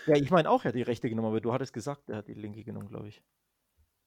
Ja, 0.07 0.15
ich 0.15 0.31
meine 0.31 0.49
auch, 0.49 0.65
er 0.65 0.69
hat 0.69 0.75
die 0.75 0.81
rechte 0.81 1.09
genommen, 1.09 1.29
aber 1.29 1.41
du 1.41 1.53
hattest 1.53 1.73
gesagt, 1.73 2.09
er 2.09 2.17
hat 2.17 2.27
die 2.27 2.33
linke 2.33 2.63
genommen, 2.63 2.87
glaube 2.87 3.07
ich. 3.07 3.21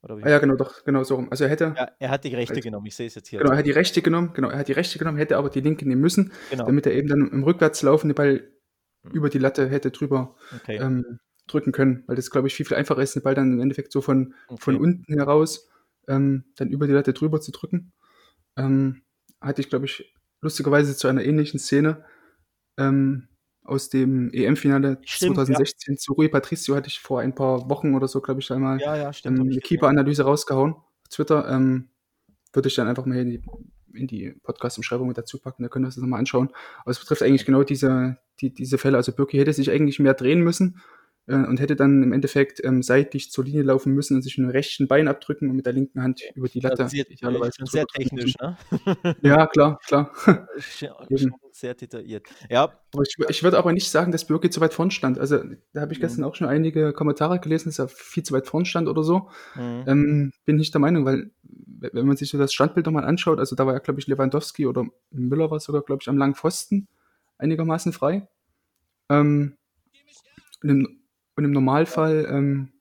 Ah, 0.03 0.29
ja, 0.29 0.39
genau, 0.41 0.57
doch, 0.57 0.83
genau 0.85 1.05
so 1.05 1.15
rum. 1.15 1.29
Also 1.31 1.45
er 1.45 1.51
hätte. 1.51 1.75
Ja, 1.77 1.93
er 2.01 2.11
hat 2.11 2.25
die 2.25 2.35
rechte 2.35 2.55
halt, 2.55 2.65
genommen, 2.65 2.87
ich 2.87 2.97
sehe 2.97 3.07
es 3.07 3.15
jetzt 3.15 3.29
hier. 3.29 3.39
Genau, 3.39 3.53
er 3.53 3.59
hat 3.59 3.67
die 3.67 3.71
rechte 3.71 4.03
genommen, 4.03 4.33
genau, 4.35 4.49
er 4.49 4.59
hat 4.59 4.67
die 4.67 4.73
rechte 4.73 4.99
genommen, 4.99 5.17
hätte 5.17 5.37
aber 5.37 5.49
die 5.49 5.61
linke 5.61 5.87
nehmen 5.87 6.01
müssen, 6.01 6.33
genau. 6.51 6.67
damit 6.67 6.87
er 6.87 6.93
eben 6.93 7.09
dann 7.09 7.29
im 7.29 7.45
Rückwärts 7.45 7.83
laufende 7.83 8.15
Ball 8.15 8.51
hm. 9.05 9.13
über 9.13 9.31
die 9.31 9.39
Latte 9.39 9.69
hätte 9.69 9.93
drüber 9.93 10.35
okay. 10.57 10.79
ähm, 10.79 11.21
drücken 11.47 11.71
können, 11.71 12.03
weil 12.09 12.17
das, 12.17 12.31
glaube 12.31 12.49
ich, 12.49 12.55
viel, 12.55 12.67
viel 12.67 12.77
einfacher 12.77 13.01
ist, 13.01 13.15
den 13.15 13.23
Ball 13.23 13.37
dann 13.37 13.53
im 13.53 13.61
Endeffekt 13.61 13.93
so 13.93 14.01
von, 14.01 14.35
okay. 14.49 14.61
von 14.61 14.77
unten 14.77 15.15
heraus 15.15 15.69
ähm, 16.09 16.45
dann 16.57 16.71
über 16.71 16.89
die 16.89 16.93
Latte 16.93 17.13
drüber 17.13 17.41
zu 17.41 17.53
drücken. 17.53 17.93
Ähm, 18.57 19.03
hatte 19.41 19.61
ich, 19.61 19.71
glaube 19.71 19.87
ich, 19.87 20.13
lustigerweise 20.41 20.97
zu 20.97 21.07
einer 21.07 21.25
ähnlichen 21.25 21.61
Szene 21.61 22.05
ähm, 22.77 23.29
aus 23.65 23.89
dem 23.89 24.31
EM-Finale 24.33 25.01
2016 25.07 25.95
ja. 25.95 25.99
zu 25.99 26.15
Rui 26.15 26.29
Patricio 26.29 26.75
hatte 26.75 26.89
ich 26.89 27.01
vor 27.01 27.21
ein 27.21 27.35
paar 27.35 27.69
Wochen 27.71 27.95
oder 27.95 28.09
so, 28.09 28.21
glaube 28.21 28.41
ich, 28.41 28.51
einmal 28.51 28.81
ja, 28.81 28.97
ja, 28.97 29.13
stimmt, 29.13 29.39
ähm, 29.39 29.51
eine 29.51 29.61
Keeper-Analyse 29.61 30.25
rausgehauen 30.25 30.75
auf 30.75 31.09
Twitter. 31.11 31.49
Ähm, 31.49 31.89
würde 32.53 32.69
ich 32.69 32.75
dann 32.75 32.89
einfach 32.89 33.07
mal 33.07 33.19
in 33.19 33.31
die, 33.31 33.43
in 33.95 34.07
die 34.07 34.35
Podcast-Umschreibung 34.43 35.09
mit 35.09 35.17
dazu 35.17 35.39
packen, 35.39 35.63
da 35.63 35.69
können 35.69 35.85
wir 35.85 35.89
uns 35.89 35.95
das 35.95 36.03
nochmal 36.03 36.19
anschauen. 36.19 36.51
Aber 36.81 36.91
es 36.91 36.99
betrifft 36.99 37.23
eigentlich 37.23 37.47
genau 37.47 37.63
diese, 37.63 38.19
die, 38.41 38.53
diese 38.53 38.79
Fälle. 38.79 38.97
Also 38.97 39.13
Birki 39.13 39.39
hätte 39.39 39.53
sich 39.53 39.71
eigentlich 39.71 39.99
mehr 39.99 40.15
drehen 40.15 40.41
müssen 40.41 40.81
äh, 41.27 41.35
und 41.35 41.61
hätte 41.61 41.77
dann 41.77 42.03
im 42.03 42.13
Endeffekt 42.13 42.65
ähm, 42.65 42.83
seitlich 42.83 43.31
zur 43.31 43.45
Linie 43.45 43.63
laufen 43.63 43.93
müssen 43.93 44.17
und 44.17 44.23
sich 44.23 44.39
mit 44.39 44.49
dem 44.49 44.51
rechten 44.51 44.89
Bein 44.89 45.09
abdrücken 45.09 45.49
und 45.51 45.57
mit 45.57 45.67
der 45.67 45.73
linken 45.73 46.03
Hand 46.03 46.23
über 46.35 46.49
die 46.49 46.61
Latte. 46.61 46.77
Das 46.77 46.93
ist 46.93 47.11
idealerweise 47.11 47.65
sehr 47.65 47.87
technisch, 47.87 48.35
ne? 48.41 48.57
ja, 49.23 49.47
klar, 49.47 49.79
klar. 49.87 50.13
Schon 50.59 51.33
sehr 51.53 51.75
detailliert. 51.75 52.27
Ja. 52.51 52.73
Ich, 53.03 53.17
ich 53.29 53.43
würde 53.43 53.59
aber 53.59 53.73
nicht 53.73 53.91
sagen, 53.91 54.11
dass 54.11 54.27
Birki 54.27 54.51
zu 54.51 54.61
weit 54.61 54.75
vorn 54.75 54.91
stand. 54.91 55.19
Also 55.19 55.39
da 55.73 55.83
habe 55.83 55.93
ich 55.93 55.99
mhm. 55.99 56.03
gestern 56.03 56.25
auch 56.25 56.35
schon 56.35 56.49
einige 56.49 56.93
Kommentare 56.93 57.39
gelesen, 57.39 57.69
dass 57.69 57.79
er 57.79 57.89
viel 57.89 58.23
zu 58.23 58.35
weit 58.35 58.47
vorn 58.47 58.65
stand 58.65 58.89
oder 58.89 59.03
so. 59.03 59.29
Mhm. 59.55 59.85
Ähm, 59.87 60.33
bin 60.45 60.57
nicht 60.57 60.75
der 60.75 60.81
Meinung, 60.81 61.05
weil 61.05 61.31
wenn 61.43 62.07
man 62.07 62.17
sich 62.17 62.31
so 62.31 62.39
das 62.39 62.53
Standbild 62.53 62.87
nochmal 62.87 63.05
anschaut, 63.05 63.39
also 63.39 63.55
da 63.55 63.67
war 63.67 63.75
ja, 63.75 63.81
glaube 63.81 64.01
ich, 64.01 64.07
Lewandowski 64.07 64.67
oder 64.67 64.87
Müller 65.11 65.51
war 65.51 65.61
sogar, 65.61 65.83
glaube 65.83 66.01
ich, 66.03 66.09
am 66.09 66.17
langen 66.17 66.35
Pfosten 66.35 66.89
einigermaßen 67.39 67.93
frei. 67.93 68.29
Ähm, 69.09 69.57
und 70.63 70.71
im, 70.71 71.02
und 71.37 71.45
im 71.45 71.53
Normalfall 71.53 72.27
ähm, 72.29 72.73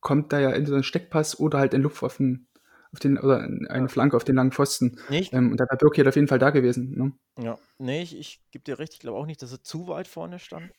kommt 0.00 0.32
da 0.32 0.40
ja 0.40 0.50
entweder 0.50 0.78
ein 0.78 0.84
Steckpass 0.84 1.38
oder 1.38 1.58
halt 1.58 1.74
ein 1.74 1.82
Luftwaffen 1.82 2.48
auf 2.92 2.98
den, 2.98 3.18
oder 3.18 3.40
eine 3.40 3.88
Flanke 3.88 4.16
auf 4.16 4.24
den 4.24 4.36
langen 4.36 4.52
Pfosten. 4.52 4.98
Nicht? 5.08 5.32
Ähm, 5.32 5.50
und 5.50 5.58
da 5.58 5.64
wäre 5.64 5.76
Birki 5.76 6.06
auf 6.06 6.14
jeden 6.14 6.28
Fall 6.28 6.38
da 6.38 6.50
gewesen. 6.50 6.96
Ne? 6.96 7.44
Ja, 7.44 7.58
nee, 7.78 8.02
ich, 8.02 8.18
ich 8.18 8.40
gebe 8.50 8.64
dir 8.64 8.78
recht, 8.78 8.94
ich 8.94 9.00
glaube 9.00 9.18
auch 9.18 9.26
nicht, 9.26 9.42
dass 9.42 9.52
er 9.52 9.62
zu 9.62 9.88
weit 9.88 10.08
vorne 10.08 10.38
stand. 10.38 10.72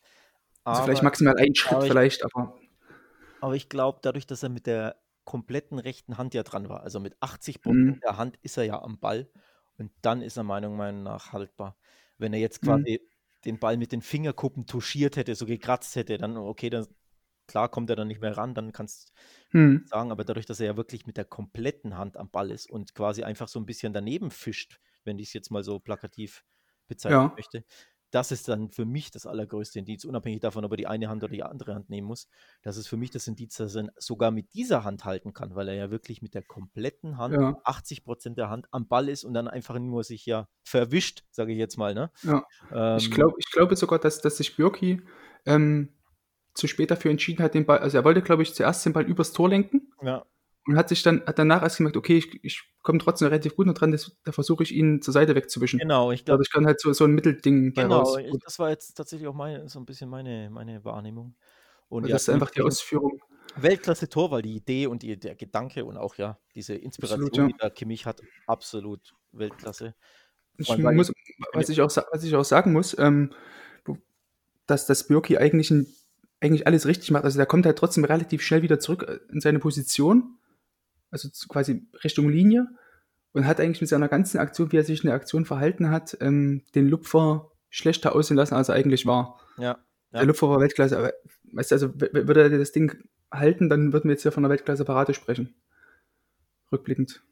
Also 0.64 0.82
vielleicht 0.84 1.02
maximal 1.02 1.36
einen 1.36 1.54
Schritt 1.54 1.72
aber 1.72 1.86
vielleicht, 1.86 2.24
aber. 2.24 2.58
Aber 3.40 3.54
ich 3.54 3.68
glaube, 3.68 4.00
dadurch, 4.02 4.26
dass 4.26 4.42
er 4.42 4.50
mit 4.50 4.66
der 4.66 4.96
kompletten 5.24 5.78
rechten 5.78 6.18
Hand 6.18 6.34
ja 6.34 6.42
dran 6.42 6.68
war, 6.68 6.82
also 6.82 7.00
mit 7.00 7.16
80 7.20 7.62
Prozent 7.62 7.96
mhm. 7.96 8.00
der 8.00 8.16
Hand 8.16 8.38
ist 8.42 8.58
er 8.58 8.64
ja 8.64 8.82
am 8.82 8.98
Ball 8.98 9.30
und 9.78 9.90
dann 10.02 10.20
ist 10.20 10.36
er 10.36 10.42
meiner 10.42 10.68
Meinung 10.68 11.02
nach 11.02 11.32
haltbar. 11.32 11.76
Wenn 12.18 12.34
er 12.34 12.40
jetzt 12.40 12.60
quasi 12.60 13.00
mhm. 13.00 13.06
den 13.46 13.58
Ball 13.58 13.78
mit 13.78 13.92
den 13.92 14.02
Fingerkuppen 14.02 14.66
touchiert 14.66 15.16
hätte, 15.16 15.34
so 15.34 15.46
gekratzt 15.46 15.96
hätte, 15.96 16.18
dann 16.18 16.36
okay, 16.36 16.68
dann 16.68 16.86
klar 17.50 17.68
kommt 17.68 17.90
er 17.90 17.96
dann 17.96 18.06
nicht 18.06 18.20
mehr 18.20 18.36
ran, 18.36 18.54
dann 18.54 18.72
kannst 18.72 19.12
du 19.50 19.58
hm. 19.58 19.84
sagen, 19.86 20.12
aber 20.12 20.24
dadurch, 20.24 20.46
dass 20.46 20.60
er 20.60 20.66
ja 20.66 20.76
wirklich 20.76 21.04
mit 21.06 21.16
der 21.16 21.24
kompletten 21.24 21.98
Hand 21.98 22.16
am 22.16 22.30
Ball 22.30 22.52
ist 22.52 22.70
und 22.70 22.94
quasi 22.94 23.24
einfach 23.24 23.48
so 23.48 23.58
ein 23.58 23.66
bisschen 23.66 23.92
daneben 23.92 24.30
fischt, 24.30 24.80
wenn 25.02 25.18
ich 25.18 25.28
es 25.28 25.32
jetzt 25.32 25.50
mal 25.50 25.64
so 25.64 25.80
plakativ 25.80 26.44
bezeichnen 26.86 27.28
ja. 27.28 27.34
möchte, 27.36 27.64
das 28.12 28.30
ist 28.30 28.48
dann 28.48 28.70
für 28.70 28.84
mich 28.84 29.10
das 29.10 29.26
allergrößte 29.26 29.80
Indiz, 29.80 30.04
unabhängig 30.04 30.40
davon, 30.40 30.64
ob 30.64 30.72
er 30.72 30.76
die 30.76 30.86
eine 30.86 31.08
Hand 31.08 31.24
oder 31.24 31.32
die 31.32 31.42
andere 31.42 31.74
Hand 31.74 31.90
nehmen 31.90 32.06
muss. 32.06 32.28
Das 32.62 32.76
ist 32.76 32.86
für 32.86 32.96
mich 32.96 33.10
das 33.10 33.26
Indiz, 33.26 33.56
dass 33.56 33.76
er 33.76 33.88
sogar 33.96 34.30
mit 34.30 34.54
dieser 34.54 34.84
Hand 34.84 35.04
halten 35.04 35.32
kann, 35.32 35.54
weil 35.56 35.68
er 35.68 35.74
ja 35.74 35.90
wirklich 35.90 36.22
mit 36.22 36.34
der 36.34 36.42
kompletten 36.42 37.18
Hand, 37.18 37.34
Ja. 37.34 37.60
80 37.64 38.04
Prozent 38.04 38.38
der 38.38 38.48
Hand 38.48 38.66
am 38.70 38.86
Ball 38.86 39.08
ist 39.08 39.24
und 39.24 39.34
dann 39.34 39.48
einfach 39.48 39.78
nur 39.78 40.04
sich 40.04 40.26
ja 40.26 40.48
verwischt, 40.62 41.24
sage 41.30 41.52
ich 41.52 41.58
jetzt 41.58 41.76
mal. 41.76 41.94
Ne? 41.94 42.10
Ja. 42.22 42.44
Ich 42.96 43.06
Ähm, 43.06 43.10
glaube 43.10 43.36
ich 43.38 43.50
glaube 43.50 43.76
sogar, 43.76 43.98
dass, 43.98 44.20
dass 44.20 44.36
sich 44.36 44.56
Björki 44.56 45.02
ähm, 45.46 45.92
zu 46.60 46.68
spät 46.68 46.90
dafür 46.90 47.10
entschieden 47.10 47.42
hat, 47.42 47.54
den 47.54 47.66
Ball, 47.66 47.78
also 47.78 47.96
er 47.96 48.04
wollte, 48.04 48.22
glaube 48.22 48.42
ich, 48.42 48.54
zuerst 48.54 48.84
den 48.86 48.92
Ball 48.92 49.04
übers 49.04 49.32
Tor 49.32 49.48
lenken 49.48 49.92
ja, 50.02 50.24
und 50.66 50.76
hat 50.76 50.88
sich 50.88 51.02
dann, 51.02 51.24
hat 51.26 51.38
danach 51.38 51.62
erst 51.62 51.78
gemerkt, 51.78 51.96
okay, 51.96 52.18
ich, 52.18 52.44
ich 52.44 52.62
komme 52.82 52.98
trotzdem 52.98 53.28
relativ 53.28 53.56
gut 53.56 53.66
noch 53.66 53.74
dran, 53.74 53.90
das, 53.90 54.16
da 54.24 54.32
versuche 54.32 54.62
ich 54.62 54.72
ihn 54.74 55.02
zur 55.02 55.12
Seite 55.12 55.34
wegzuwischen. 55.34 55.78
genau. 55.78 56.12
Ich 56.12 56.24
glaube, 56.24 56.36
Dadurch 56.36 56.52
kann 56.52 56.66
halt 56.66 56.80
so, 56.80 56.92
so 56.92 57.04
ein 57.04 57.12
Mittelding 57.12 57.72
genau. 57.72 57.98
raus. 57.98 58.18
Ich, 58.18 58.32
das 58.44 58.58
war 58.58 58.70
jetzt 58.70 58.94
tatsächlich 58.94 59.28
auch 59.28 59.34
meine, 59.34 59.68
so 59.68 59.80
ein 59.80 59.86
bisschen 59.86 60.08
meine, 60.08 60.50
meine 60.50 60.84
Wahrnehmung. 60.84 61.34
Und 61.88 62.04
Also 62.04 62.10
ja, 62.10 62.14
das 62.14 62.22
ist 62.22 62.28
einfach 62.28 62.50
die 62.50 62.62
Ausführung. 62.62 63.20
Weltklasse 63.56 64.08
Tor, 64.08 64.30
weil 64.30 64.42
die 64.42 64.54
Idee 64.54 64.86
und 64.86 65.02
die, 65.02 65.18
der 65.18 65.34
Gedanke 65.34 65.84
und 65.84 65.96
auch 65.96 66.14
ja 66.14 66.38
diese 66.54 66.74
Inspiration, 66.74 67.26
Absolut, 67.26 67.50
ja. 67.50 67.56
die 67.56 67.58
da 67.58 67.70
Kimmich 67.70 68.06
hat, 68.06 68.22
absolut 68.46 69.12
Weltklasse. 69.32 69.94
Ich 70.56 70.68
muss, 70.78 71.12
was 71.52 71.68
ich 71.68 71.80
auch, 71.80 71.90
was 72.12 72.22
ich 72.22 72.36
auch 72.36 72.44
sagen 72.44 72.72
muss, 72.72 72.96
ähm, 72.98 73.32
dass 74.66 74.86
das 74.86 75.06
Björki 75.08 75.36
eigentlich, 75.38 75.70
ein, 75.70 75.86
eigentlich 76.40 76.66
alles 76.66 76.86
richtig 76.86 77.10
macht. 77.10 77.24
Also 77.24 77.38
der 77.38 77.46
kommt 77.46 77.66
halt 77.66 77.78
trotzdem 77.78 78.04
relativ 78.04 78.42
schnell 78.42 78.62
wieder 78.62 78.80
zurück 78.80 79.04
äh, 79.08 79.32
in 79.32 79.40
seine 79.40 79.58
Position, 79.58 80.38
also 81.10 81.28
quasi 81.48 81.86
Richtung 82.02 82.28
Linie 82.28 82.68
und 83.32 83.46
hat 83.46 83.60
eigentlich 83.60 83.80
mit 83.80 83.90
seiner 83.90 84.08
ganzen 84.08 84.38
Aktion, 84.38 84.72
wie 84.72 84.76
er 84.76 84.84
sich 84.84 85.02
in 85.04 85.08
der 85.08 85.16
Aktion 85.16 85.44
verhalten 85.44 85.90
hat, 85.90 86.16
ähm, 86.20 86.62
den 86.74 86.88
Lupfer 86.88 87.50
schlechter 87.68 88.14
aussehen 88.14 88.36
lassen, 88.36 88.54
als 88.54 88.68
er 88.68 88.74
eigentlich 88.74 89.06
war. 89.06 89.40
ja, 89.58 89.78
Der 90.12 90.20
ja, 90.20 90.26
Lupfer 90.26 90.48
war 90.48 90.60
Weltklasse, 90.60 90.98
aber 90.98 91.12
weißt 91.52 91.70
du, 91.70 91.74
also 91.74 92.00
würde 92.00 92.42
er 92.42 92.58
das 92.58 92.72
Ding 92.72 93.04
halten, 93.30 93.68
dann 93.68 93.92
würden 93.92 94.04
wir 94.04 94.12
jetzt 94.12 94.22
hier 94.22 94.32
von 94.32 94.44
einer 94.44 94.50
Weltklasse-Parade 94.50 95.14
sprechen. 95.14 95.54
Rückblickend. 96.72 97.22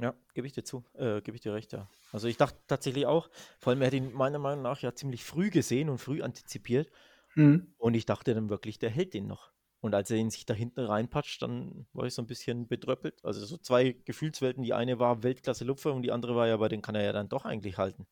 Ja, 0.00 0.14
gebe 0.34 0.46
ich 0.46 0.52
dir 0.52 0.64
zu, 0.64 0.84
äh, 0.94 1.20
gebe 1.22 1.36
ich 1.36 1.40
dir 1.40 1.54
recht, 1.54 1.72
ja. 1.72 1.88
Also 2.12 2.28
ich 2.28 2.36
dachte 2.36 2.58
tatsächlich 2.66 3.06
auch, 3.06 3.30
vor 3.58 3.72
allem 3.72 3.82
er 3.82 3.88
hat 3.88 3.94
ihn 3.94 4.12
meiner 4.12 4.38
Meinung 4.38 4.62
nach 4.62 4.80
ja 4.80 4.94
ziemlich 4.94 5.24
früh 5.24 5.50
gesehen 5.50 5.88
und 5.88 5.98
früh 5.98 6.22
antizipiert 6.22 6.90
Mhm. 7.36 7.74
und 7.78 7.94
ich 7.94 8.06
dachte 8.06 8.34
dann 8.34 8.50
wirklich, 8.50 8.78
der 8.78 8.90
hält 8.90 9.14
den 9.14 9.26
noch. 9.26 9.52
Und 9.80 9.94
als 9.94 10.10
er 10.10 10.16
ihn 10.18 10.30
sich 10.30 10.44
da 10.46 10.54
hinten 10.54 10.80
reinpatscht, 10.80 11.40
dann 11.42 11.86
war 11.92 12.06
ich 12.06 12.14
so 12.14 12.22
ein 12.22 12.26
bisschen 12.26 12.66
bedröppelt. 12.68 13.24
Also 13.24 13.44
so 13.46 13.56
zwei 13.58 13.92
Gefühlswelten. 14.04 14.64
Die 14.64 14.74
eine 14.74 14.98
war 14.98 15.22
Weltklasse 15.22 15.64
Lupfer 15.64 15.94
und 15.94 16.02
die 16.02 16.10
andere 16.12 16.34
war 16.34 16.48
ja, 16.48 16.56
bei 16.56 16.68
den 16.68 16.82
kann 16.82 16.96
er 16.96 17.04
ja 17.04 17.12
dann 17.12 17.28
doch 17.28 17.44
eigentlich 17.44 17.78
halten. 17.78 18.08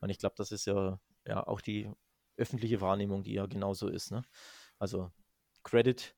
Und 0.00 0.10
ich 0.10 0.18
glaube, 0.18 0.34
das 0.36 0.52
ist 0.52 0.66
ja, 0.66 1.00
ja 1.26 1.46
auch 1.46 1.60
die 1.62 1.90
öffentliche 2.36 2.80
Wahrnehmung, 2.80 3.22
die 3.24 3.34
ja 3.34 3.46
genauso 3.46 3.88
ist. 3.88 4.10
Ne? 4.12 4.22
Also 4.78 5.10
Credit 5.64 6.14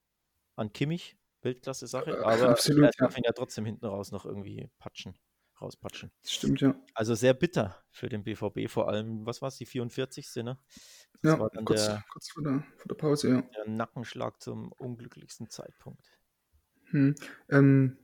an 0.56 0.72
Kimmich, 0.72 1.16
Weltklasse-Sache, 1.42 2.10
Äh, 2.10 2.22
aber 2.24 2.48
absolut, 2.50 2.84
ja. 2.84 2.90
darf 2.98 3.16
ihn 3.16 3.24
ja 3.24 3.32
trotzdem 3.32 3.64
hinten 3.64 3.86
raus 3.86 4.12
noch 4.12 4.24
irgendwie 4.26 4.68
patschen, 4.78 5.14
rauspatschen. 5.60 6.10
Das 6.22 6.32
stimmt, 6.32 6.60
ja. 6.60 6.74
Also 6.94 7.14
sehr 7.14 7.34
bitter 7.34 7.76
für 7.90 8.08
den 8.08 8.24
BVB, 8.24 8.68
vor 8.68 8.88
allem, 8.88 9.24
was 9.26 9.40
war 9.42 9.48
es, 9.48 9.56
die 9.56 9.66
44. 9.66 10.26
Ne? 10.44 10.58
Das 11.22 11.32
Ja, 11.34 11.38
war 11.40 11.50
dann 11.50 11.64
kurz, 11.64 11.86
der, 11.86 12.04
kurz 12.12 12.30
vor, 12.30 12.42
der, 12.42 12.64
vor 12.76 12.88
der 12.88 12.94
Pause, 12.94 13.28
ja. 13.30 13.42
der 13.42 13.68
Nackenschlag 13.68 14.40
zum 14.42 14.72
unglücklichsten 14.72 15.48
Zeitpunkt. 15.50 16.04
Hm. 16.90 17.14
Ähm, 17.48 17.98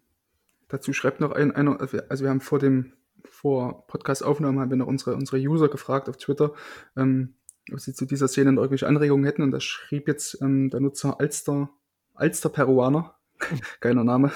dazu 0.69 0.93
schreibt 0.93 1.21
noch 1.21 1.33
ein, 1.33 1.53
einer, 1.53 1.81
also 1.81 1.93
wir- 1.95 2.11
also 2.11 2.25
wir 2.25 2.31
haben 2.31 2.41
vor 2.41 2.59
dem, 2.59 2.93
vor 3.25 3.87
Podcast-Aufnahmen 3.89 4.61
haben 4.61 4.71
wir 4.71 4.77
noch 4.77 4.87
unsere, 4.87 5.15
unsere 5.17 5.39
User 5.39 5.69
gefragt 5.69 6.09
auf 6.09 6.17
Twitter, 6.17 6.53
ähm, 6.97 7.35
ob 7.73 7.81
sie 7.81 7.93
zu 7.95 8.05
dieser 8.07 8.29
Szene 8.29 8.53
noch 8.53 8.63
irgendwelche 8.63 8.87
Anregungen 8.87 9.25
hätten 9.25 9.43
und 9.43 9.51
da 9.51 9.59
schrieb 9.59 10.07
jetzt 10.07 10.41
ähm, 10.41 10.71
der 10.71 10.79
Nutzer 10.81 11.19
Alster, 11.19 11.71
Alster 12.15 12.49
Peruaner, 12.49 13.19
geiler 13.81 14.05
Name, 14.05 14.33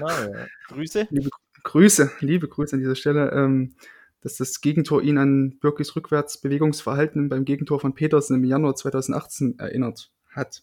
Na, 0.00 0.28
ja. 0.30 0.46
Grüße. 0.68 1.06
liebe 1.10 1.30
Grüße, 1.62 2.10
liebe 2.20 2.48
Grüße 2.48 2.74
an 2.76 2.80
dieser 2.80 2.94
Stelle, 2.96 3.30
ähm, 3.32 3.74
dass 4.22 4.36
das 4.36 4.60
Gegentor 4.60 5.02
ihn 5.02 5.18
an 5.18 5.58
Birkis 5.60 5.94
Rückwärtsbewegungsverhalten 5.96 7.28
beim 7.28 7.44
Gegentor 7.44 7.80
von 7.80 7.94
Petersen 7.94 8.36
im 8.36 8.44
Januar 8.44 8.76
2018 8.76 9.58
erinnert 9.58 10.10
hat. 10.30 10.62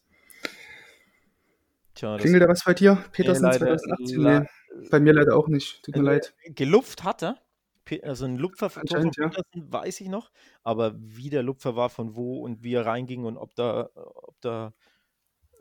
Tja, 1.95 2.17
Klingelt 2.17 2.43
da 2.43 2.47
was 2.47 2.63
bei 2.63 2.73
dir? 2.73 3.04
Petersen 3.12 3.43
leider- 3.45 3.78
2018? 3.78 4.21
la- 4.21 4.39
nee, 4.41 4.88
bei 4.91 5.00
mir 5.00 5.13
leider 5.13 5.36
auch 5.36 5.47
nicht. 5.47 5.84
Tut 5.84 5.95
mir 5.95 6.02
Also, 6.02 6.12
leid. 6.12 6.56
gelupft 6.56 7.04
hat. 7.04 7.41
Pe- 7.86 8.04
Also 8.04 8.26
ein 8.26 8.38
Lupfer 8.38 8.69
von 8.69 8.82
Anscheinend, 8.84 9.15
ja. 9.17 9.30
Petersen 9.30 9.71
weiß 9.73 10.02
ich 10.02 10.10
noch, 10.10 10.32
aber 10.63 10.93
wie 10.97 11.30
der 11.30 11.41
Lupfer 11.41 11.76
war, 11.76 11.89
von 11.89 12.15
wo 12.15 12.41
und 12.43 12.63
wie 12.63 12.73
er 12.73 12.86
reinging 12.86 13.23
und 13.23 13.38
ob 13.38 13.56
da, 13.56 13.89
ob 13.95 14.36
da 14.41 14.73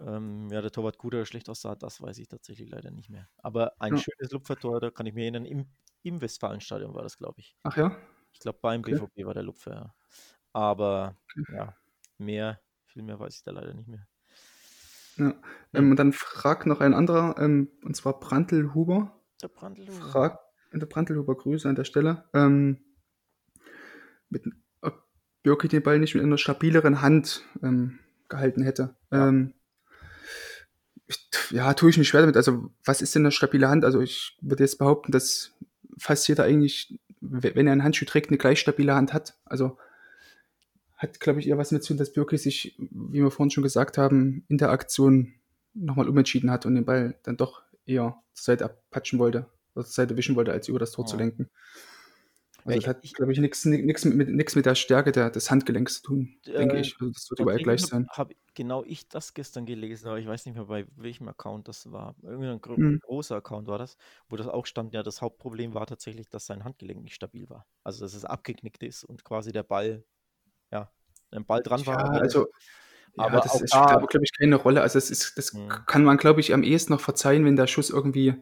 ähm, 0.01 0.49
ja, 0.51 0.61
der 0.63 0.71
Torwart 0.71 0.99
gut 0.99 1.15
oder 1.15 1.27
schlecht 1.27 1.49
aussah, 1.49 1.75
das 1.75 2.01
weiß 2.01 2.19
ich 2.19 2.29
tatsächlich 2.29 2.69
leider 2.71 2.91
nicht 2.91 3.11
mehr. 3.11 3.29
Aber 3.39 3.73
ein 3.81 3.95
Ja. 3.95 3.99
schönes 3.99 4.31
Lupfertor, 4.33 4.81
da 4.81 4.91
kann 4.91 5.07
ich 5.07 5.15
mir 5.15 5.23
erinnern, 5.23 5.45
im, 5.45 5.67
im 6.03 6.21
Westfalenstadion 6.21 6.95
war 6.95 7.03
das, 7.03 7.17
glaube 7.17 7.41
ich. 7.41 7.57
Ach 7.63 7.77
ja? 7.77 7.97
Ich 8.33 8.41
glaube, 8.41 8.59
beim 8.61 8.81
Okay. 8.81 8.95
BVB 8.95 9.25
war 9.27 9.35
der 9.35 9.43
Lupfer, 9.43 9.73
ja. 9.75 9.95
Aber 10.53 11.17
ja, 11.49 11.75
mehr, 12.19 12.61
viel 12.87 13.03
mehr 13.03 13.19
weiß 13.19 13.37
ich 13.37 13.43
da 13.43 13.51
leider 13.51 13.75
nicht 13.75 13.89
mehr. 13.89 14.07
Ja. 15.17 15.35
Ähm, 15.73 15.91
und 15.91 15.97
dann 15.97 16.13
fragt 16.13 16.67
noch 16.67 16.81
ein 16.81 16.95
anderer, 16.95 17.37
ähm, 17.39 17.71
und 17.83 17.97
zwar 17.97 18.21
Brandl-Huber. 18.21 19.19
Der 19.43 19.49
Brandl. 19.49 19.87
Fragt, 19.91 20.39
der 20.73 20.87
Brandl-Huber, 20.87 21.35
Grüße 21.37 21.69
an 21.69 21.75
der 21.75 21.85
Stelle. 21.85 22.29
Ähm, 22.35 22.85
mit, 24.29 24.45
ob 24.83 25.05
Birki 25.43 25.69
den 25.69 25.83
Ball 25.83 25.99
nicht 25.99 26.15
mit 26.15 26.25
einer 26.25 26.39
stabileren 26.39 27.01
Hand 27.01 27.45
ähm, 27.63 27.99
gehalten 28.29 28.63
hätte. 28.63 28.97
Ja. 29.11 29.29
Ja, 31.51 31.75
tue 31.75 31.91
ich 31.91 31.99
mich 31.99 32.09
schwer 32.09 32.23
damit. 32.23 32.37
Also, 32.37 32.71
was 32.85 33.03
ist 33.03 33.15
denn 33.15 33.23
eine 33.23 33.33
stabile 33.33 33.69
Hand? 33.69 33.85
Also, 33.85 34.01
ich 34.01 34.37
würde 34.41 34.65
jetzt 34.65 34.79
behaupten, 34.79 35.13
dass 35.13 35.53
fast 35.99 36.27
jeder 36.29 36.45
eigentlich, 36.45 36.99
wenn 37.21 37.67
er 37.67 37.73
einen 37.73 37.85
Handschuh 37.85 38.05
trägt, 38.05 38.29
eine 38.29 38.39
gleich 38.39 38.61
stabile 38.61 38.95
Hand 38.95 39.13
hat. 39.13 39.39
Also, 39.45 39.79
hat, 40.97 41.21
glaube 41.21 41.41
ich, 41.41 41.49
eher 41.49 41.59
was 41.59 41.73
mit 41.73 41.83
zu 41.85 41.89
tun, 41.89 41.99
dass 41.99 42.13
Birki 42.13 42.39
sich, 42.39 42.75
wie 42.79 43.23
wir 43.23 43.31
vorhin 43.31 43.51
schon 43.51 43.63
gesagt 43.63 43.99
haben, 43.99 44.45
in 44.49 44.59
der 44.59 44.71
Aktion 44.71 45.35
nochmal 45.75 46.09
umentschieden 46.09 46.51
hat 46.51 46.65
und 46.67 46.75
den 46.75 46.85
Ball 46.87 47.19
dann 47.23 47.37
doch 47.37 47.63
eher 47.85 48.17
zur 48.33 48.45
Seite 48.45 48.65
abpatschen 48.65 49.19
wollte, 49.19 49.47
oder 49.75 49.85
zur 49.85 49.93
Seite 49.93 50.17
wischen 50.17 50.37
wollte, 50.37 50.53
als 50.53 50.69
über 50.69 50.79
das 50.79 50.93
Tor 50.93 51.07
zu 51.07 51.17
Ja. 51.17 51.23
lenken. 51.23 51.51
Ja, 52.65 52.73
Also, 52.73 52.81
das 52.81 52.89
hat, 52.89 53.03
glaube 53.15 53.33
ich, 53.33 53.39
nichts 53.39 53.65
mit, 53.65 54.29
mit 54.57 54.67
der 54.67 54.75
Stärke 54.75 55.13
der, 55.13 55.31
des 55.31 55.51
Handgelenks 55.51 55.97
zu 55.97 56.03
tun, 56.03 56.37
denke 56.47 56.77
Äh, 56.77 56.81
ich. 56.81 56.97
Also, 56.99 57.13
das 57.13 57.31
wird 57.31 57.41
überall 57.41 57.59
gleich 57.59 57.83
sein. 57.83 58.09
Habe 58.11 58.35
genau 58.57 58.83
ich 58.85 59.09
das 59.09 59.35
gestern 59.35 59.67
gelesen, 59.67 60.09
aber 60.09 60.19
ich 60.19 60.27
weiß 60.27 60.47
nicht 60.47 60.57
mehr, 60.57 60.65
bei 60.65 60.87
welchem 60.97 61.29
Account 61.29 61.69
das 61.69 61.93
war. 61.93 62.17
Irgendein 62.25 62.61
gro 62.61 62.75
Mhm. 62.77 62.99
großer 63.03 63.37
Account 63.37 63.69
war 63.69 63.79
das, 63.79 63.97
wo 64.29 64.37
das 64.37 64.49
auch 64.49 64.67
stand, 64.67 64.93
ja, 64.95 65.05
das 65.05 65.23
Hauptproblem 65.23 65.75
war 65.75 65.87
tatsächlich, 65.87 66.29
dass 66.29 66.47
sein 66.47 66.65
Handgelenk 66.65 67.03
nicht 67.05 67.15
stabil 67.15 67.49
war. 67.49 67.67
Also, 67.85 68.05
dass 68.05 68.15
es 68.15 68.25
abgeknickt 68.25 68.83
ist 68.83 69.05
und 69.05 69.23
quasi 69.25 69.53
der 69.53 69.63
Ball, 69.63 70.05
ja, 70.73 70.91
ein 71.33 71.45
Ball 71.47 71.63
dran 71.63 71.87
war. 71.87 71.95
Ja, 71.97 72.05
aber- 72.05 72.21
also, 72.23 72.47
ja, 73.17 73.25
aber 73.27 73.41
das 73.41 73.53
auch 73.53 73.61
ist, 73.63 73.73
da- 73.75 73.97
glaube 74.07 74.25
ich, 74.25 74.33
keine 74.39 74.57
Rolle. 74.57 74.83
Also, 74.83 74.99
das, 74.99 75.11
ist, 75.11 75.39
das 75.39 75.53
Mhm. 75.55 75.71
kann 75.87 76.05
man, 76.05 76.17
glaube 76.19 76.41
ich, 76.41 76.53
am 76.55 76.63
ehesten 76.65 76.93
noch 76.93 77.01
verzeihen, 77.01 77.45
wenn 77.45 77.57
der 77.57 77.67
Schuss 77.69 77.91
irgendwie, 77.91 78.35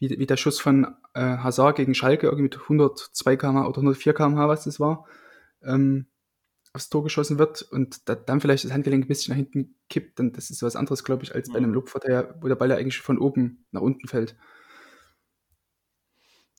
wie, 0.00 0.10
wie 0.18 0.26
der 0.26 0.36
Schuss 0.36 0.60
von 0.60 0.96
äh, 1.14 1.20
Hazard 1.38 1.76
gegen 1.76 1.94
Schalke, 1.94 2.26
irgendwie 2.26 2.44
mit 2.44 2.68
102 2.68 3.36
km/h 3.36 3.68
oder 3.68 3.78
104 3.82 4.14
km/h, 4.14 4.48
was 4.48 4.64
das 4.64 4.80
war, 4.80 5.06
ähm, 5.64 6.06
aufs 6.74 6.88
Tor 6.90 7.04
geschossen 7.04 7.38
wird 7.38 7.62
und 7.62 8.08
da, 8.08 8.14
dann 8.16 8.40
vielleicht 8.40 8.64
das 8.64 8.72
Handgelenk 8.72 9.04
ein 9.04 9.08
bisschen 9.08 9.32
nach 9.32 9.36
hinten 9.36 9.76
kippt, 9.88 10.18
dann 10.18 10.32
das 10.32 10.50
ist 10.50 10.62
was 10.62 10.74
anderes, 10.76 11.04
glaube 11.04 11.22
ich, 11.22 11.34
als 11.34 11.48
bei 11.50 11.60
Mhm. 11.60 11.66
einem 11.66 11.84
ja- 12.08 12.34
wo 12.40 12.48
der 12.48 12.56
Ball 12.56 12.68
ja 12.70 12.76
eigentlich 12.76 12.98
von 13.00 13.18
oben 13.18 13.64
nach 13.70 13.80
unten 13.80 14.08
fällt. 14.08 14.36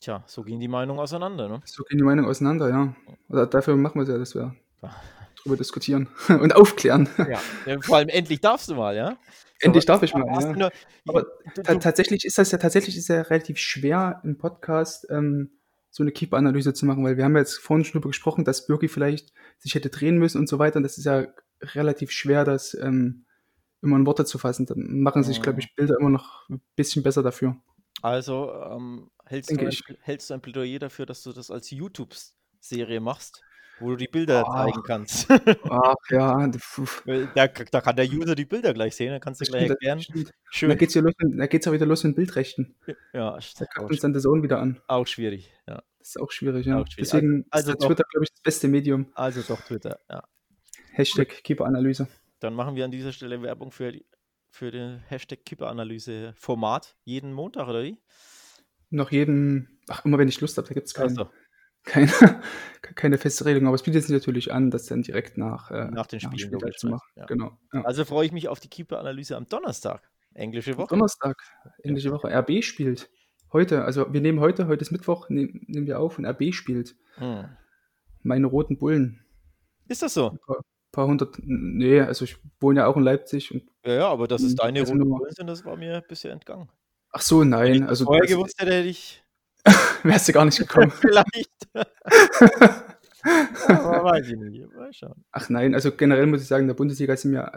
Tja, 0.02 0.24
so 0.28 0.44
gehen 0.44 0.60
die 0.60 0.68
Meinungen 0.68 1.00
auseinander, 1.00 1.48
ne? 1.50 1.62
So 1.66 1.84
gehen 1.84 1.98
die 1.98 2.04
Meinungen 2.04 2.30
auseinander, 2.30 2.70
ja. 2.70 2.96
Oder 3.30 3.48
dafür 3.48 3.76
machen 3.76 3.96
wir 3.96 4.04
es 4.04 4.10
ja, 4.10 4.18
dass 4.18 4.36
wir 4.36 4.56
Ja. 4.82 4.96
drüber 5.42 5.58
diskutieren 5.58 6.10
und 6.30 6.56
aufklären. 6.56 7.10
Ja. 7.18 7.82
vor 7.82 7.98
allem 7.98 8.10
endlich 8.10 8.40
darfst 8.42 8.70
du 8.70 8.76
mal, 8.76 8.96
ja? 8.96 9.18
Endlich 9.60 9.86
darf 9.86 10.04
ich 10.04 10.14
mal, 10.14 10.26
ja. 10.28 10.54
nur- 10.54 10.72
Aber 11.08 11.24
du, 11.56 11.62
Ta 11.64 11.74
du, 11.74 11.80
tatsächlich 11.80 12.24
ist 12.26 12.38
das 12.38 12.52
ja 12.52 12.58
tatsächlich 12.58 12.98
ist 12.98 13.08
ja 13.08 13.22
relativ 13.22 13.58
schwer 13.58 14.22
im 14.24 14.38
Podcast 14.38 15.08
ähm, 15.10 15.52
so 15.96 16.04
eine 16.04 16.12
Keep-Analyse 16.12 16.74
zu 16.74 16.86
machen, 16.86 17.06
weil 17.06 17.16
wir 17.16 17.24
haben 17.24 17.36
ja 17.36 17.40
jetzt 17.40 17.56
vorhin 17.58 17.86
schon 17.86 17.94
darüber 17.94 18.10
gesprochen, 18.10 18.44
dass 18.44 18.68
Birki 18.68 18.90
vielleicht 18.90 19.32
sich 19.60 19.76
hätte 19.76 19.90
drehen 19.90 20.18
müssen 20.18 20.40
und 20.40 20.50
so 20.50 20.60
weiter. 20.60 20.76
Und 20.76 20.84
das 20.84 20.98
ist 20.98 21.06
ja 21.06 21.26
relativ 21.62 22.12
schwer, 22.12 22.44
das 22.44 22.74
ähm, 22.74 23.24
immer 23.82 23.96
in 23.96 24.06
Worte 24.06 24.26
zu 24.26 24.38
fassen. 24.38 24.66
Dann 24.66 25.00
machen 25.00 25.24
sich, 25.24 25.40
Mhm. 25.40 25.44
glaube 25.44 25.60
ich, 25.62 25.74
Bilder 25.74 25.96
immer 25.98 26.10
noch 26.10 26.50
ein 26.50 26.60
bisschen 26.76 27.02
besser 27.02 27.24
dafür. 27.24 27.56
also 28.02 28.52
ähm, 28.70 29.10
hältst, 29.26 29.52
du 29.52 29.58
ein, 29.58 29.70
ich. 29.70 29.84
hältst 30.02 30.30
du 30.30 30.34
ein 30.34 30.42
Plädoyer 30.42 30.80
dafür, 30.80 31.06
dass 31.06 31.24
du 31.24 31.32
das 31.32 31.50
als 31.50 31.72
YouTube-Serie 31.72 33.00
machst, 33.00 33.42
wo 33.80 33.90
du 33.90 33.96
die 33.98 34.08
Bilder 34.08 34.44
Ach. 34.48 34.54
zeigen 34.66 34.84
kannst? 34.84 35.28
Ach 35.30 35.96
ja, 36.10 36.48
Da, 37.36 37.48
da 37.48 37.82
kann 37.82 37.96
der 37.96 38.06
User 38.10 38.36
die 38.36 38.46
Bilder 38.46 38.74
gleich 38.74 38.96
sehen, 38.96 39.12
dann 39.12 39.20
kannst 39.22 39.42
du 39.42 39.46
gleich 39.46 39.70
erklären. 39.70 40.02
stimmt. 40.02 40.18
Und 40.18 40.28
Da 40.30 40.34
Schön. 40.52 40.78
geht's 40.78 40.94
ja 40.94 41.02
geht's 41.48 41.66
ja 41.66 41.72
wieder 41.72 41.86
los 41.86 42.04
mit 42.04 42.16
Bildrechten. 42.16 42.76
Ja, 43.14 43.38
Da 43.60 43.66
kackt 43.66 43.90
uns 43.90 44.00
dann 44.00 44.14
der 44.14 44.22
Sohn 44.22 44.44
wieder 44.44 44.60
an. 44.60 44.80
auch 44.88 45.08
schwierig. 45.08 45.52
Ja. 45.68 45.84
Das 46.00 46.10
ist 46.10 46.22
auch 46.22 46.32
schwierig, 46.32 46.66
ja. 46.68 46.80
Auch 46.80 46.88
schwierig. 46.88 47.10
Deswegen 47.12 47.46
Also 47.50 47.72
ist 47.72 47.82
doch. 47.82 47.88
Twitter, 47.88 48.04
glaube 48.12 48.24
ich, 48.26 48.32
das 48.32 48.42
beste 48.42 48.68
Medium. 48.68 49.08
Also 49.16 49.42
doch 49.42 49.60
Twitter, 49.62 50.00
ja. 50.10 50.24
Hashtag 50.92 51.44
Keeper-Analyse. 51.44 52.08
Dann 52.40 52.54
machen 52.54 52.76
wir 52.76 52.86
an 52.86 52.92
dieser 52.92 53.12
Stelle 53.12 53.42
Werbung 53.42 53.72
für, 53.72 53.92
für 54.50 54.72
den 54.72 55.00
Hashtag 55.08 55.44
Kipperanalyse-Format 55.46 56.96
jeden 57.04 57.34
Montag, 57.34 57.68
oder 57.68 57.84
wie? 57.84 57.98
Noch 58.92 59.12
jeden, 59.12 59.80
ach, 59.90 60.06
immer 60.06 60.18
wenn 60.18 60.28
ich 60.28 60.40
Lust 60.42 60.58
habe, 60.58 60.68
da 60.68 60.74
gibt 60.74 60.88
es 60.88 60.94
keinen. 60.94 61.18
Achso, 61.18 61.32
keine, 61.86 62.12
keine 62.96 63.18
feste 63.18 63.46
Regelung, 63.46 63.68
aber 63.68 63.76
es 63.76 63.84
bietet 63.84 64.04
sich 64.04 64.12
natürlich 64.12 64.52
an, 64.54 64.72
das 64.72 64.86
dann 64.86 65.02
direkt 65.04 65.38
nach, 65.38 65.72
äh, 65.72 65.86
Nach 65.92 66.08
den 66.08 66.20
Spielen 66.20 66.40
Spieltag 66.40 66.78
zu 66.78 66.88
machen. 66.88 67.08
ja. 67.16 67.26
Genau. 67.26 67.58
Ja. 67.74 67.82
Also 67.84 68.06
freue 68.06 68.26
ich 68.26 68.32
mich 68.32 68.48
auf 68.48 68.60
die 68.60 68.70
Keeper-Analyse 68.70 69.36
am 69.38 69.48
Donnerstag. 69.48 70.10
Englische 70.34 70.78
Woche. 70.78 70.90
Donnerstag, 70.90 71.38
englische 71.84 72.12
Woche. 72.12 72.28
RB 72.30 72.62
spielt 72.64 73.10
heute, 73.54 73.86
also 73.86 74.12
wir 74.14 74.20
nehmen 74.22 74.40
heute, 74.42 74.68
heute 74.68 74.82
ist 74.82 74.92
Mittwoch, 74.92 75.30
nehm, 75.30 75.62
nehmen 75.68 75.88
wir 75.88 76.00
auf 76.00 76.18
und 76.20 76.26
RB 76.26 76.54
spielt. 76.54 76.96
Hm. 77.16 77.46
Meine 78.24 78.48
roten 78.48 78.78
Bullen. 78.78 79.24
Ist 79.88 80.02
das 80.02 80.14
so? 80.16 80.32
Ein 80.32 80.40
paar, 80.40 80.62
paar 80.92 81.08
hundert, 81.08 81.38
nee, 81.44 82.02
also 82.02 82.26
ich 82.26 82.38
wohne 82.60 82.82
ja 82.82 82.88
auch 82.88 82.98
in 82.98 83.04
Leipzig. 83.04 83.54
Und, 83.54 83.64
Ja, 83.86 83.94
ja, 83.94 84.08
aber 84.10 84.28
dass 84.28 84.42
es 84.44 84.52
Hm, 84.52 84.56
deine 84.58 84.80
also 84.82 84.94
roten 84.94 85.10
Bullen 85.10 85.48
das 85.48 85.64
war 85.64 85.78
mir 85.78 86.02
bisher 86.02 86.32
entgangen. 86.34 86.70
ach 87.12 87.22
so, 87.22 87.40
Wenn 87.40 87.74
ich 87.74 87.80
nein, 87.80 87.82
das 87.82 87.90
also 87.90 88.06
vorher 88.06 88.22
das 88.24 88.32
gewusst 88.32 88.62
hätte, 88.62 88.74
hätte 88.74 88.88
ich 88.90 89.24
wärst 90.04 90.28
du 90.28 90.34
gar 90.34 90.46
nicht 90.46 90.60
gekommen. 90.60 90.92
vielleicht. 91.02 91.52
aber 93.68 94.04
weiß 94.04 94.28
ich 94.30 94.38
nicht. 94.38 94.74
Mal 94.76 94.94
schauen. 94.94 95.24
Ach 95.32 95.50
nein, 95.50 95.74
also 95.74 95.92
generell 95.92 96.28
muss 96.28 96.42
ich 96.42 96.48
sagen, 96.48 96.64
in 96.64 96.68
der 96.68 96.76
Bundesliga 96.76 97.16
sind 97.18 97.32
wir, 97.34 97.52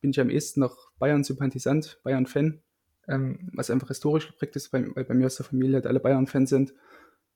bin 0.00 0.10
ich 0.10 0.20
am 0.20 0.30
ehesten 0.30 0.60
noch 0.60 0.90
Bayern-Sympathisant, 0.98 2.00
Bayern-Fan, 2.04 2.62
ähm, 3.08 3.50
was 3.54 3.70
einfach 3.70 3.88
historisch 3.88 4.26
geprägt 4.28 4.56
ist, 4.56 4.72
weil, 4.72 4.94
weil 4.94 5.04
bei 5.04 5.14
mir 5.14 5.26
aus 5.26 5.36
der 5.36 5.46
Familie 5.46 5.76
halt 5.76 5.86
alle 5.86 6.00
Bayern-Fans 6.00 6.50
sind 6.50 6.74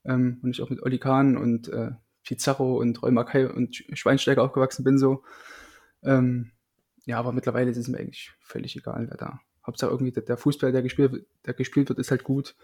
ähm, 0.04 0.40
und 0.42 0.50
ich 0.50 0.62
auch 0.62 0.70
mit 0.70 0.82
Oli 0.82 0.98
Kahn 0.98 1.36
und 1.36 1.68
äh, 1.68 1.92
Pizarro 2.24 2.78
und 2.78 3.02
Roy 3.02 3.10
Mackay 3.10 3.46
und 3.46 3.74
Sch- 3.74 3.96
Schweinsteiger 3.96 4.42
aufgewachsen 4.42 4.84
bin 4.84 4.98
so. 4.98 5.22
Ähm, 6.02 6.52
ja, 7.06 7.18
aber 7.18 7.32
mittlerweile 7.32 7.70
ist 7.70 7.78
es 7.78 7.88
mir 7.88 7.98
eigentlich 7.98 8.32
völlig 8.40 8.76
egal, 8.76 9.06
wer 9.08 9.16
da. 9.16 9.40
Hauptsache 9.66 9.90
irgendwie 9.90 10.12
der, 10.12 10.22
der 10.22 10.36
Fußball, 10.36 10.72
der 10.72 10.82
gespielt, 10.82 11.26
der 11.46 11.54
gespielt 11.54 11.88
wird, 11.88 11.98
ist 11.98 12.10
halt 12.10 12.24
gut. 12.24 12.54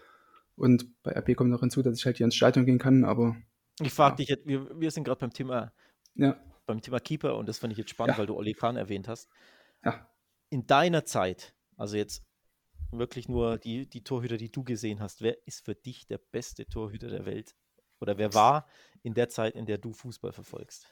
Und 0.55 1.01
bei 1.03 1.11
RB 1.11 1.35
kommt 1.35 1.49
noch 1.49 1.59
hinzu, 1.59 1.81
dass 1.81 1.97
ich 1.97 2.05
halt 2.05 2.17
hier 2.17 2.25
ins 2.25 2.35
Stadion 2.35 2.65
gehen 2.65 2.79
kann, 2.79 3.03
aber 3.03 3.35
Ich 3.81 3.93
frage 3.93 4.13
Ja. 4.13 4.15
dich 4.17 4.29
jetzt, 4.29 4.47
wir, 4.47 4.79
wir 4.79 4.91
sind 4.91 5.03
gerade 5.03 5.19
beim 5.19 5.33
Thema, 5.33 5.73
ja, 6.15 6.35
beim 6.67 6.81
Thema 6.81 6.99
Keeper 6.99 7.37
und 7.37 7.47
das 7.49 7.59
fand 7.59 7.73
ich 7.73 7.79
jetzt 7.79 7.91
spannend, 7.91 8.15
Ja. 8.15 8.19
weil 8.19 8.27
du 8.27 8.35
Oli 8.35 8.53
Kahn 8.53 8.77
erwähnt 8.77 9.07
hast. 9.07 9.29
In 10.49 10.65
deiner 10.67 11.05
Zeit, 11.05 11.53
also 11.77 11.97
jetzt 11.97 12.23
wirklich 12.91 13.29
nur 13.29 13.57
die, 13.59 13.89
die 13.89 14.03
Torhüter, 14.03 14.37
die 14.37 14.51
du 14.51 14.63
gesehen 14.63 14.99
hast, 15.01 15.21
wer 15.21 15.37
ist 15.47 15.65
für 15.65 15.75
dich 15.75 16.07
der 16.07 16.19
beste 16.19 16.67
Torhüter 16.67 17.09
der 17.09 17.25
Welt? 17.25 17.55
Oder 18.01 18.17
wer 18.17 18.33
war 18.33 18.67
in 19.03 19.13
der 19.15 19.29
Zeit, 19.29 19.55
in 19.55 19.65
der 19.65 19.77
du 19.79 19.93
Fußball 19.93 20.33
verfolgst? 20.33 20.91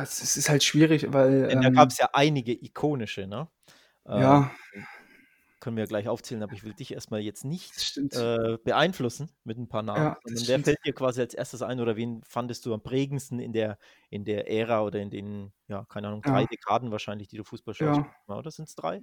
Es, 0.00 0.22
es 0.22 0.36
ist 0.36 0.48
halt 0.48 0.62
schwierig, 0.64 1.12
weil. 1.12 1.48
Denn 1.48 1.60
da 1.60 1.68
ähm, 1.68 1.74
gab 1.74 1.90
es 1.90 1.98
ja 1.98 2.08
einige 2.12 2.52
ikonische, 2.52 3.26
ne? 3.26 3.48
ja, 4.12 4.32
Ähm, 4.32 4.50
können 5.68 5.76
wir 5.76 5.84
ja 5.84 5.88
gleich 5.88 6.08
aufzählen, 6.08 6.42
aber 6.42 6.54
ich 6.54 6.64
will 6.64 6.72
dich 6.72 6.94
erstmal 6.94 7.20
jetzt 7.20 7.44
nicht 7.44 7.98
äh, 8.14 8.56
beeinflussen 8.64 9.28
mit 9.44 9.58
ein 9.58 9.68
paar 9.68 9.82
Namen. 9.82 10.02
Ja, 10.02 10.18
wer 10.24 10.38
stimmt. 10.38 10.64
fällt 10.64 10.78
dir 10.82 10.94
quasi 10.94 11.20
als 11.20 11.34
erstes 11.34 11.60
ein 11.60 11.78
oder 11.78 11.94
wen 11.94 12.22
fandest 12.22 12.64
du 12.64 12.72
am 12.72 12.82
prägendsten 12.82 13.38
in 13.38 13.52
der, 13.52 13.76
in 14.08 14.24
der 14.24 14.50
Ära 14.50 14.80
oder 14.82 14.98
in 14.98 15.10
den, 15.10 15.52
ja, 15.66 15.84
keine 15.90 16.08
Ahnung, 16.08 16.22
drei 16.22 16.40
Ja. 16.40 16.46
Dekaden 16.46 16.90
wahrscheinlich, 16.90 17.28
die 17.28 17.36
du 17.36 17.44
Fußball 17.44 17.74
schaust? 17.74 18.00
Ja. 18.28 18.34
Oder 18.34 18.50
sind 18.50 18.66
es 18.66 18.76
drei? 18.76 19.02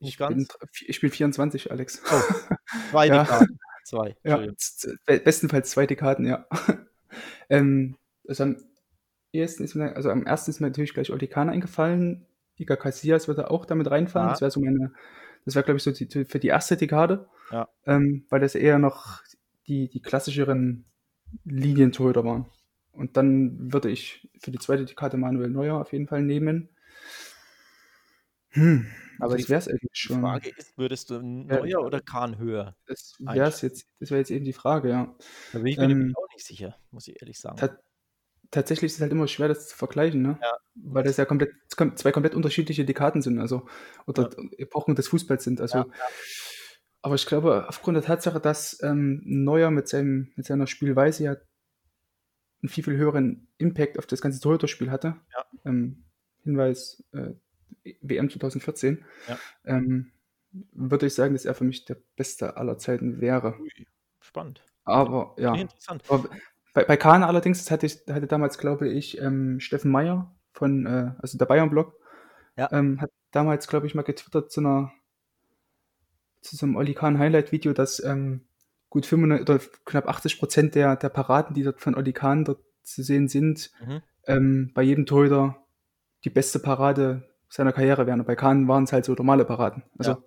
Ich, 0.00 0.16
ganz? 0.16 0.34
bin, 0.34 0.68
ich 0.84 0.96
spiele 0.96 1.12
24, 1.12 1.70
Alex. 1.70 2.02
Oh, 2.10 2.20
Zwei 2.90 3.06
Ja. 3.06 3.22
Dekaden. 3.22 3.58
Zwei. 3.84 4.16
Ja, 4.24 5.18
bestenfalls 5.18 5.70
zwei 5.70 5.86
Dekaden, 5.86 6.26
ja. 6.26 6.44
ähm, 7.48 7.96
also 8.26 8.42
am 8.42 8.56
ersten 9.32 9.62
ist 9.62 9.76
mir, 9.76 9.94
also 9.94 10.10
am 10.10 10.26
ersten 10.26 10.50
ist 10.50 10.58
mir 10.58 10.66
natürlich 10.66 10.92
gleich 10.92 11.12
Oli 11.12 11.28
Kahn 11.28 11.50
eingefallen. 11.50 12.26
Iker 12.56 12.76
Casillas 12.76 13.28
würde 13.28 13.48
auch 13.48 13.64
damit 13.64 13.88
reinfallen. 13.88 14.26
Ja. 14.26 14.32
Das 14.32 14.40
wäre 14.40 14.50
so 14.50 14.58
meine, 14.58 14.92
das 15.44 15.54
wäre, 15.54 15.64
glaube 15.64 15.76
ich, 15.78 15.82
so 15.82 15.90
die, 15.92 16.24
für 16.24 16.38
die 16.38 16.48
erste 16.48 16.76
Dekade. 16.76 17.28
Ja. 17.50 17.68
Ähm, 17.86 18.24
weil 18.30 18.40
das 18.40 18.54
eher 18.54 18.78
noch 18.78 19.22
die, 19.66 19.88
die 19.88 20.00
klassischeren 20.00 20.84
Linientorhüter 21.44 22.24
waren. 22.24 22.46
Und 22.92 23.16
dann 23.16 23.72
würde 23.72 23.90
ich 23.90 24.28
für 24.40 24.50
die 24.50 24.58
zweite 24.58 24.84
Dekade 24.84 25.16
Manuel 25.16 25.50
Neuer 25.50 25.80
auf 25.80 25.92
jeden 25.92 26.06
Fall 26.06 26.22
nehmen. 26.22 26.68
Hm, 28.50 28.86
Aber 29.18 29.36
die- 29.36 29.42
das 29.42 29.50
wäre 29.50 29.58
es 29.58 29.68
eigentlich 29.68 29.90
Die 29.92 29.98
schon. 29.98 30.20
Frage 30.20 30.50
ist, 30.50 30.78
würdest 30.78 31.10
du 31.10 31.20
Neuer 31.20 31.84
oder 31.84 32.00
Kahn 32.00 32.38
höher? 32.38 32.76
Das 32.86 33.16
wäre 33.18 33.46
jetzt, 33.50 33.86
das 33.98 34.10
jetzt 34.10 34.30
eben 34.30 34.44
die 34.44 34.52
Frage, 34.52 34.90
ja. 34.90 35.14
Da 35.52 35.58
bin 35.58 35.66
ich 35.66 35.76
mir 35.78 35.84
Ähm, 35.84 36.14
auch 36.16 36.28
nicht 36.34 36.46
sicher, 36.46 36.76
muss 36.92 37.08
ich 37.08 37.20
ehrlich 37.20 37.38
sagen. 37.40 37.56
Ta 38.54 38.60
tatsächlich 38.60 38.92
ist 38.92 38.96
es 38.96 39.00
halt 39.00 39.12
immer 39.12 39.28
schwer, 39.28 39.48
das 39.48 39.68
zu 39.68 39.76
vergleichen, 39.76 40.22
ne? 40.22 40.38
Ja. 40.40 40.56
Weil 40.74 41.04
das 41.04 41.16
ja 41.16 41.24
komplett, 41.24 41.52
zwei 41.68 42.12
komplett 42.12 42.34
unterschiedliche 42.34 42.84
Dekaden 42.84 43.22
sind, 43.22 43.38
also, 43.38 43.66
oder 44.06 44.30
Epochen 44.58 44.94
des 44.94 45.08
Fußballs 45.08 45.44
sind. 45.44 45.60
Also, 45.60 45.78
Ja, 45.78 45.86
aber 47.04 47.16
ich 47.16 47.26
glaube, 47.26 47.66
aufgrund 47.68 47.96
der 47.96 48.02
Tatsache, 48.02 48.40
dass 48.40 48.82
ähm, 48.82 49.20
Neuer 49.24 49.70
mit, 49.70 49.88
seinem, 49.88 50.32
mit 50.36 50.46
seiner 50.46 50.66
Spielweise 50.66 51.24
ja 51.24 51.36
einen 52.62 52.70
viel, 52.70 52.82
viel 52.82 52.96
höheren 52.96 53.48
Impact 53.58 53.98
auf 53.98 54.06
das 54.06 54.22
ganze 54.22 54.40
Torhüterspiel 54.40 54.90
hatte. 54.90 55.16
Ja. 55.34 55.44
Ähm, 55.66 56.04
Hinweis, 56.44 57.04
äh, 57.12 57.32
WM 58.00 58.30
2014. 58.30 59.04
Ja. 59.28 59.38
Ähm, 59.64 60.12
würde 60.72 61.04
ich 61.04 61.14
sagen, 61.14 61.34
dass 61.34 61.44
er 61.44 61.54
für 61.54 61.64
mich 61.64 61.84
der 61.84 61.98
Beste 62.16 62.56
aller 62.56 62.78
Zeiten 62.78 63.20
wäre. 63.20 63.58
Ui, 63.60 63.86
spannend. 64.20 64.64
Aber 64.84 65.34
ja. 65.38 65.54
Interessant. 65.54 66.04
Aber 66.08 66.30
bei, 66.74 66.84
bei 66.84 66.96
Kahn 66.98 67.22
allerdings, 67.22 67.58
das 67.58 67.70
hatte, 67.70 67.86
ich, 67.86 68.00
hatte 68.08 68.26
damals, 68.26 68.58
glaube 68.58 68.88
ich, 68.88 69.18
ähm, 69.20 69.58
Steffen 69.60 69.90
Meyer 69.90 70.34
von, 70.52 70.84
äh, 70.86 71.12
also 71.18 71.38
der 71.38 71.46
Bayern-Blog, 71.46 71.94
Ja. 72.56 72.68
ähm, 72.72 73.00
hat 73.00 73.10
damals, 73.30 73.66
glaube 73.68 73.86
ich, 73.86 73.94
mal 73.94 74.02
getwittert 74.02 74.50
zu 74.52 74.60
einer, 74.60 74.92
zu 76.40 76.56
so 76.56 76.66
einem 76.66 76.76
Oli 76.76 76.94
Kahn 76.94 77.18
Highlight-Video, 77.18 77.72
dass 77.72 78.02
ähm, 78.04 78.42
gut 78.90 79.06
95 79.06 79.48
oder 79.48 79.60
knapp 79.86 80.08
80 80.08 80.38
Prozent 80.38 80.74
der, 80.74 80.96
der 80.96 81.08
Paraden, 81.08 81.54
die 81.54 81.62
dort 81.62 81.80
von 81.80 81.94
Oli 81.94 82.12
Kahn 82.12 82.44
dort 82.44 82.60
zu 82.82 83.02
sehen 83.02 83.28
sind, 83.28 83.70
Mhm. 83.84 84.02
ähm, 84.26 84.70
bei 84.74 84.82
jedem 84.82 85.06
Torhüter 85.06 85.56
die 86.24 86.30
beste 86.30 86.58
Parade 86.58 87.28
seiner 87.48 87.72
Karriere 87.72 88.06
wären. 88.06 88.20
Und 88.20 88.26
bei 88.26 88.36
Kahn 88.36 88.68
waren 88.68 88.84
es 88.84 88.92
halt 88.92 89.04
so 89.04 89.14
normale 89.14 89.44
Paraden. 89.44 89.82
Also, 89.98 90.12
Ja. 90.12 90.18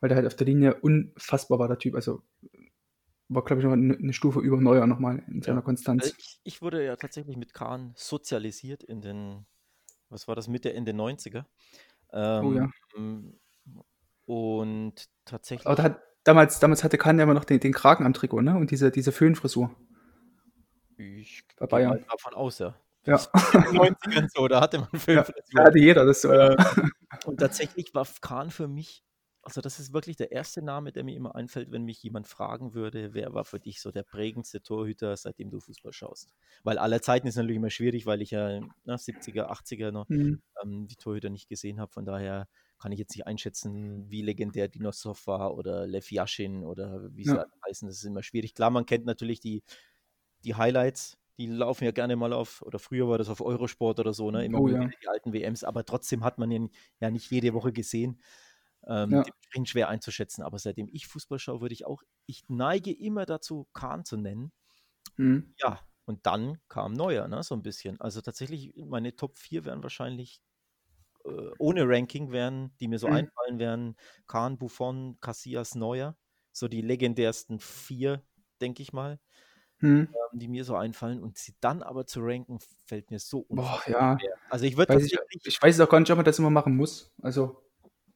weil 0.00 0.08
der 0.08 0.16
halt 0.16 0.26
auf 0.26 0.34
der 0.34 0.46
Linie 0.46 0.74
unfassbar 0.76 1.58
war, 1.58 1.68
der 1.68 1.78
Typ. 1.78 1.94
Also, 1.94 2.22
war, 3.30 3.44
glaube 3.44 3.60
ich, 3.62 3.64
noch 3.66 3.72
eine, 3.72 3.96
eine 3.96 4.12
Stufe 4.12 4.40
über 4.40 4.60
Neuer 4.60 4.86
nochmal 4.86 5.22
in 5.28 5.40
seiner 5.40 5.58
Ja. 5.58 5.62
Konstanz. 5.62 6.02
Also 6.02 6.14
ich, 6.18 6.40
ich 6.44 6.62
wurde 6.62 6.84
ja 6.84 6.96
tatsächlich 6.96 7.36
mit 7.36 7.54
Kahn 7.54 7.92
sozialisiert 7.96 8.82
in 8.82 9.00
den, 9.00 9.46
was 10.08 10.28
war 10.28 10.34
das, 10.34 10.48
Mitte, 10.48 10.72
Ende 10.74 10.92
90er. 10.92 11.44
Ähm, 12.12 12.44
Oh 12.44 12.52
ja. 12.52 12.70
Und 14.26 14.94
tatsächlich. 15.24 15.66
Aber 15.66 15.76
da 15.76 15.82
hat, 15.84 16.00
damals, 16.24 16.60
damals 16.60 16.84
hatte 16.84 16.98
Kahn 16.98 17.18
ja 17.18 17.24
immer 17.24 17.34
noch 17.34 17.44
den, 17.44 17.60
den 17.60 17.72
Kragen 17.72 18.04
am 18.06 18.12
Trikot, 18.14 18.42
ne? 18.42 18.56
Und 18.56 18.70
diese, 18.70 18.90
diese 18.90 19.12
Föhnfrisur. 19.12 19.74
Ich 20.96 21.42
Bei 21.56 21.66
Bayern. 21.66 22.04
davon 22.10 22.34
aus, 22.34 22.58
ja. 22.58 22.74
Ja. 23.06 23.16
In 23.54 23.62
den 23.62 23.94
90ern 23.94 24.28
so, 24.32 24.46
da 24.46 24.60
hatte 24.60 24.78
man 24.80 25.00
Film. 25.00 25.24
Da 25.54 25.64
hatte 25.64 25.78
jeder 25.78 26.04
das 26.04 26.20
so. 26.20 26.32
Ja. 26.32 26.54
Und 27.24 27.38
tatsächlich 27.40 27.94
war 27.94 28.06
Kahn 28.20 28.50
für 28.50 28.68
mich, 28.68 29.02
also 29.42 29.60
das 29.60 29.80
ist 29.80 29.92
wirklich 29.92 30.16
der 30.16 30.32
erste 30.32 30.62
Name, 30.62 30.92
der 30.92 31.04
mir 31.04 31.16
immer 31.16 31.34
einfällt, 31.34 31.70
wenn 31.72 31.84
mich 31.84 32.02
jemand 32.02 32.28
fragen 32.28 32.74
würde, 32.74 33.14
wer 33.14 33.32
war 33.34 33.44
für 33.44 33.60
dich 33.60 33.80
so 33.80 33.90
der 33.90 34.02
prägendste 34.02 34.62
Torhüter, 34.62 35.16
seitdem 35.16 35.50
du 35.50 35.60
Fußball 35.60 35.92
schaust. 35.92 36.34
Weil 36.62 36.78
aller 36.78 37.00
Zeiten 37.02 37.26
ist 37.26 37.36
natürlich 37.36 37.56
immer 37.56 37.70
schwierig, 37.70 38.06
weil 38.06 38.22
ich 38.22 38.30
ja 38.32 38.60
na, 38.84 38.98
70er, 38.98 39.50
80er 39.50 39.92
noch 39.92 40.06
Mhm. 40.08 40.40
ähm, 40.62 40.86
die 40.88 40.96
Torhüter 40.96 41.30
nicht 41.30 41.48
gesehen 41.48 41.80
habe. 41.80 41.92
Von 41.92 42.04
daher 42.04 42.48
kann 42.78 42.92
ich 42.92 42.98
jetzt 42.98 43.14
nicht 43.16 43.26
einschätzen, 43.26 44.10
wie 44.10 44.22
legendär 44.22 44.68
Dinossov 44.68 45.26
war 45.26 45.54
oder 45.56 45.86
Lev 45.86 46.10
Yashin 46.12 46.64
oder 46.64 47.08
wie 47.14 47.24
sie 47.24 47.36
Ja. 47.36 47.40
alle 47.40 47.50
heißen. 47.68 47.88
Das 47.88 47.96
ist 47.98 48.04
immer 48.04 48.22
schwierig. 48.22 48.54
Klar, 48.54 48.70
man 48.70 48.86
kennt 48.86 49.06
natürlich 49.06 49.40
die, 49.40 49.62
die 50.44 50.54
Highlights, 50.54 51.18
die 51.38 51.46
laufen 51.46 51.84
ja 51.84 51.90
gerne 51.92 52.16
mal 52.16 52.32
auf, 52.32 52.62
oder 52.62 52.78
früher 52.78 53.08
war 53.08 53.18
das 53.18 53.28
auf 53.28 53.40
Eurosport 53.40 53.98
oder 54.00 54.12
so, 54.12 54.30
ne? 54.30 54.44
Immer 54.44 54.60
Oh 54.60 54.68
ja. 54.68 54.92
die 55.02 55.08
alten 55.08 55.32
WMs, 55.32 55.64
aber 55.64 55.84
trotzdem 55.84 56.24
hat 56.24 56.38
man 56.38 56.50
ihn 56.50 56.70
ja 57.00 57.10
nicht 57.10 57.30
jede 57.30 57.54
Woche 57.54 57.72
gesehen. 57.72 58.20
Ähm, 58.86 59.10
Ja. 59.10 59.24
Dementsprechend 59.24 59.68
schwer 59.68 59.88
einzuschätzen. 59.88 60.42
Aber 60.44 60.58
seitdem 60.58 60.88
ich 60.92 61.06
Fußball 61.08 61.38
schaue, 61.38 61.60
würde 61.60 61.74
ich 61.74 61.86
auch, 61.86 62.02
ich 62.26 62.44
neige 62.48 62.92
immer 62.92 63.26
dazu, 63.26 63.68
Kahn 63.74 64.04
zu 64.04 64.16
nennen. 64.16 64.52
Mhm. 65.18 65.52
Ja, 65.58 65.80
und 66.06 66.26
dann 66.26 66.58
kam 66.68 66.92
Neuer, 66.92 67.28
ne, 67.28 67.42
so 67.42 67.54
ein 67.54 67.62
bisschen. 67.62 68.00
Also 68.00 68.20
tatsächlich, 68.20 68.72
meine 68.76 69.14
Top 69.16 69.38
4 69.38 69.64
wären 69.64 69.82
wahrscheinlich 69.82 70.40
äh, 71.24 71.30
ohne 71.58 71.88
Ranking 71.88 72.32
wären, 72.32 72.76
die 72.80 72.88
mir 72.88 72.98
so 72.98 73.08
Mhm. 73.08 73.10
einfallen, 73.10 73.58
wären 73.58 73.96
Kahn, 74.28 74.58
Buffon, 74.58 75.18
Casillas, 75.20 75.74
Neuer. 75.76 76.16
So 76.52 76.68
die 76.68 76.82
legendärsten 76.82 77.60
vier, 77.60 78.24
denke 78.62 78.82
ich 78.82 78.92
mal, 78.94 79.20
ähm, 80.32 80.38
die 80.40 80.48
mir 80.48 80.64
so 80.64 80.76
einfallen. 80.76 81.22
Und 81.22 81.38
sie 81.38 81.56
dann 81.60 81.82
aber 81.82 82.06
zu 82.06 82.20
ranken, 82.22 82.58
fällt 82.86 83.10
mir 83.10 83.18
so 83.20 83.46
Boah, 83.48 83.82
ja. 83.88 84.20
schwer. 84.20 84.36
Also 84.48 84.64
ich 84.66 84.76
würde 84.76 84.94
Weiß 84.94 85.04
ich, 85.04 85.18
ich 85.44 85.62
weiß 85.62 85.80
auch 85.80 85.88
gar 85.88 86.00
nicht, 86.00 86.10
ob 86.10 86.16
man 86.16 86.24
das 86.24 86.38
immer 86.38 86.50
machen 86.50 86.76
muss. 86.76 87.12
Also, 87.22 87.62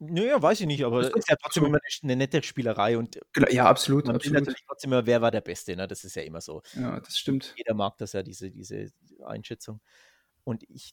Naja, 0.09 0.41
weiß 0.41 0.61
ich 0.61 0.67
nicht, 0.67 0.85
aber 0.85 1.01
es 1.01 1.15
ist 1.15 1.29
ja 1.29 1.37
trotzdem 1.37 1.65
immer 1.65 1.79
eine, 1.79 2.13
eine 2.13 2.17
nette 2.17 2.43
Spielerei 2.43 2.99
und 2.99 3.19
Ja, 3.51 3.67
absolut, 3.67 4.07
man 4.07 4.17
absolut. 4.17 4.41
natürlich 4.41 4.65
trotzdem 4.67 4.93
immer, 4.93 5.07
wer 5.07 5.23
war 5.23 5.31
der 5.31 5.41
Beste, 5.41 5.77
ne? 5.77 5.87
Das 5.87 6.05
ist 6.05 6.17
ja 6.17 6.23
immer 6.23 6.41
so. 6.41 6.63
Ja, 6.75 7.01
das 7.01 7.19
stimmt. 7.19 7.55
Jeder 7.57 7.75
mag 7.75 7.97
das 7.99 8.13
ja, 8.13 8.23
diese, 8.23 8.51
diese 8.51 8.89
Einschätzung. 9.25 9.81
Und 10.45 10.63
ich 10.69 10.93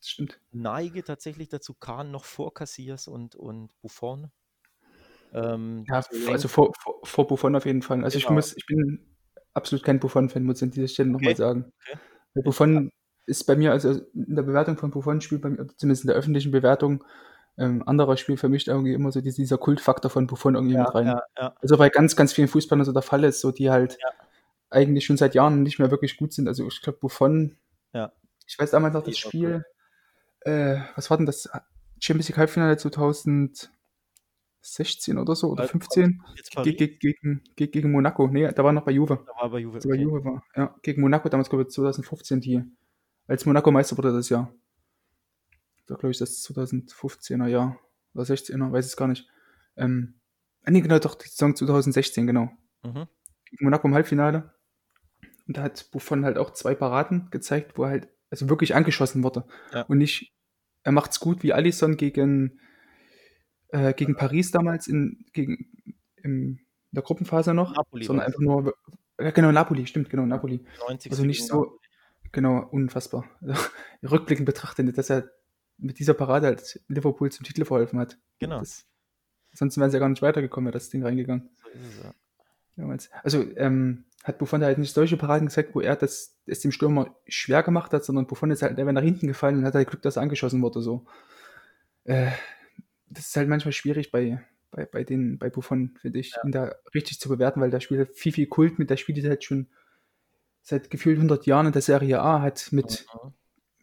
neige 0.52 1.04
tatsächlich 1.04 1.50
dazu, 1.50 1.74
Kahn 1.74 2.12
noch 2.12 2.26
vor 2.26 2.54
Cassias 2.54 3.08
und, 3.08 3.36
und 3.36 3.70
Buffon. 3.82 4.32
Ähm, 5.34 5.86
Ja, 5.88 6.04
also 6.28 6.48
vor, 6.48 6.74
vor, 6.80 7.00
vor 7.04 7.28
Buffon 7.28 7.56
auf 7.56 7.66
jeden 7.66 7.82
Fall. 7.82 8.04
Also 8.04 8.18
ich 8.18 8.24
Genau. 8.24 8.36
muss, 8.36 8.56
ich 8.56 8.66
bin 8.66 9.16
absolut 9.54 9.84
kein 9.84 10.00
Buffon-Fan, 10.00 10.44
muss 10.44 10.58
ich 10.58 10.64
an 10.64 10.72
dieser 10.72 10.88
Stelle 10.88 11.10
nochmal 11.10 11.34
Okay, 11.34 11.42
sagen. 11.42 11.72
okay. 11.88 12.00
Buffon 12.44 12.90
ist 13.26 13.44
bei 13.46 13.56
mir, 13.56 13.72
also 13.72 13.92
in 14.14 14.36
der 14.36 14.44
Bewertung 14.44 14.78
von 14.78 14.92
Buffon 14.92 15.22
spielt 15.22 15.42
bei 15.42 15.50
mir, 15.50 15.68
zumindest 15.78 16.04
in 16.04 16.08
der 16.08 16.16
öffentlichen 16.16 16.52
Bewertung, 16.52 17.04
ähm, 17.58 17.84
anderer 17.88 18.18
Spiel 18.18 18.38
vermischt 18.38 18.68
irgendwie 18.68 18.94
immer 18.94 19.12
so 19.12 19.22
dieser 19.22 19.58
Kultfaktor 19.58 20.10
von 20.10 20.28
Buffon 20.28 20.56
irgendwie 20.56 20.76
Ja, 20.76 20.84
mit 20.84 20.96
rein. 20.96 21.08
ja, 21.08 21.22
ja, 21.38 21.56
Also 21.62 21.78
bei 21.78 21.90
ganz, 21.90 22.16
ganz 22.16 22.34
vielen 22.34 22.48
Fußballern 22.48 22.86
so 22.86 22.94
der 22.94 23.02
Fall 23.02 23.24
ist, 23.24 23.42
so 23.42 23.52
die 23.52 23.70
halt 23.70 23.98
eigentlich 24.70 25.06
schon 25.06 25.18
seit 25.18 25.36
Jahren 25.36 25.64
nicht 25.64 25.80
mehr 25.80 25.92
wirklich 25.92 26.18
gut 26.18 26.32
sind. 26.34 26.48
Also 26.48 26.66
ich 26.68 26.82
glaube, 26.82 27.00
Buffon, 27.00 27.58
ich 28.48 28.58
weiß 28.60 28.72
damals 28.72 28.94
noch 28.94 29.04
das. 29.04 29.18
Spiel, 29.18 29.64
äh, 30.42 30.78
was 30.96 31.10
war 31.10 31.18
denn 31.18 31.26
das? 31.26 31.50
Champions 32.00 32.28
League 32.30 32.38
Halbfinale 32.38 32.76
2016 32.78 33.70
oder 35.18 35.36
so 35.36 35.50
oder 35.50 35.62
Also, 35.62 35.72
15 35.72 36.22
Jetzt 36.36 36.52
Ge 36.52 36.74
ge 36.74 36.88
gegen, 36.98 37.44
ge 37.56 37.68
gegen 37.68 37.92
Monaco. 37.92 38.28
Nee, 38.28 38.52
da 38.52 38.64
war 38.64 38.74
noch 38.74 38.84
bei 38.84 38.92
Juve. 38.92 39.24
da 39.26 39.42
war 39.42 39.50
bei 39.52 39.60
Juve, 39.60 39.78
okay. 39.78 39.96
Juve 39.96 40.26
war. 40.26 40.44
Ja, 40.56 40.76
gegen 40.82 41.02
Monaco 41.02 41.30
damals, 41.30 41.50
glaube 41.50 41.64
ich, 41.64 41.70
2015 41.70 42.42
die, 42.42 42.64
als 43.28 43.46
Monaco 43.46 43.72
Meister 43.72 43.98
wurde 43.98 44.12
das 44.14 44.30
Jahr. 44.30 44.52
Da 45.92 45.98
glaube 45.98 46.12
ich, 46.12 46.20
das 46.20 46.42
2015er 46.46 47.48
Jahr 47.48 47.78
oder 48.14 48.24
16er, 48.24 48.72
weiß 48.72 48.86
es 48.86 48.96
gar 48.96 49.10
nicht. 49.10 49.28
Ähm, 49.76 50.14
ah, 50.64 50.72
nee, 50.72 50.80
genau, 50.80 51.00
doch, 51.00 51.16
die 51.16 51.28
Saison 51.28 51.54
2016, 51.54 52.26
genau. 52.28 52.50
Mhm. 52.84 53.08
Monaco 53.60 53.90
im 53.90 53.94
Halbfinale. 53.94 54.54
Und 55.48 55.58
da 55.58 55.64
hat 55.64 55.92
Buffon 55.92 56.24
halt 56.24 56.38
auch 56.38 56.52
zwei 56.52 56.76
Paraden 56.76 57.30
gezeigt, 57.30 57.78
wo 57.78 57.84
er 57.84 57.90
halt 57.90 58.08
also 58.30 58.48
wirklich 58.48 58.74
angeschossen 58.74 59.22
wurde. 59.22 59.44
Ja. 59.74 59.82
Und 59.82 59.98
nicht, 59.98 60.34
er 60.84 60.94
macht's 60.94 61.20
gut 61.20 61.44
wie 61.44 61.52
Alisson 61.52 61.98
gegen, 61.98 62.62
äh, 63.68 63.94
gegen 63.94 64.16
Paris 64.16 64.52
damals 64.52 64.88
in, 64.88 65.26
gegen, 65.34 65.94
in 66.16 66.62
der 66.92 67.04
Gruppenphase 67.04 67.54
noch, 67.54 67.76
Napoli 67.76 68.06
sondern 68.06 68.22
war 68.22 68.28
einfach 68.28 68.40
nur, 68.40 68.74
ja, 69.20 69.32
genau, 69.32 69.52
Napoli, 69.52 69.86
stimmt, 69.88 70.10
genau, 70.10 70.26
Napoli. 70.26 70.64
90. 70.88 71.12
Also 71.12 71.26
nicht 71.26 71.46
so, 71.46 71.64
Napoli. 71.66 71.80
genau, 72.32 72.60
unfassbar. 72.72 73.26
Also, 73.42 73.62
rückblickend 74.10 74.46
betrachtet, 74.46 74.98
dass 74.98 75.10
er 75.10 75.30
mit 75.82 76.00
dieser 76.00 76.14
Parade 76.14 76.48
halt 76.48 76.82
Liverpool 76.88 77.32
zum 77.32 77.46
Titel 77.46 77.66
verholfen 77.66 78.00
hat. 78.00 78.18
Genau. 78.40 78.60
Das, 78.60 78.86
sonst 79.54 79.78
wären 79.78 79.92
sie 79.92 79.98
ja 79.98 80.00
gar 80.00 80.10
nicht 80.10 80.22
weitergekommen, 80.22 80.68
wäre 80.68 80.74
das 80.78 80.90
Ding 80.90 81.04
reingegangen. 81.04 81.50
So 81.64 81.70
ist 81.72 81.98
es, 81.98 82.04
ja. 82.04 82.14
Also 83.24 83.46
ähm, 83.58 84.06
hat 84.24 84.38
Buffon 84.38 84.62
da 84.62 84.68
halt 84.68 84.78
nicht 84.78 84.94
solche 84.94 85.18
Paraden 85.18 85.48
gezeigt, 85.48 85.76
wo 85.76 85.82
er 85.82 85.96
das 85.96 86.38
es 86.46 86.62
dem 86.62 86.72
Stürmer 86.72 87.16
schwer 87.28 87.64
gemacht 87.64 87.94
hat, 87.94 88.06
sondern 88.06 88.28
Buffon 88.28 88.52
ist 88.52 88.62
halt 88.62 88.78
wäre 88.78 88.94
nach 88.94 89.02
hinten 89.02 89.28
gefallen 89.28 89.58
und 89.58 89.66
hat 89.66 89.76
halt 89.76 89.90
Glück, 89.90 90.02
dass 90.02 90.16
er 90.16 90.22
angeschossen 90.22 90.62
wurde. 90.62 90.82
So. 90.82 91.06
Äh, 92.06 92.32
das 93.10 93.28
ist 93.28 93.36
halt 93.36 93.50
manchmal 93.50 93.74
schwierig 93.74 94.12
bei, 94.12 94.42
bei, 94.72 94.86
bei, 94.86 95.04
den, 95.04 95.38
bei 95.38 95.50
Buffon, 95.50 95.98
finde 96.02 96.20
ich, 96.20 96.34
ihn 96.44 96.52
da 96.52 96.74
richtig 96.96 97.20
zu 97.20 97.30
bewerten, 97.30 97.62
weil 97.62 97.72
der 97.72 97.82
spielt 97.82 98.16
viel, 98.16 98.32
viel 98.32 98.48
Kult 98.48 98.80
mit, 98.80 98.90
der 98.90 98.98
spielt 98.98 99.24
halt 99.26 99.44
schon 99.44 99.70
seit 100.62 100.90
gefühlt 100.90 101.18
100 101.18 101.46
Jahren 101.46 101.68
in 101.68 101.74
der 101.74 101.82
Serie 101.82 102.22
A, 102.22 102.42
hat 102.42 102.70
mit, 102.72 103.06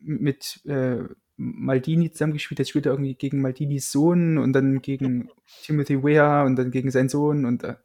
Mhm. 0.01 0.19
mit 0.21 0.61
äh, 0.67 1.01
Maldini 1.41 2.11
zusammengespielt, 2.11 2.59
jetzt 2.59 2.71
spielt 2.71 2.87
er 2.87 2.93
irgendwie 2.93 3.15
gegen 3.15 3.41
Maldinis 3.41 3.93
Sohn 3.93 4.39
und 4.39 4.53
dann 4.53 4.83
gegen 4.83 5.31
Timothy 5.63 6.03
Weah 6.03 6.43
und 6.45 6.57
dann 6.57 6.71
gegen 6.73 6.91
seinen 6.91 7.09
Sohn 7.09 7.45
und 7.47 7.63
äh, 7.63 7.77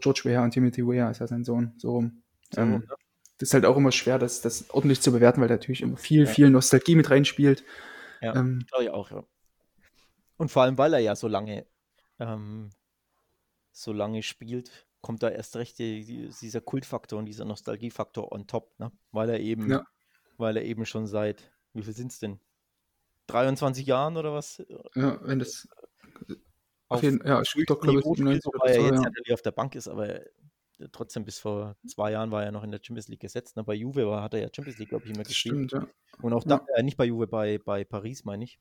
George 0.00 0.22
Weah 0.24 0.44
und 0.44 0.52
Timothy 0.52 0.86
Weah 0.86 1.10
ist 1.10 1.18
ja 1.20 1.26
sein 1.26 1.44
Sohn, 1.44 1.72
so 1.76 1.92
rum. 1.92 2.22
So, 2.54 2.60
Ähm, 2.60 2.70
ne? 2.70 2.84
das 3.38 3.48
ist 3.50 3.54
halt 3.54 3.64
auch 3.64 3.76
immer 3.76 3.92
schwer, 3.92 4.18
das, 4.18 4.40
das 4.42 4.70
ordentlich 4.70 5.00
zu 5.00 5.12
bewerten, 5.12 5.40
weil 5.40 5.48
natürlich 5.48 5.80
immer 5.82 5.96
viel, 5.96 6.24
Ja. 6.24 6.30
viel 6.30 6.50
Nostalgie 6.50 6.94
mit 6.94 7.10
reinspielt. 7.10 7.64
Ja, 8.20 8.34
Ähm, 8.36 8.64
glaube 8.68 8.84
ich 8.84 8.90
auch, 8.90 9.10
ja. 9.10 9.24
Und 10.36 10.50
vor 10.50 10.62
allem, 10.62 10.78
weil 10.78 10.92
er 10.94 11.00
ja 11.00 11.16
so 11.16 11.26
lange, 11.28 11.66
ähm, 12.20 12.70
so 13.72 13.92
lange 13.92 14.22
spielt, 14.22 14.86
kommt 15.00 15.22
da 15.22 15.28
erst 15.30 15.56
recht 15.56 15.78
die, 15.78 16.04
die, 16.04 16.30
dieser 16.40 16.60
Kultfaktor 16.60 17.18
und 17.18 17.26
dieser 17.26 17.44
Nostalgiefaktor 17.44 18.30
on 18.32 18.46
top, 18.46 18.78
ne? 18.78 18.92
Weil 19.12 19.30
er 19.30 19.40
eben, 19.40 19.70
Ja. 19.70 19.84
weil 20.36 20.56
er 20.56 20.64
eben 20.64 20.84
schon 20.84 21.06
seit, 21.06 21.50
wie 21.78 21.82
viel 21.84 21.94
sind 21.94 22.12
es 22.12 22.18
denn? 22.18 22.40
23 23.28 23.86
Jahren 23.86 24.16
oder 24.16 24.32
was? 24.32 24.62
ja, 24.94 25.18
wenn 25.26 25.38
das 25.38 25.68
auf 26.88 26.98
Auf 26.98 27.02
jeden 27.02 27.24
ja, 27.26 27.42
ich 27.42 27.52
doch, 27.66 27.80
glaube 27.80 27.98
ich, 27.98 28.04
Niveau 28.04 28.14
spielt, 28.14 28.42
97 28.42 28.44
wobei 28.46 28.70
er 28.72 28.80
jetzt 28.82 28.94
ja. 28.96 29.02
natürlich 29.02 29.32
auf 29.34 29.42
der 29.42 29.50
Bank 29.52 29.74
ist, 29.74 29.88
aber 29.88 30.08
er- 30.08 30.30
trotzdem 30.92 31.24
bis 31.24 31.38
vor 31.40 31.76
zwei 31.88 32.12
Jahren 32.12 32.30
war 32.30 32.44
er 32.44 32.52
noch 32.52 32.62
in 32.62 32.70
der 32.70 32.78
Champions 32.82 33.08
League 33.08 33.20
gesetzt. 33.20 33.56
Ne? 33.56 33.64
Bei 33.64 33.74
Juve 33.74 34.06
war, 34.06 34.22
hat 34.22 34.34
er 34.34 34.40
ja 34.40 34.48
Champions 34.54 34.78
League, 34.78 34.90
glaube 34.90 35.04
ich, 35.06 35.10
immer 35.12 35.24
gespielt. 35.24 35.70
stimmt, 35.70 35.72
ja. 35.72 35.88
Und 36.22 36.32
auch 36.32 36.44
da, 36.44 36.64
äh, 36.76 36.82
nicht 36.84 36.96
bei 36.96 37.04
Juve, 37.06 37.26
bei, 37.26 37.58
bei 37.58 37.84
Paris, 37.84 38.24
meine 38.24 38.44
ich. 38.44 38.60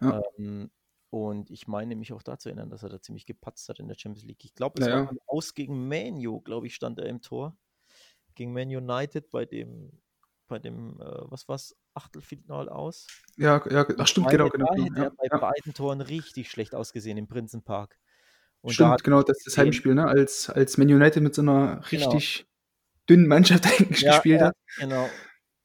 Ja. 0.00 0.22
Ähm, 0.38 0.70
und 1.10 1.50
ich 1.50 1.68
meine 1.68 1.94
mich 1.94 2.12
auch 2.14 2.22
da 2.22 2.38
zu 2.38 2.48
erinnern, 2.48 2.70
dass 2.70 2.82
er 2.82 2.88
da 2.88 3.00
ziemlich 3.02 3.26
gepatzt 3.26 3.68
hat 3.68 3.80
in 3.80 3.88
der 3.88 3.96
Champions 3.98 4.26
League. 4.26 4.44
Ich 4.44 4.54
glaube, 4.54 4.80
es 4.80 4.86
Ja, 4.88 4.94
war 5.06 5.12
ja. 5.12 5.18
aus 5.26 5.54
gegen 5.54 5.88
Manu, 5.88 6.40
glaube 6.40 6.66
ich, 6.66 6.74
stand 6.74 6.98
er 6.98 7.06
im 7.06 7.20
Tor. 7.20 7.56
Gegen 8.34 8.52
Man 8.54 8.68
United 8.68 9.30
bei 9.30 9.44
dem, 9.44 9.92
bei 10.48 10.58
dem, 10.58 10.98
äh, 11.00 11.04
was 11.30 11.48
war's, 11.48 11.76
Achtelfinal 11.98 12.68
aus. 12.68 13.06
Ja, 13.36 13.62
ja, 13.70 13.86
ach, 13.98 14.06
stimmt, 14.06 14.28
genau, 14.30 14.48
genau. 14.48 14.66
Da 14.66 14.74
genau, 14.74 14.94
er 14.96 15.02
Ja, 15.04 15.10
bei 15.10 15.26
ja. 15.30 15.38
beiden 15.38 15.74
Toren 15.74 16.00
richtig 16.00 16.50
schlecht 16.50 16.74
ausgesehen 16.74 17.18
im 17.18 17.26
Prinzenpark. 17.28 17.96
Und 18.60 18.70
da 18.70 18.74
Stimmt, 18.74 18.90
hat 18.90 19.04
genau, 19.04 19.22
das 19.22 19.38
ist 19.38 19.46
das 19.48 19.58
Heimspiel, 19.58 19.94
ne? 19.94 20.06
Als, 20.06 20.50
als 20.50 20.78
Man 20.78 20.88
United 20.88 21.22
mit 21.22 21.34
so 21.34 21.42
einer 21.42 21.80
Genau. 21.90 22.10
richtig 22.10 22.46
dünnen 23.08 23.26
Mannschaft 23.26 23.64
eigentlich 23.80 24.00
Ja, 24.00 24.12
gespielt 24.12 24.40
hat. 24.42 24.54
genau. 24.78 25.08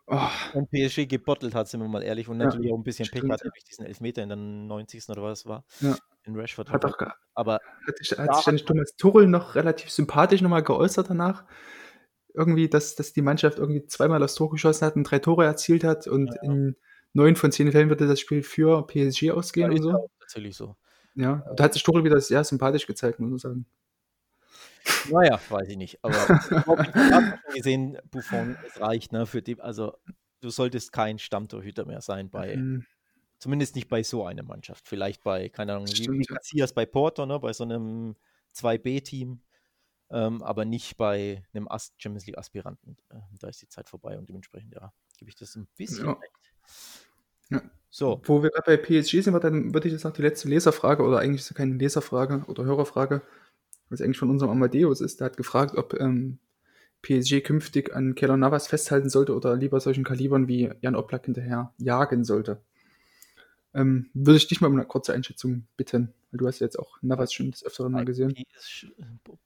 Oh, 0.06 0.30
Und 0.54 0.70
PSG 0.70 1.06
gebottelt 1.08 1.56
hat, 1.56 1.68
sind 1.70 1.80
wir 1.82 1.88
mal 1.88 2.04
ehrlich. 2.04 2.28
Und 2.28 2.38
natürlich 2.38 2.72
auch 2.72 2.78
ein 2.78 2.84
bisschen 2.84 3.08
Pech 3.10 3.20
stimmt, 3.20 3.34
hatte 3.34 3.46
ja. 3.46 3.52
durch 3.52 3.64
diesen 3.64 3.86
Elfmeter 3.86 4.22
in 4.22 4.30
der 4.30 4.36
90. 4.38 5.10
oder 5.10 5.24
was 5.24 5.40
es 5.40 5.46
war. 5.46 5.64
Ja. 5.80 5.96
In 6.26 6.36
Rashford. 6.36 6.70
hat 6.72 6.86
auch 6.86 6.98
Aber 7.36 7.60
hat 7.88 7.98
sich, 7.98 8.10
Da 8.10 8.24
hat 8.24 8.36
sich 8.36 8.46
hat 8.48 8.60
dann 8.60 8.66
Thomas 8.66 8.96
Tuchel 8.98 9.28
noch 9.28 9.56
relativ 9.56 9.90
sympathisch 9.90 10.42
nochmal 10.42 10.64
geäußert 10.64 11.10
danach. 11.10 11.46
Irgendwie, 12.34 12.68
dass, 12.70 12.96
dass 12.96 13.14
die 13.14 13.22
Mannschaft 13.22 13.60
irgendwie 13.60 13.86
zweimal 13.86 14.20
das 14.20 14.36
Tor 14.36 14.50
geschossen 14.50 14.86
hat 14.86 14.96
und 14.96 15.04
drei 15.04 15.20
Tore 15.20 15.46
erzielt 15.46 15.84
hat 15.84 16.08
und 16.08 16.34
Ja. 16.36 16.42
in 16.52 16.76
neun 17.14 17.36
von 17.36 17.52
zehn 17.52 17.72
Fällen 17.72 17.90
würde 17.90 18.08
das 18.08 18.20
Spiel 18.20 18.42
für 18.42 18.88
PSG 18.88 19.32
ausgehen 19.32 19.72
ja, 19.72 19.78
und 19.78 19.84
so. 19.84 20.10
tatsächlich 20.20 20.56
so. 20.56 20.76
Ja, 21.16 21.46
da 21.56 21.66
hat 21.66 21.74
sich 21.74 21.84
Tuchel 21.84 22.04
wieder 22.04 22.20
sehr 22.20 22.44
sympathisch 22.44 22.88
gezeigt, 22.88 23.20
muss 23.20 23.30
man 23.30 23.38
sagen. 23.38 23.66
Naja, 25.10 25.40
weiß 25.50 25.68
ich 25.70 25.78
nicht. 25.78 26.00
Aber 26.04 26.14
ich 26.14 26.56
habe 27.14 27.40
schon 27.46 27.56
gesehen, 27.56 27.98
Buffon, 28.10 28.58
es 28.68 28.80
reicht, 28.82 29.12
ne, 29.12 29.26
für 29.26 29.42
die, 29.42 29.60
also 29.60 29.94
du 30.42 30.50
solltest 30.50 30.92
kein 30.92 31.20
Stammtorhüter 31.20 31.86
mehr 31.86 32.02
sein 32.02 32.30
bei, 32.30 32.56
Mhm. 32.56 32.86
zumindest 33.40 33.76
nicht 33.76 33.90
bei 33.90 34.04
so 34.04 34.26
einer 34.26 34.44
Mannschaft. 34.44 34.88
Vielleicht 34.88 35.24
bei, 35.24 35.50
keine 35.50 35.74
Ahnung, 35.74 35.86
wie, 35.88 35.92
wie 35.92 36.04
Stimmt, 36.04 36.30
ja. 36.30 36.36
Casillas 36.38 36.74
bei 36.74 36.86
Porto, 36.86 37.26
ne, 37.26 37.40
bei 37.40 37.54
so 37.54 37.64
einem 37.64 38.16
2B-Team, 38.56 39.42
ähm, 40.14 40.44
aber 40.44 40.64
nicht 40.64 40.96
bei 40.96 41.44
einem 41.54 41.68
Ast 41.68 41.96
Champions 41.98 42.28
League 42.28 42.38
Aspiranten. 42.38 42.96
Äh, 43.10 43.16
da 43.40 43.48
ist 43.50 43.62
die 43.62 43.68
Zeit 43.68 43.90
vorbei 43.90 44.18
und 44.18 44.30
dementsprechend, 44.30 44.74
ja, 44.74 44.94
gebe 45.18 45.30
ich 45.30 45.36
das 45.36 45.56
ein 45.56 45.68
bisschen 45.76 46.06
Ja. 46.06 46.12
recht. 46.14 46.54
Ja. 47.50 47.62
So, 47.90 48.22
Wo 48.26 48.42
wir 48.42 48.50
gerade 48.50 48.78
bei 48.78 48.78
PSG 48.78 49.22
sind, 49.22 49.44
dann 49.44 49.74
würde 49.74 49.88
ich 49.88 49.94
jetzt 49.94 50.04
noch 50.04 50.14
die 50.14 50.22
letzte 50.22 50.48
Leserfrage, 50.48 51.04
oder 51.04 51.20
eigentlich 51.20 51.42
ist 51.42 51.52
es 51.52 51.58
keine 51.58 51.76
Leserfrage 51.76 52.44
oder 52.48 52.64
Hörerfrage, 52.64 53.22
was 53.90 54.02
eigentlich 54.02 54.18
von 54.18 54.30
unserem 54.30 54.52
Amadeus 54.52 55.02
ist. 55.02 55.20
Der 55.20 55.26
hat 55.26 55.38
gefragt, 55.38 55.76
ob 55.76 55.94
ähm, 56.00 56.40
PSG 57.04 57.42
künftig 57.42 57.94
an 57.96 58.16
Keller 58.16 58.38
Navas 58.38 58.68
festhalten 58.68 59.10
sollte 59.10 59.36
oder 59.36 59.56
lieber 59.56 59.80
solchen 59.80 60.04
Kalibern 60.04 60.48
wie 60.48 60.72
Jan 60.82 60.96
Oblak 60.96 61.26
hinterher 61.26 61.74
jagen 61.78 62.24
sollte. 62.24 62.62
Ähm, 63.76 64.10
würde 64.14 64.38
ich 64.38 64.48
dich 64.48 64.62
mal 64.62 64.68
um 64.68 64.74
eine 64.76 64.86
kurze 64.86 65.14
Einschätzung 65.14 65.68
bitten, 65.78 66.14
weil 66.32 66.38
du 66.38 66.48
hast 66.48 66.60
ja 66.60 66.66
jetzt 66.66 66.78
auch 66.78 67.02
Navas 67.02 67.34
schon 67.34 67.52
des 67.52 67.66
Öfteren 67.66 67.92
mal 67.92 68.06
gesehen. 68.06 68.34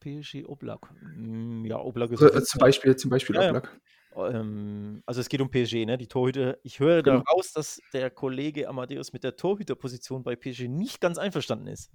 PSG, 0.02 0.46
Oblak. 0.46 0.92
Mm, 1.02 1.66
Ja, 1.66 1.80
Oblak 1.80 2.12
ist 2.12 2.22
Also, 2.22 2.38
äh, 2.38 2.44
zum 2.44 2.60
Beispiel, 2.60 2.96
zum 2.96 3.10
Beispiel 3.10 3.36
Ja, 3.36 3.44
ja. 3.44 3.50
Oblak. 3.50 3.80
Ähm, 4.16 5.04
also 5.06 5.22
es 5.22 5.30
geht 5.30 5.42
um 5.42 5.50
PSG, 5.52 5.86
ne? 5.86 5.98
Die 5.98 6.08
Torhüter. 6.08 6.58
Ich 6.64 6.80
höre 6.80 7.04
Genau. 7.04 7.22
daraus, 7.24 7.54
dass 7.54 7.80
der 7.94 8.10
Kollege 8.10 8.68
Amadeus 8.68 9.14
mit 9.14 9.24
der 9.24 9.36
Torhüterposition 9.36 10.24
bei 10.24 10.36
PSG 10.36 10.68
nicht 10.68 11.00
ganz 11.02 11.18
einverstanden 11.18 11.68
ist. 11.68 11.92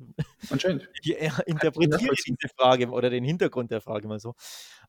Anscheinend. 0.50 0.88
Ich 1.02 1.10
er 1.18 1.46
interpretiere 1.48 2.14
diese 2.26 2.48
Frage 2.56 2.88
oder 2.90 3.10
den 3.10 3.24
Hintergrund 3.24 3.70
der 3.72 3.80
Frage 3.80 4.06
mal 4.08 4.20
so. 4.20 4.34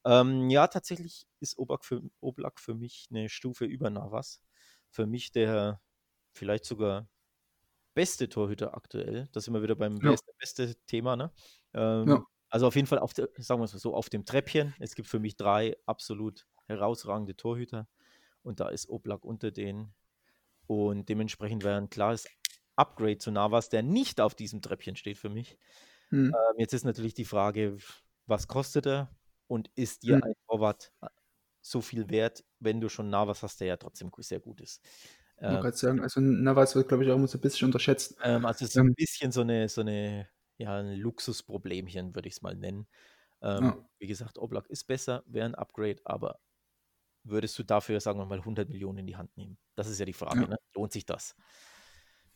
Ähm, 0.06 0.50
ja, 0.50 0.68
tatsächlich 0.68 1.26
ist 1.40 1.58
Oblak 1.58 1.86
für, 1.86 2.02
Oblak 2.22 2.60
für 2.60 2.76
mich 2.76 3.08
eine 3.10 3.30
Stufe 3.30 3.66
über 3.66 3.90
Navas. 3.90 4.42
Für 4.92 5.08
mich 5.08 5.32
der 5.32 5.82
vielleicht 6.34 6.66
sogar 6.66 7.08
beste 7.94 8.30
Torhüter 8.30 8.76
aktuell. 8.76 9.28
Das 9.32 9.46
sind 9.46 9.54
wir 9.54 9.64
wieder 9.64 9.76
beim 9.76 9.98
Ja. 10.02 10.12
der 10.12 10.34
beste 10.40 10.76
Thema, 10.86 11.16
ne? 11.16 11.32
Ähm, 11.74 12.08
Ja. 12.08 12.26
Also 12.50 12.68
auf 12.68 12.76
jeden 12.76 12.88
Fall 12.88 13.00
auf 13.00 13.14
sagen 13.16 13.62
wir 13.62 13.66
es 13.66 13.72
so, 13.72 13.96
auf 13.96 14.10
dem 14.10 14.26
Treppchen. 14.26 14.76
Es 14.80 14.94
gibt 14.94 15.08
für 15.08 15.20
mich 15.20 15.38
drei 15.38 15.76
absolut 15.88 16.46
herausragende 16.68 17.36
Torhüter 17.36 17.88
und 18.44 18.60
da 18.60 18.70
ist 18.70 18.90
Oblak 18.90 19.26
unter 19.26 19.50
denen. 19.50 19.96
Und 20.68 21.10
dementsprechend 21.10 21.64
wäre 21.64 21.78
ein 21.78 21.90
klares 21.90 22.28
Upgrade 22.76 23.18
zu 23.18 23.32
Navas, 23.32 23.70
der 23.70 23.84
nicht 23.84 24.22
auf 24.22 24.36
diesem 24.36 24.62
Treppchen 24.62 24.96
steht 24.96 25.18
für 25.18 25.30
mich. 25.30 25.58
Hm. 26.10 26.28
Ähm, 26.28 26.60
jetzt 26.60 26.74
ist 26.74 26.86
natürlich 26.86 27.16
die 27.16 27.26
Frage, 27.26 27.78
was 28.28 28.48
kostet 28.48 28.86
er 28.86 29.10
und 29.48 29.70
ist 29.76 30.04
dir 30.04 30.18
hm. 30.18 30.24
ein 30.24 30.34
Torwart 30.48 30.92
äh, 31.02 31.08
so 31.62 31.82
viel 31.82 32.10
wert, 32.10 32.44
wenn 32.60 32.82
du 32.82 32.90
schon 32.90 33.10
Navas 33.10 33.42
hast, 33.42 33.62
der 33.62 33.68
ja 33.68 33.78
trotzdem 33.78 34.12
sehr 34.20 34.40
gut 34.40 34.62
ist. 34.62 34.84
Ich 35.44 35.50
ähm, 35.50 35.62
gerade 35.62 35.76
sagen, 35.76 36.00
also 36.00 36.22
Navas 36.22 36.74
wird, 36.74 36.88
glaube 36.88 37.04
ich, 37.04 37.12
auch 37.12 37.16
immer 37.16 37.28
so 37.28 37.38
ein 37.38 37.42
bisschen 37.42 37.66
unterschätzt. 37.66 38.16
Ähm, 38.24 38.46
also 38.46 38.64
es 38.64 38.72
ist 38.72 38.78
ähm, 38.78 38.88
ein 38.88 38.96
bisschen 38.96 39.34
so 39.34 39.42
eine, 39.42 39.68
so 39.68 39.82
eine, 39.82 40.30
ja, 40.58 40.78
ein 40.78 40.96
Luxusproblemchen, 40.96 42.16
würde 42.16 42.30
ich 42.30 42.36
es 42.36 42.42
mal 42.42 42.56
nennen. 42.56 42.88
Ähm, 43.42 43.64
ja. 43.64 43.90
Wie 44.00 44.08
gesagt, 44.08 44.38
Oblak 44.38 44.70
ist 44.70 44.86
besser, 44.86 45.22
wäre 45.26 45.46
ein 45.46 45.56
Upgrade, 45.56 46.00
aber 46.06 46.40
würdest 47.24 47.60
du 47.60 47.64
dafür, 47.64 48.00
sagen 48.00 48.20
wir 48.20 48.26
mal, 48.26 48.40
100 48.40 48.70
Millionen 48.70 49.00
in 49.00 49.08
die 49.08 49.18
Hand 49.18 49.36
nehmen? 49.36 49.58
Das 49.76 49.90
ist 49.90 50.00
ja 50.00 50.06
die 50.06 50.14
Frage, 50.14 50.44
ja. 50.44 50.48
ne? 50.48 50.58
lohnt 50.76 50.94
sich 50.94 51.06
das? 51.06 51.36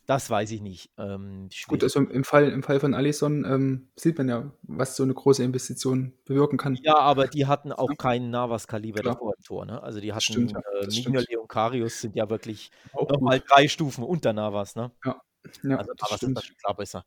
Das 0.08 0.30
weiß 0.30 0.52
ich 0.52 0.62
nicht. 0.62 0.90
Ähm, 0.98 1.50
Gut, 1.68 1.84
also 1.84 2.00
im 2.00 2.24
Fall, 2.24 2.48
im 2.50 2.64
Fall 2.64 2.80
von 2.80 2.94
Allison 2.94 3.44
ähm, 3.44 3.90
sieht 3.98 4.18
man 4.18 4.30
ja, 4.30 4.50
was 4.62 4.96
so 4.96 5.04
eine 5.04 5.14
große 5.14 5.44
Investition 5.44 6.14
bewirken 6.24 6.58
kann. 6.58 6.76
Ja, 6.82 6.96
aber 6.96 7.28
die 7.28 7.46
hatten 7.46 7.74
auch 7.74 7.90
ja. 7.90 7.96
keinen 7.98 8.30
Navas-Kaliber 8.30 9.04
davor 9.04 9.34
im 9.38 9.44
Tor. 9.44 9.66
Ne? 9.66 9.84
Also 9.84 10.00
die 10.00 10.14
hatten 10.14 10.22
stimmt, 10.22 10.54
ja, 10.54 10.60
äh, 10.80 10.88
Mignoli 10.88 11.36
und 11.36 11.50
Karius 11.50 12.00
sind 12.00 12.16
ja 12.16 12.30
wirklich 12.30 12.72
nochmal 12.94 13.42
drei 13.42 13.68
Stufen 13.68 14.06
unter 14.06 14.32
Navas. 14.32 14.78
Ne? 14.78 14.92
Ja. 15.04 15.22
ja, 15.64 15.76
also 15.76 15.92
Navas 15.92 16.24
ist 16.24 16.30
natürlich 16.30 16.58
klar 16.58 16.76
besser. 16.78 17.06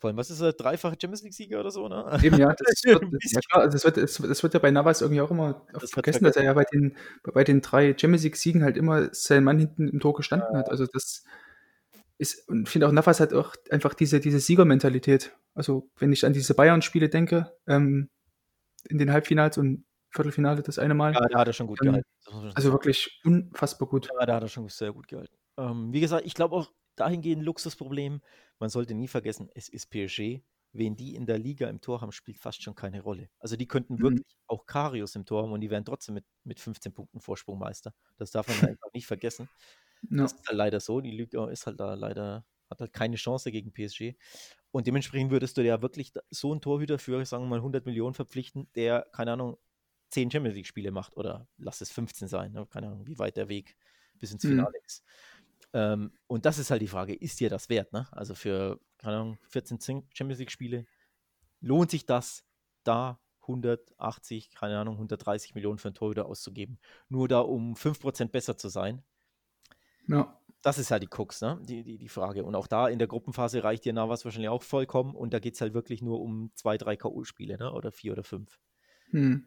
Vor 0.00 0.08
allem, 0.08 0.16
was 0.16 0.30
ist 0.30 0.40
er, 0.40 0.52
dreifache 0.52 0.96
Champions 1.00 1.22
League-Sieger 1.22 1.60
oder 1.60 1.70
so, 1.70 1.86
ne? 1.86 2.18
Eben, 2.20 2.38
ja, 2.38 2.48
das 2.58 2.82
wird, 2.82 3.04
ja 3.22 3.40
klar, 3.48 3.62
also 3.62 3.76
das 3.76 3.84
wird, 3.84 4.30
das 4.30 4.42
wird 4.42 4.54
ja 4.54 4.58
bei 4.58 4.72
Navas 4.72 5.02
irgendwie 5.02 5.20
auch 5.20 5.30
immer 5.30 5.66
das 5.72 5.92
vergessen, 5.92 6.24
dass 6.24 6.34
er 6.34 6.44
ja 6.44 6.54
bei 6.54 6.64
den, 6.64 6.96
bei 7.22 7.44
den 7.44 7.60
drei 7.60 7.94
Champions 7.96 8.24
League-Siegen 8.24 8.64
halt 8.64 8.76
immer 8.76 9.14
sein 9.14 9.44
Mann 9.44 9.58
hinten 9.60 9.86
im 9.86 10.00
Tor 10.00 10.14
gestanden 10.14 10.48
ja. 10.52 10.60
hat. 10.60 10.70
Also 10.70 10.86
das 10.86 11.22
ist, 12.20 12.46
und 12.48 12.64
ich 12.64 12.68
finde 12.68 12.86
auch 12.86 12.92
Navas 12.92 13.18
hat 13.18 13.32
auch 13.32 13.54
einfach 13.70 13.94
diese, 13.94 14.20
diese 14.20 14.40
Siegermentalität. 14.40 15.34
Also 15.54 15.88
wenn 15.96 16.12
ich 16.12 16.26
an 16.26 16.34
diese 16.34 16.54
Bayern-Spiele 16.54 17.08
denke, 17.08 17.56
ähm, 17.66 18.10
in 18.88 18.98
den 18.98 19.10
Halbfinals 19.10 19.56
und 19.56 19.84
Viertelfinale 20.10 20.62
das 20.62 20.78
eine 20.78 20.94
Mal. 20.94 21.14
Ja, 21.14 21.26
da 21.28 21.38
hat 21.38 21.46
er 21.46 21.52
schon 21.52 21.66
gut 21.66 21.78
ähm, 21.82 21.92
gehalten. 21.92 22.52
Also 22.54 22.72
wirklich 22.72 23.20
unfassbar 23.24 23.88
gut. 23.88 24.08
Ja, 24.18 24.26
da 24.26 24.34
hat 24.34 24.42
er 24.42 24.48
schon 24.48 24.68
sehr 24.68 24.92
gut 24.92 25.08
gehalten. 25.08 25.34
Ähm, 25.56 25.92
wie 25.92 26.00
gesagt, 26.00 26.26
ich 26.26 26.34
glaube 26.34 26.56
auch 26.56 26.70
dahingehend 26.96 27.42
Luxusproblem. 27.42 28.20
Man 28.58 28.68
sollte 28.68 28.94
nie 28.94 29.08
vergessen, 29.08 29.48
es 29.54 29.68
ist 29.68 29.88
PSG. 29.90 30.42
Wen 30.72 30.94
die 30.94 31.16
in 31.16 31.26
der 31.26 31.38
Liga 31.38 31.68
im 31.68 31.80
Tor 31.80 32.00
haben, 32.00 32.12
spielt 32.12 32.38
fast 32.38 32.62
schon 32.62 32.74
keine 32.74 33.00
Rolle. 33.00 33.28
Also 33.38 33.56
die 33.56 33.66
könnten 33.66 33.94
mhm. 33.94 34.02
wirklich 34.02 34.36
auch 34.46 34.66
Karius 34.66 35.16
im 35.16 35.24
Tor 35.24 35.42
haben 35.42 35.52
und 35.52 35.60
die 35.60 35.70
wären 35.70 35.84
trotzdem 35.84 36.14
mit, 36.14 36.24
mit 36.44 36.60
15 36.60 36.92
Punkten 36.92 37.20
Vorsprung 37.20 37.58
Meister. 37.58 37.94
Das 38.18 38.30
darf 38.30 38.46
man 38.46 38.70
einfach 38.70 38.92
nicht 38.92 39.06
vergessen. 39.06 39.48
Ja. 40.08 40.22
Das 40.22 40.32
ist 40.32 40.46
halt 40.46 40.56
leider 40.56 40.80
so. 40.80 41.00
Die 41.00 41.10
Liga 41.10 41.48
ist 41.48 41.66
halt 41.66 41.80
da 41.80 41.94
leider, 41.94 42.44
hat 42.68 42.80
halt 42.80 42.92
keine 42.92 43.16
Chance 43.16 43.50
gegen 43.50 43.72
PSG. 43.72 44.14
Und 44.70 44.86
dementsprechend 44.86 45.30
würdest 45.30 45.56
du 45.56 45.62
ja 45.62 45.82
wirklich 45.82 46.12
so 46.30 46.52
einen 46.52 46.60
Torhüter 46.60 46.98
für, 46.98 47.24
sagen 47.24 47.44
wir 47.44 47.48
mal, 47.48 47.56
100 47.56 47.84
Millionen 47.86 48.14
verpflichten, 48.14 48.68
der, 48.74 49.06
keine 49.12 49.32
Ahnung, 49.32 49.58
10 50.10 50.30
Champions 50.30 50.56
League-Spiele 50.56 50.90
macht 50.90 51.16
oder 51.16 51.48
lass 51.56 51.80
es 51.80 51.90
15 51.90 52.28
sein. 52.28 52.52
Ne? 52.52 52.66
Keine 52.66 52.88
Ahnung, 52.88 53.06
wie 53.06 53.18
weit 53.18 53.36
der 53.36 53.48
Weg 53.48 53.76
bis 54.18 54.32
ins 54.32 54.44
mhm. 54.44 54.50
Finale 54.50 54.78
mhm. 54.78 54.86
ist. 54.86 55.04
Ähm, 55.72 56.12
und 56.26 56.46
das 56.46 56.58
ist 56.58 56.70
halt 56.70 56.82
die 56.82 56.88
Frage, 56.88 57.14
ist 57.14 57.40
dir 57.40 57.48
das 57.48 57.68
wert? 57.68 57.92
Ne? 57.92 58.08
Also 58.12 58.34
für, 58.34 58.80
keine 58.98 59.16
Ahnung, 59.16 59.38
14 59.48 59.80
Champions 60.12 60.38
League-Spiele, 60.38 60.86
lohnt 61.60 61.90
sich 61.90 62.06
das, 62.06 62.44
da 62.84 63.20
180, 63.42 64.50
keine 64.50 64.78
Ahnung, 64.78 64.94
130 64.94 65.54
Millionen 65.54 65.78
für 65.78 65.88
einen 65.88 65.94
Torhüter 65.94 66.26
auszugeben? 66.26 66.78
Nur 67.08 67.28
da, 67.28 67.40
um 67.40 67.74
5% 67.74 68.30
besser 68.30 68.56
zu 68.56 68.68
sein? 68.68 69.02
Ja. 70.10 70.36
Das 70.62 70.76
ist 70.76 70.90
halt 70.90 71.02
die 71.02 71.08
Cooks, 71.08 71.40
ne? 71.40 71.58
Die, 71.62 71.82
die, 71.82 71.96
die 71.96 72.08
Frage. 72.08 72.44
Und 72.44 72.54
auch 72.54 72.66
da 72.66 72.88
in 72.88 72.98
der 72.98 73.08
Gruppenphase 73.08 73.64
reicht 73.64 73.84
dir 73.84 73.94
Navas 73.94 74.24
wahrscheinlich 74.24 74.50
auch 74.50 74.62
vollkommen 74.62 75.14
und 75.14 75.32
da 75.32 75.38
geht 75.38 75.54
es 75.54 75.60
halt 75.62 75.72
wirklich 75.72 76.02
nur 76.02 76.20
um 76.20 76.50
zwei, 76.54 76.76
drei 76.76 76.96
K.O.-Spiele, 76.96 77.58
ne? 77.58 77.72
Oder 77.72 77.92
vier 77.92 78.12
oder 78.12 78.24
fünf. 78.24 78.58
Hm. 79.10 79.46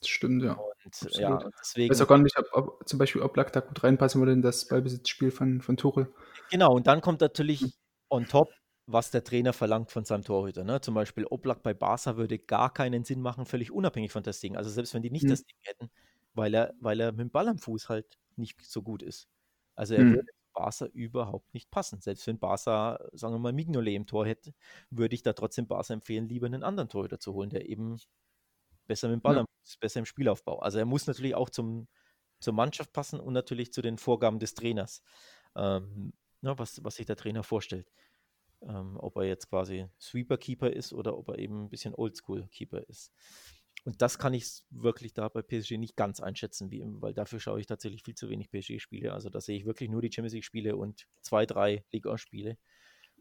Das 0.00 0.08
stimmt, 0.08 0.42
ja. 0.42 0.52
Und, 0.52 1.14
ja, 1.14 1.38
deswegen. 1.60 1.86
Ich 1.86 1.90
weiß 1.90 2.02
auch 2.02 2.08
gar 2.08 2.18
nicht, 2.18 2.38
ob, 2.38 2.48
ob 2.52 2.88
zum 2.88 2.98
Beispiel 2.98 3.22
Oblak 3.22 3.52
da 3.52 3.60
gut 3.60 3.82
reinpassen 3.82 4.20
würde 4.20 4.32
in 4.32 4.42
das 4.42 4.68
Ballbesitzspiel 4.68 5.30
von, 5.30 5.60
von 5.60 5.76
Tuchel. 5.76 6.12
Genau, 6.50 6.74
und 6.74 6.86
dann 6.86 7.00
kommt 7.00 7.20
natürlich 7.20 7.64
on 8.10 8.26
top, 8.26 8.50
was 8.86 9.10
der 9.10 9.24
Trainer 9.24 9.52
verlangt 9.52 9.90
von 9.90 10.04
seinem 10.04 10.24
Torhüter. 10.24 10.64
Ne? 10.64 10.80
Zum 10.80 10.94
Beispiel 10.94 11.26
Oblak 11.26 11.62
bei 11.62 11.74
Barca 11.74 12.16
würde 12.16 12.38
gar 12.38 12.72
keinen 12.72 13.04
Sinn 13.04 13.20
machen, 13.20 13.44
völlig 13.44 13.70
unabhängig 13.70 14.12
von 14.12 14.22
das 14.22 14.40
Ding. 14.40 14.56
Also 14.56 14.70
selbst 14.70 14.94
wenn 14.94 15.02
die 15.02 15.10
nicht 15.10 15.22
hm. 15.22 15.30
das 15.30 15.44
Ding 15.44 15.56
hätten, 15.62 15.90
weil 16.34 16.54
er, 16.54 16.74
weil 16.80 17.00
er 17.00 17.12
mit 17.12 17.20
dem 17.20 17.30
Ball 17.30 17.48
am 17.48 17.58
Fuß 17.58 17.88
halt 17.88 18.18
nicht 18.36 18.64
so 18.64 18.82
gut 18.82 19.02
ist. 19.02 19.28
Also 19.78 19.94
er 19.94 20.00
hm. 20.00 20.14
würde 20.14 20.32
Barca 20.52 20.86
überhaupt 20.86 21.54
nicht 21.54 21.70
passen. 21.70 22.00
Selbst 22.00 22.26
wenn 22.26 22.40
Barca, 22.40 22.98
sagen 23.12 23.34
wir 23.34 23.38
mal, 23.38 23.52
Mignolet 23.52 23.94
im 23.94 24.06
Tor 24.06 24.26
hätte, 24.26 24.52
würde 24.90 25.14
ich 25.14 25.22
da 25.22 25.32
trotzdem 25.32 25.68
Barca 25.68 25.94
empfehlen, 25.94 26.28
lieber 26.28 26.46
einen 26.46 26.64
anderen 26.64 26.88
Torhüter 26.88 27.20
zu 27.20 27.32
holen, 27.32 27.50
der 27.50 27.68
eben 27.68 27.96
besser 28.88 29.08
mit 29.08 29.20
dem 29.20 29.22
Ball, 29.22 29.36
ja. 29.36 29.44
besser 29.80 30.00
im 30.00 30.06
Spielaufbau. 30.06 30.58
Also 30.58 30.78
er 30.80 30.84
muss 30.84 31.06
natürlich 31.06 31.36
auch 31.36 31.48
zum, 31.48 31.86
zur 32.40 32.54
Mannschaft 32.54 32.92
passen 32.92 33.20
und 33.20 33.34
natürlich 33.34 33.72
zu 33.72 33.80
den 33.80 33.98
Vorgaben 33.98 34.40
des 34.40 34.54
Trainers, 34.54 35.00
ähm, 35.54 36.12
na, 36.40 36.58
was, 36.58 36.82
was 36.82 36.96
sich 36.96 37.06
der 37.06 37.16
Trainer 37.16 37.44
vorstellt. 37.44 37.92
Ähm, 38.60 38.96
ob 38.98 39.14
er 39.14 39.22
jetzt 39.22 39.48
quasi 39.48 39.86
Sweeper-Keeper 40.00 40.72
ist 40.72 40.92
oder 40.92 41.16
ob 41.16 41.28
er 41.28 41.38
eben 41.38 41.66
ein 41.66 41.70
bisschen 41.70 41.94
Oldschool-Keeper 41.94 42.88
ist. 42.88 43.12
Und 43.84 44.02
das 44.02 44.18
kann 44.18 44.34
ich 44.34 44.64
wirklich 44.70 45.14
da 45.14 45.28
bei 45.28 45.42
PSG 45.42 45.78
nicht 45.78 45.96
ganz 45.96 46.20
einschätzen, 46.20 46.70
wie, 46.70 46.82
weil 47.00 47.14
dafür 47.14 47.40
schaue 47.40 47.60
ich 47.60 47.66
tatsächlich 47.66 48.02
viel 48.02 48.14
zu 48.14 48.28
wenig 48.28 48.50
PSG-Spiele. 48.50 49.12
Also 49.12 49.30
da 49.30 49.40
sehe 49.40 49.56
ich 49.56 49.66
wirklich 49.66 49.88
nur 49.88 50.02
die 50.02 50.10
Champions 50.12 50.34
League-Spiele 50.34 50.76
und 50.76 51.06
zwei, 51.22 51.46
drei 51.46 51.84
Liga-Spiele. 51.92 52.58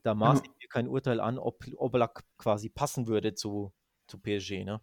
Da 0.04 0.14
maße 0.14 0.44
ich 0.44 0.50
mir 0.50 0.68
kein 0.70 0.88
Urteil 0.88 1.20
an, 1.20 1.38
ob 1.38 1.66
Oblak 1.76 2.24
quasi 2.38 2.70
passen 2.70 3.08
würde 3.08 3.34
zu, 3.36 3.74
zu 4.08 4.20
PSG. 4.20 4.64
Ne? 4.64 4.82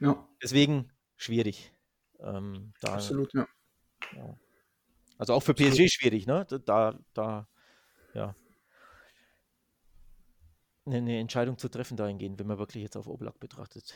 Ja. 0.00 0.28
Deswegen 0.42 0.90
schwierig. 1.16 1.72
Ähm, 2.20 2.72
da, 2.80 2.94
Absolut, 2.94 3.32
ja. 3.34 3.46
ja. 4.16 4.38
Also 5.18 5.34
auch 5.34 5.42
für 5.42 5.54
PSG 5.54 5.88
schwierig, 5.88 6.26
ne? 6.26 6.46
Da, 6.64 6.98
da, 7.14 7.48
ja. 8.14 8.34
Eine, 10.84 10.96
eine 10.96 11.18
Entscheidung 11.18 11.58
zu 11.58 11.68
treffen 11.68 11.96
dahingehend, 11.96 12.38
wenn 12.40 12.46
man 12.46 12.58
wirklich 12.58 12.82
jetzt 12.82 12.96
auf 12.96 13.06
Oblak 13.06 13.38
betrachtet. 13.38 13.94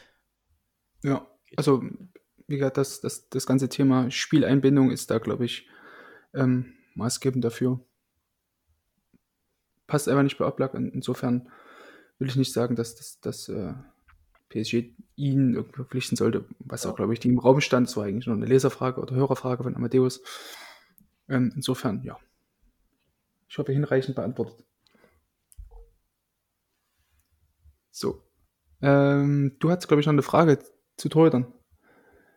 Ja, 1.07 1.25
also 1.57 1.85
wie 2.49 2.57
gesagt, 2.57 2.79
das, 2.79 3.01
das, 3.01 3.29
das 3.29 3.47
ganze 3.47 3.69
Thema 3.69 4.11
Spieleinbindung 4.11 4.91
ist 4.91 5.09
da, 5.09 5.19
glaube 5.19 5.45
ich, 5.45 5.69
ähm, 6.35 6.75
maßgebend 6.97 7.45
dafür. 7.45 7.79
Passt 9.87 10.09
einfach 10.09 10.25
nicht 10.25 10.37
bei 10.37 10.45
Oblak. 10.45 10.75
Insofern 10.75 11.49
will 12.19 12.27
ich 12.27 12.35
nicht 12.35 12.53
sagen, 12.53 12.75
dass 12.75 12.97
das, 12.97 13.21
das 13.21 13.49
äh, 13.49 13.75
PSG 14.49 14.97
ihn 15.15 15.55
irgendwie 15.55 15.77
verpflichten 15.77 16.17
sollte, 16.17 16.45
was 16.59 16.83
ja. 16.83 16.91
auch, 16.91 16.97
glaube 16.97 17.13
ich, 17.13 17.21
die 17.21 17.29
im 17.29 17.39
Raum 17.39 17.61
stand. 17.61 17.87
Das 17.87 17.97
war 17.97 18.07
eigentlich 18.07 18.27
nur 18.27 18.35
eine 18.35 18.47
Leserfrage 18.47 19.01
oder 19.01 19.15
Hörerfrage 19.15 19.63
von 19.63 19.77
Amadeus. 19.77 20.23
Ähm, 21.29 21.53
insofern, 21.55 22.03
ja. 22.03 22.19
Ich 23.49 23.59
hoffe, 23.59 23.73
hinreichend 23.73 24.17
beantwortet. 24.17 24.57
So. 27.93 28.25
Ähm, 28.83 29.55
du 29.61 29.71
hast, 29.71 29.87
glaube 29.87 30.01
ich, 30.01 30.07
noch 30.07 30.13
eine 30.13 30.23
Frage 30.23 30.59
zu 30.97 31.09
Torhütern. 31.09 31.53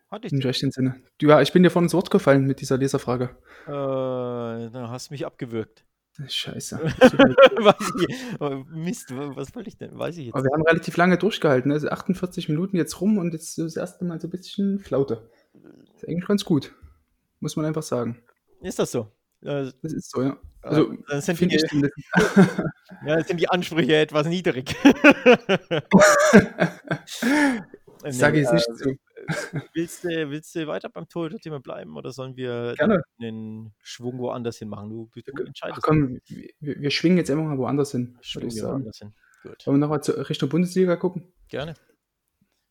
Hatte 0.09 0.27
ich. 0.27 0.33
Im 0.33 0.39
rechten 0.39 0.71
Sinne. 0.71 1.01
Ja, 1.21 1.41
ich 1.41 1.53
bin 1.53 1.63
dir 1.63 1.69
von 1.69 1.83
ins 1.83 1.93
Wort 1.93 2.09
gefallen 2.09 2.45
mit 2.45 2.61
dieser 2.61 2.77
Leserfrage. 2.77 3.37
Äh, 3.67 3.67
da 3.67 4.87
hast 4.89 5.09
du 5.09 5.13
mich 5.13 5.25
abgewürgt. 5.25 5.85
Scheiße. 6.27 6.77
Mist, 8.73 9.15
was 9.15 9.55
wollte 9.55 9.69
ich 9.69 9.77
denn? 9.77 9.97
Weiß 9.97 10.17
ich 10.17 10.25
jetzt. 10.25 10.35
Aber 10.35 10.43
wir 10.43 10.51
haben 10.51 10.63
relativ 10.63 10.97
lange 10.97 11.17
durchgehalten. 11.17 11.71
Also 11.71 11.89
48 11.89 12.49
Minuten 12.49 12.75
jetzt 12.75 12.99
rum 12.99 13.17
und 13.17 13.33
jetzt 13.33 13.57
das 13.57 13.77
erste 13.77 14.03
Mal 14.03 14.19
so 14.19 14.27
ein 14.27 14.31
bisschen 14.31 14.79
Flaute. 14.79 15.29
Ist 15.95 16.07
eigentlich 16.07 16.27
ganz 16.27 16.43
gut. 16.43 16.73
Muss 17.39 17.55
man 17.55 17.65
einfach 17.65 17.83
sagen. 17.83 18.21
Ist 18.61 18.79
das 18.79 18.91
so? 18.91 19.11
Das 19.41 19.73
ist 19.83 20.11
so, 20.11 20.21
ja. 20.21 20.37
Also, 20.61 20.93
dann 21.07 21.21
sind, 21.21 21.39
die, 21.39 21.55
ich, 21.55 21.63
ja, 21.71 23.15
dann 23.15 23.23
sind 23.23 23.39
die 23.39 23.49
Ansprüche 23.49 23.95
etwas 23.95 24.27
niedrig. 24.27 24.75
Sage 28.07 28.41
ich 28.41 28.51
nicht 28.51 28.67
so. 28.75 28.93
Willst 29.73 30.03
du, 30.03 30.29
willst 30.29 30.55
du 30.55 30.65
weiter 30.65 30.89
beim 30.89 31.07
Torhüter-Thema 31.07 31.59
bleiben 31.59 31.95
oder 31.97 32.11
sollen 32.11 32.35
wir 32.35 32.73
Gerne. 32.77 33.03
einen 33.19 33.73
Schwung 33.83 34.17
woanders 34.17 34.57
hin 34.57 34.69
machen? 34.69 34.89
Du, 34.89 35.09
du 35.13 35.43
entscheidest. 35.43 35.79
Ach 35.79 35.81
komm, 35.83 36.19
wir, 36.27 36.81
wir, 36.81 36.89
schwingen 36.89 37.17
jetzt 37.17 37.29
einfach 37.29 37.43
mal 37.43 37.57
woanders 37.57 37.91
hin. 37.91 38.17
Schwingen 38.21 38.55
wir 38.55 38.63
woanders 38.63 38.97
hin. 38.97 39.13
Gut. 39.43 39.67
Wollen 39.67 39.79
wir 39.79 39.87
nochmal 39.87 39.99
Richtung 39.99 40.49
Bundesliga 40.49 40.95
gucken? 40.95 41.31
Gerne. 41.47 41.75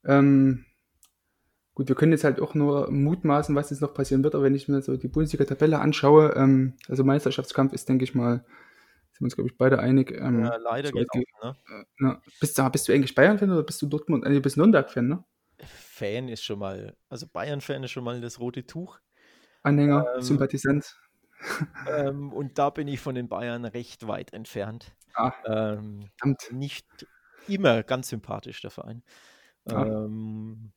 Ähm, 0.05 0.65
gut, 1.75 1.89
wir 1.89 1.95
können 1.95 2.13
jetzt 2.13 2.25
halt 2.25 2.41
auch 2.41 2.55
nur 2.55 2.91
mutmaßen, 2.91 3.55
was 3.55 3.71
jetzt 3.71 3.81
noch 3.81 3.95
passieren 3.95 4.25
wird, 4.25 4.35
aber 4.35 4.45
wenn 4.45 4.55
ich 4.55 4.69
mir 4.69 4.83
so 4.83 4.97
die 4.97 5.09
Bundesliga-Tabelle 5.09 5.79
anschaue, 5.79 6.35
ähm, 6.35 6.75
also 6.89 7.05
Meisterschaftskampf 7.05 7.73
ist, 7.73 7.89
denke 7.89 8.05
ich 8.05 8.15
mal, 8.15 8.45
sind 9.19 9.21
wir 9.21 9.25
uns, 9.27 9.35
glaube 9.35 9.51
ich, 9.51 9.59
beide 9.59 9.79
einig. 9.81 10.13
Ähm, 10.13 10.45
ja, 10.45 10.57
leider 10.57 10.93
geht 10.93 11.09
auch, 11.11 11.45
ne? 11.45 11.57
Äh, 11.69 11.85
na, 11.99 12.23
bist, 12.41 12.57
du, 12.59 12.71
bist 12.71 12.89
du 12.89 12.93
eigentlich 12.93 13.15
Bayern-Fan 13.15 13.51
oder 13.51 13.63
bist 13.65 13.83
du 13.83 13.87
Dortmund? 13.87 14.25
Äh, 14.25 14.31
du 14.31 14.41
bist 14.41 14.57
Nürnberg-Fan, 14.57 15.07
ne? 15.09 15.25
Fan 15.65 16.29
ist 16.29 16.45
schon 16.45 16.61
mal, 16.61 16.97
also 17.09 17.27
Bayern-Fan 17.27 17.83
ist 17.83 17.91
schon 17.91 18.05
mal 18.05 18.21
das 18.21 18.39
rote 18.39 18.65
Tuch. 18.67 19.01
Anhänger, 19.65 20.07
ähm, 20.15 20.23
Sympathisant. 20.23 20.97
ähm, 21.89 22.33
und 22.33 22.59
da 22.59 22.71
bin 22.71 22.87
ich 22.89 23.01
von 23.01 23.15
den 23.15 23.29
Bayern 23.29 23.65
recht 23.65 24.07
weit 24.07 24.33
entfernt. 24.33 24.95
Ah, 25.15 25.33
Ähm, 25.47 26.11
nicht 26.53 26.87
immer 27.49 27.83
ganz 27.83 28.09
sympathisch, 28.09 28.61
der 28.61 28.71
Verein. 28.71 29.03
Ah, 29.69 29.85
Ähm, 29.85 30.73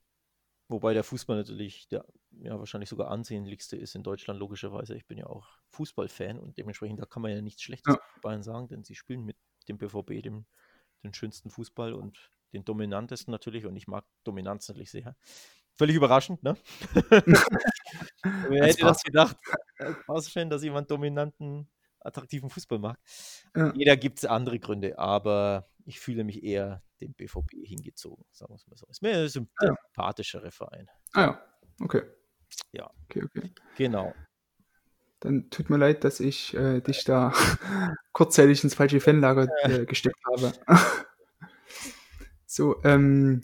wobei 0.72 0.94
der 0.94 1.04
Fußball 1.04 1.38
natürlich 1.38 1.88
der 1.88 2.06
ja, 2.40 2.58
wahrscheinlich 2.58 2.90
sogar 2.90 3.12
ansehnlichste 3.12 3.78
ist 3.78 3.96
in 3.96 4.04
Deutschland, 4.04 4.40
logischerweise. 4.40 4.96
Ich 4.96 5.06
bin 5.06 5.18
ja 5.18 5.28
auch 5.28 5.48
Fußballfan 5.70 6.40
und 6.40 6.58
dementsprechend, 6.58 7.00
da 7.00 7.06
kann 7.06 7.22
man 7.22 7.32
ja 7.32 7.42
nichts 7.42 7.62
Schlechtes 7.62 7.96
ja, 7.96 8.02
Bayern 8.22 8.44
sagen, 8.44 8.68
denn 8.68 8.84
sie 8.84 8.96
spielen 8.96 9.24
mit 9.24 9.38
dem 9.68 9.78
BVB 9.78 10.24
dem, 10.24 10.46
den 11.04 11.14
schönsten 11.14 11.50
Fußball 11.50 11.94
und 11.94 12.32
den 12.54 12.66
dominantesten 12.66 13.32
natürlich 13.32 13.66
und 13.66 13.76
ich 13.76 13.88
mag 13.88 14.06
Dominanz 14.24 14.68
natürlich 14.68 14.92
sehr. 14.92 15.16
Völlig 15.78 15.96
überraschend, 15.96 16.44
ne? 16.44 16.58
Wer 18.24 18.66
hätte 18.66 18.82
das 18.82 19.04
gedacht, 19.04 19.38
Pass-Fan, 20.08 20.50
dass 20.50 20.64
jemand 20.64 20.92
dominanten, 20.92 21.70
attraktiven 22.00 22.50
Fußball 22.50 22.80
mag? 22.80 23.00
Ja, 23.56 23.74
Jeder 23.74 23.98
gibt 23.98 24.20
es 24.20 24.26
andere 24.26 24.60
Gründe, 24.60 24.98
aber 25.00 25.70
ich 25.86 26.00
fühle 26.00 26.24
mich 26.24 26.44
eher 26.44 26.84
dem 27.02 27.14
BVB 27.14 27.66
hingezogen, 27.66 28.26
sagen 28.32 28.52
wir 28.52 28.56
es 28.56 28.68
mal 28.68 28.78
so. 28.78 28.88
Ist 28.88 29.02
mir 29.02 29.12
ein 29.12 29.18
ah, 29.18 29.66
ja. 29.66 29.76
sympathischere 29.88 30.52
Verein. 30.52 30.88
Ah, 31.14 31.22
ja. 31.22 31.44
Okay. 31.82 32.04
Ja, 32.74 32.92
Okay, 33.12 33.24
okay. 33.24 33.52
genau. 33.78 34.14
Dann 35.20 35.50
tut 35.50 35.70
mir 35.70 35.78
leid, 35.78 36.04
dass 36.04 36.20
ich 36.20 36.54
äh, 36.56 36.82
dich 36.82 37.04
da 37.04 37.34
kurzzeitig 38.14 38.64
ins 38.64 38.74
falsche 38.74 39.00
Fanlager 39.00 39.48
äh, 39.64 39.86
gesteckt 39.86 40.20
habe. 40.26 40.54
So, 42.54 42.84
ähm, 42.84 43.44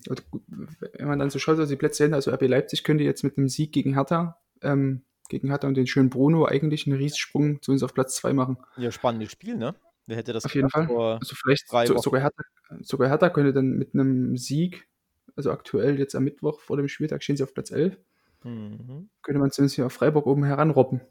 wenn 0.97 1.07
man 1.07 1.17
dann 1.17 1.29
so 1.29 1.39
schaut, 1.39 1.57
also 1.57 1.71
die 1.71 1.77
Plätze 1.77 2.03
hin, 2.03 2.13
also 2.13 2.29
RB 2.29 2.41
Leipzig 2.41 2.83
könnte 2.83 3.05
jetzt 3.05 3.23
mit 3.23 3.37
einem 3.37 3.47
Sieg 3.47 3.71
gegen 3.71 3.93
Hertha, 3.93 4.37
ähm, 4.61 5.05
gegen 5.29 5.47
Hertha 5.47 5.65
und 5.65 5.75
den 5.75 5.87
schönen 5.87 6.09
Bruno 6.09 6.43
eigentlich 6.43 6.87
einen 6.87 6.97
Riesensprung 6.97 7.61
zu 7.61 7.71
uns 7.71 7.83
auf 7.83 7.93
Platz 7.93 8.17
2 8.17 8.33
machen. 8.33 8.57
Ja, 8.75 8.91
spannendes 8.91 9.31
Spiel, 9.31 9.55
ne? 9.55 9.75
Wer 10.07 10.17
hätte 10.17 10.33
das 10.33 10.45
Auf 10.45 10.55
jeden 10.55 10.69
Fall. 10.69 10.87
Also 11.19 11.35
vielleicht 11.35 11.67
so, 11.67 11.97
sogar, 11.97 12.21
Hertha, 12.21 12.43
sogar 12.81 13.09
Hertha 13.09 13.29
könnte 13.29 13.53
dann 13.53 13.71
mit 13.71 13.93
einem 13.93 14.37
Sieg, 14.37 14.87
also 15.35 15.51
aktuell 15.51 15.99
jetzt 15.99 16.15
am 16.15 16.23
Mittwoch 16.23 16.61
vor 16.61 16.77
dem 16.77 16.87
Spieltag 16.87 17.21
stehen 17.23 17.35
sie 17.37 17.43
auf 17.43 17.53
Platz 17.53 17.71
11, 17.71 17.97
Mhm. 18.43 19.09
könnte 19.21 19.39
man 19.39 19.51
zumindest 19.51 19.75
hier 19.75 19.85
auf 19.85 19.93
Freiburg 19.93 20.25
oben 20.25 20.45
heranrobben. 20.45 21.01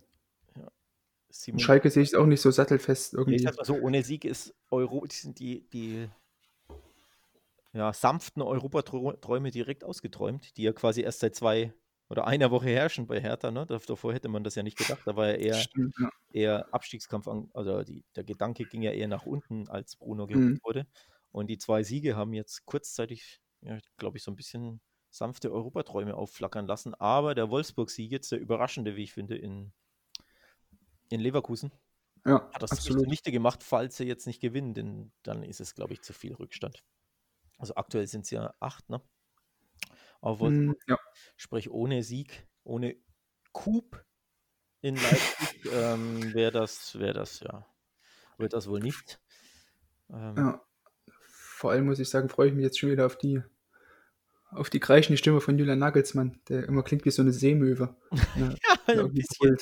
Simon, 1.28 1.60
Schalke 1.60 1.90
sehe 1.90 2.02
ich 2.02 2.16
auch 2.16 2.24
nicht 2.24 2.40
so 2.40 2.50
sattelfest 2.50 3.12
ich 3.12 3.18
irgendwie. 3.18 3.38
sag 3.38 3.56
mal 3.56 3.64
so, 3.64 3.74
ohne 3.74 4.02
Sieg 4.02 4.24
ist 4.24 4.54
Euro, 4.70 5.04
die 5.06 5.16
sind 5.16 5.38
die, 5.38 5.68
die 5.68 6.08
ja, 7.74 7.92
sanften 7.92 8.40
Europaträume 8.40 9.50
direkt 9.50 9.84
ausgeträumt, 9.84 10.56
die 10.56 10.62
ja 10.62 10.72
quasi 10.72 11.02
erst 11.02 11.20
seit 11.20 11.34
zwei 11.34 11.74
oder 12.08 12.26
einer 12.26 12.50
Woche 12.50 12.68
herrschen 12.70 13.06
bei 13.06 13.20
Hertha. 13.20 13.50
Ne? 13.50 13.66
Dav- 13.66 13.86
Davor 13.86 14.12
hätte 14.14 14.28
man 14.28 14.44
das 14.44 14.54
ja 14.54 14.62
nicht 14.62 14.78
gedacht. 14.78 15.02
Da 15.06 15.16
war 15.16 15.28
ja 15.28 15.34
eher, 15.34 15.70
Stimmt, 15.70 15.94
ja. 15.98 16.10
eher 16.30 16.72
Abstiegskampf, 16.74 17.28
an, 17.28 17.50
also 17.54 17.82
die, 17.84 18.04
der 18.16 18.24
Gedanke 18.24 18.66
ging 18.66 18.82
ja 18.82 18.92
eher 18.92 19.08
nach 19.08 19.26
unten, 19.26 19.68
als 19.68 19.96
Bruno 19.96 20.26
Mhm. 20.32 20.58
geholt 20.58 20.58
wurde. 20.64 20.86
Und 21.32 21.48
die 21.48 21.58
zwei 21.58 21.82
Siege 21.84 22.16
haben 22.16 22.32
jetzt 22.34 22.66
kurzzeitig, 22.66 23.40
ja, 23.62 23.78
glaube 23.98 24.18
ich, 24.18 24.24
so 24.24 24.30
ein 24.32 24.36
bisschen 24.36 24.80
sanfte 25.10 25.52
Europaträume 25.52 26.14
aufflackern 26.16 26.66
lassen. 26.66 26.94
Aber 26.94 27.34
der 27.34 27.50
Wolfsburg-Sieg 27.50 28.10
jetzt, 28.12 28.32
der 28.32 28.40
überraschende, 28.40 28.96
wie 28.96 29.04
ich 29.04 29.12
finde, 29.12 29.36
in, 29.36 29.72
in 31.08 31.20
Leverkusen, 31.20 31.72
ja, 32.24 32.36
hat 32.52 32.62
das 32.62 32.72
absolut. 32.72 32.98
zunichte 32.98 33.32
gemacht, 33.32 33.62
falls 33.62 33.96
sie 33.98 34.04
jetzt 34.06 34.26
nicht 34.26 34.40
gewinnen, 34.40 34.74
denn 34.74 35.12
dann 35.22 35.42
ist 35.44 35.60
es, 35.60 35.74
glaube 35.74 35.94
ich, 35.94 36.02
zu 36.02 36.12
viel 36.14 36.34
Rückstand. 36.34 36.84
Also 37.58 37.74
aktuell 37.76 38.06
sind 38.08 38.24
es 38.26 38.30
ja 38.30 38.54
acht, 38.60 38.90
ne? 38.90 39.02
Auf 40.26 40.40
Mm, 40.40 40.72
ja, 40.88 40.98
sprich 41.36 41.70
ohne 41.70 42.02
Sieg, 42.02 42.48
ohne 42.64 42.96
Coup 43.52 44.04
in 44.80 44.96
Leipzig 44.96 45.60
ähm, 45.72 46.34
wäre 46.34 46.50
das, 46.50 46.98
wäre 46.98 47.12
das, 47.12 47.38
ja, 47.38 47.64
wird 48.36 48.52
das 48.52 48.68
wohl 48.68 48.80
nicht. 48.80 49.20
Ähm, 50.10 50.34
ja. 50.36 50.60
Vor 51.28 51.70
allem 51.70 51.86
muss 51.86 52.00
ich 52.00 52.08
sagen, 52.08 52.28
freue 52.28 52.48
ich 52.48 52.54
mich 52.54 52.64
jetzt 52.64 52.76
schon 52.76 52.90
wieder 52.90 53.06
auf 53.06 53.16
die, 53.16 53.40
auf 54.50 54.68
die 54.68 54.80
kreischende 54.80 55.16
Stimme 55.16 55.40
von 55.40 55.58
Julian 55.58 55.78
Nagelsmann, 55.78 56.40
der 56.48 56.64
immer 56.64 56.82
klingt 56.82 57.04
wie 57.04 57.12
so 57.12 57.22
eine 57.22 57.32
Seemöwe. 57.32 57.96
Ja, 58.36 58.94
ja, 58.94 59.04
ein 59.04 59.12
bisschen, 59.12 59.56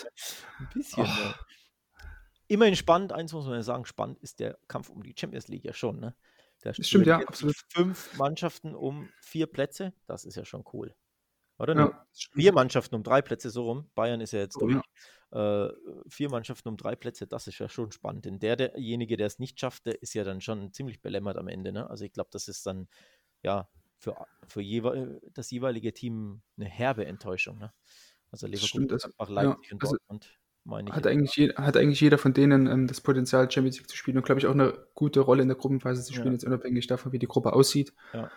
ein 0.61 0.69
bisschen. 0.73 1.05
Oh, 1.05 1.07
Ja. 1.07 1.39
Immerhin 2.49 2.77
spannend, 2.77 3.12
eins 3.12 3.35
muss 3.35 3.45
man 3.45 3.57
ja 3.57 3.62
sagen, 3.62 3.85
spannend 3.85 4.19
ist 4.21 4.41
der 4.41 4.59
Kampf 4.67 4.89
um 4.89 5.03
die 5.03 5.15
Champions 5.19 5.49
League 5.49 5.65
ja 5.65 5.75
schon, 5.75 6.01
ne? 6.01 6.15
Da 6.65 6.73
das 6.73 6.89
stimmt, 6.89 7.07
ja, 7.07 7.19
absolut. 7.19 7.57
fünf 7.69 8.17
Mannschaften 8.17 8.75
um 8.75 9.11
vier 9.21 9.47
Plätze, 9.47 9.93
das 10.07 10.25
ist 10.25 10.37
ja 10.37 10.47
schon 10.47 10.65
cool. 10.73 10.95
Oder? 11.59 11.75
Ne? 11.75 11.81
Ja, 11.83 12.07
Vier. 12.33 12.53
Mannschaften 12.53 12.95
um 12.95 13.03
drei 13.03 13.21
Plätze 13.23 13.51
so 13.51 13.65
rum. 13.65 13.91
Bayern 13.95 14.21
ist 14.23 14.33
ja 14.33 14.41
jetzt 14.41 14.57
Oh, 14.57 14.61
durch. 14.67 14.81
ja. 15.33 15.67
Äh, 15.67 15.73
vier 16.09 16.31
Mannschaften 16.31 16.69
um 16.69 16.77
drei 16.77 16.97
Plätze, 16.97 17.27
das 17.27 17.47
ist 17.47 17.59
ja 17.59 17.69
schon 17.69 17.93
spannend. 17.93 18.25
Denn 18.25 18.39
der, 18.39 18.57
derjenige, 18.57 19.17
der 19.17 19.27
es 19.27 19.39
nicht 19.39 19.61
schafft, 19.61 19.85
der 19.87 20.01
ist 20.03 20.15
ja 20.15 20.25
dann 20.25 20.41
schon 20.41 20.73
ziemlich 20.73 21.03
belämmert 21.03 21.37
am 21.37 21.49
Ende. 21.49 21.71
Ne? 21.73 21.89
Also 21.89 22.05
ich 22.05 22.12
glaube, 22.12 22.31
das 22.33 22.49
ist 22.49 22.67
dann 22.67 22.89
ja 23.43 23.69
für, 23.99 24.17
für 24.49 24.62
jewe 24.62 25.21
das 25.33 25.51
jeweilige 25.51 25.93
Team 25.93 26.43
eine 26.57 26.67
herbe 26.67 27.05
Enttäuschung. 27.05 27.59
Ne? 27.59 27.73
Also 28.31 28.47
Leverkusen, 28.47 28.69
stimmt. 28.89 28.93
Also, 28.93 29.09
Gladbach, 29.09 29.29
ja, 29.29 29.43
Leipzig 29.43 29.73
und 29.73 29.83
also 29.83 29.97
Dortmund, 29.97 30.41
meine 30.65 30.91
ich. 30.91 30.97
hat 30.97 31.07
eigentlich, 31.07 31.35
je, 31.37 31.55
hat 31.57 31.77
eigentlich 31.77 32.01
jeder 32.01 32.19
von 32.19 32.33
denen 32.35 32.67
ähm, 32.67 32.87
das 32.87 33.01
Potenzial, 33.01 33.51
Champions 33.51 33.79
League 33.79 33.89
zu 33.89 33.97
spielen 33.97 34.17
und 34.17 34.25
glaube 34.25 34.41
ich 34.41 34.47
auch 34.47 34.53
eine 34.53 34.87
gute 34.95 35.21
Rolle 35.21 35.43
in 35.43 35.49
der 35.49 35.57
Gruppenphase 35.57 36.03
zu 36.05 36.12
spielen, 36.15 36.33
Ja, 36.33 36.33
jetzt 36.35 36.45
unabhängig 36.45 36.87
davon, 36.87 37.12
wie 37.12 37.19
die 37.19 37.27
Gruppe 37.29 37.53
aussieht. 37.53 37.93
ja. 38.12 38.31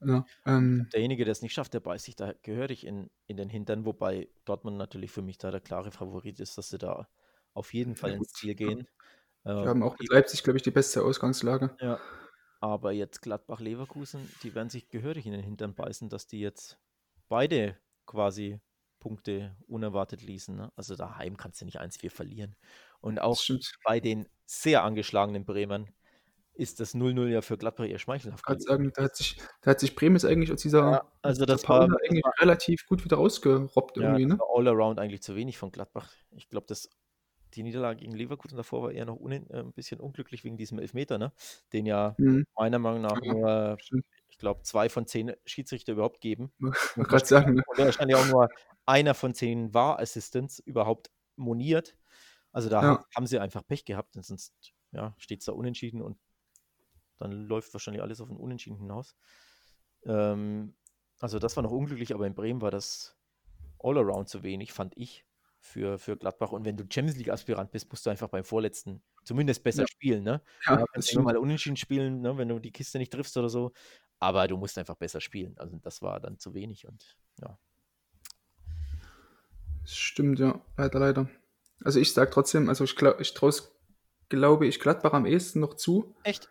Ja, 0.00 0.24
ähm, 0.44 0.88
Derjenige, 0.92 1.24
der 1.24 1.32
es 1.32 1.42
nicht 1.42 1.52
schafft, 1.54 1.74
der 1.74 1.80
beißt 1.80 2.04
sich 2.04 2.16
da 2.16 2.32
gehörig 2.42 2.86
in, 2.86 3.10
in 3.26 3.36
den 3.36 3.48
Hintern, 3.48 3.84
wobei 3.84 4.28
Dortmund 4.44 4.76
natürlich 4.76 5.10
für 5.10 5.22
mich 5.22 5.38
da 5.38 5.50
der 5.50 5.60
klare 5.60 5.90
Favorit 5.90 6.38
ist, 6.40 6.58
dass 6.58 6.70
sie 6.70 6.78
da 6.78 7.08
auf 7.54 7.72
jeden 7.74 7.96
Fall 7.96 8.12
ins. 8.12 8.32
Ziel 8.32 8.54
gehen. 8.54 8.88
Die 9.46 9.52
Äh, 9.52 9.68
haben 9.68 9.82
auch 9.82 9.98
mit 9.98 10.08
Leipzig, 10.10 10.42
glaube 10.42 10.58
ich, 10.58 10.62
die 10.62 10.70
beste 10.70 11.02
Ausgangslage. 11.02 11.76
Ja, 11.80 12.00
aber 12.60 12.92
jetzt 12.92 13.22
Gladbach-Leverkusen, 13.22 14.34
die 14.42 14.54
werden 14.54 14.70
sich 14.70 14.88
gehörig 14.88 15.26
in 15.26 15.32
den 15.32 15.42
Hintern 15.42 15.74
beißen, 15.74 16.08
dass 16.08 16.26
die 16.26 16.40
jetzt 16.40 16.78
beide 17.28 17.78
quasi 18.06 18.60
Punkte 19.06 19.56
unerwartet 19.68 20.22
ließen. 20.22 20.56
Ne? 20.56 20.72
Also 20.74 20.96
daheim 20.96 21.36
kannst 21.36 21.60
du 21.60 21.64
nicht 21.64 21.80
1-4 21.80 22.10
verlieren. 22.10 22.56
Und 23.00 23.20
auch 23.20 23.40
bei 23.84 24.00
den 24.00 24.28
sehr 24.46 24.82
angeschlagenen 24.82 25.44
Bremern 25.44 25.88
ist 26.54 26.80
das 26.80 26.94
0-0 26.94 27.28
ja 27.28 27.40
für 27.42 27.56
Gladbach 27.56 27.84
eher 27.86 27.98
schmeichelhaft 28.00 28.44
Gerade 28.44 28.58
gewesen. 28.64 28.68
sagen, 28.68 28.92
da 28.96 29.02
hat 29.04 29.14
sich, 29.16 29.36
da 29.62 29.70
hat 29.70 29.80
sich 29.80 29.94
Bremen 29.94 30.16
jetzt 30.16 30.24
eigentlich 30.24 30.50
aus 30.52 30.60
dieser, 30.62 30.90
Ja, 30.90 31.12
also 31.22 31.44
das 31.44 31.68
war, 31.68 31.82
eigentlich 31.82 32.24
war, 32.24 32.32
relativ 32.40 32.86
gut 32.86 33.04
wieder 33.04 33.16
rausgerobbt 33.18 33.96
ja, 33.96 34.02
irgendwie, 34.04 34.26
ne? 34.26 34.38
all 34.54 34.66
around 34.66 34.98
eigentlich 34.98 35.22
zu 35.22 35.36
wenig 35.36 35.56
von 35.58 35.70
Gladbach. 35.70 36.10
Ich 36.30 36.48
glaube, 36.48 36.66
das 36.66 36.88
die 37.54 37.62
Niederlage 37.62 38.00
gegen 38.00 38.12
Leverkusen 38.12 38.56
davor 38.56 38.82
war 38.82 38.92
eher 38.92 39.04
noch 39.06 39.16
unen, 39.16 39.48
äh, 39.50 39.60
ein 39.60 39.72
bisschen 39.72 40.00
unglücklich 40.00 40.44
wegen 40.44 40.56
diesem 40.56 40.78
Elfmeter, 40.78 41.16
ne? 41.18 41.32
den 41.72 41.86
ja 41.86 42.14
Mhm. 42.18 42.44
meiner 42.56 42.78
Meinung 42.78 43.02
nach 43.02 43.20
Ja, 43.22 43.32
nur, 43.32 43.76
stimmt. 43.80 44.04
ich 44.28 44.38
glaube, 44.38 44.62
zwei 44.62 44.88
von 44.88 45.06
zehn 45.06 45.32
Schiedsrichter 45.44 45.92
überhaupt 45.92 46.20
geben. 46.20 46.52
Gerade 46.58 46.72
wahrscheinlich, 46.96 47.28
sagen, 47.28 47.54
ne? 47.54 47.62
und 47.66 47.78
wahrscheinlich 47.78 48.16
auch 48.16 48.26
nur 48.26 48.48
einer 48.86 49.14
von 49.14 49.34
zehn 49.34 49.74
War-Assistants 49.74 50.60
überhaupt 50.60 51.10
moniert. 51.36 51.96
Also 52.52 52.68
da 52.68 52.82
haben, 52.82 52.96
Ja, 52.96 53.04
haben 53.14 53.26
sie 53.26 53.38
einfach 53.38 53.66
Pech 53.66 53.84
gehabt, 53.84 54.14
denn 54.14 54.22
sonst 54.22 54.54
ja, 54.92 55.14
steht 55.18 55.40
es 55.40 55.46
da 55.46 55.52
unentschieden 55.52 56.00
und 56.00 56.18
dann 57.18 57.32
läuft 57.32 57.72
wahrscheinlich 57.74 58.02
alles 58.02 58.20
auf 58.20 58.30
ein 58.30 58.36
Unentschieden 58.36 58.78
hinaus. 58.78 59.16
Ähm, 60.04 60.74
also 61.18 61.38
das 61.38 61.56
war 61.56 61.62
noch 61.62 61.70
unglücklich, 61.70 62.14
aber 62.14 62.26
in 62.26 62.34
Bremen 62.34 62.60
war 62.60 62.70
das 62.70 63.16
all-around 63.78 64.28
zu 64.28 64.42
wenig, 64.42 64.72
fand 64.72 64.96
ich, 64.96 65.26
für, 65.60 65.98
für 65.98 66.16
Gladbach. 66.16 66.52
Und 66.52 66.64
wenn 66.64 66.76
du 66.76 66.84
Champions 66.84 67.16
League-Aspirant 67.16 67.70
bist, 67.70 67.90
musst 67.90 68.06
du 68.06 68.10
einfach 68.10 68.28
beim 68.28 68.44
vorletzten 68.44 69.02
zumindest 69.24 69.62
besser 69.64 69.82
ja, 69.82 69.88
spielen. 69.88 70.22
Ne? 70.22 70.40
ja, 70.66 70.76
das 70.76 70.86
kannst 70.92 71.08
stimmt. 71.08 71.24
mal 71.24 71.36
unentschieden 71.36 71.76
spielen, 71.76 72.20
ne? 72.20 72.36
wenn 72.38 72.48
du 72.48 72.58
die 72.58 72.72
Kiste 72.72 72.98
nicht 72.98 73.12
triffst 73.12 73.36
oder 73.36 73.48
so. 73.48 73.72
Aber 74.18 74.46
du 74.48 74.56
musst 74.56 74.78
einfach 74.78 74.94
besser 74.94 75.20
spielen. 75.20 75.58
Also 75.58 75.78
das 75.78 76.00
war 76.00 76.20
dann 76.20 76.38
zu 76.38 76.54
wenig 76.54 76.86
und 76.86 77.18
ja. 77.40 77.58
Stimmt, 79.86 80.38
ja. 80.38 80.60
Leider, 80.76 80.98
leider. 80.98 81.30
Also 81.84 82.00
ich 82.00 82.12
sage 82.12 82.30
trotzdem, 82.30 82.68
also 82.68 82.84
ich, 82.84 82.96
glaub, 82.96 83.20
ich 83.20 83.34
traue 83.34 83.52
glaube 84.28 84.66
ich, 84.66 84.80
Gladbach 84.80 85.12
am 85.12 85.26
ehesten 85.26 85.60
noch 85.60 85.74
zu. 85.74 86.14
Echt? 86.24 86.48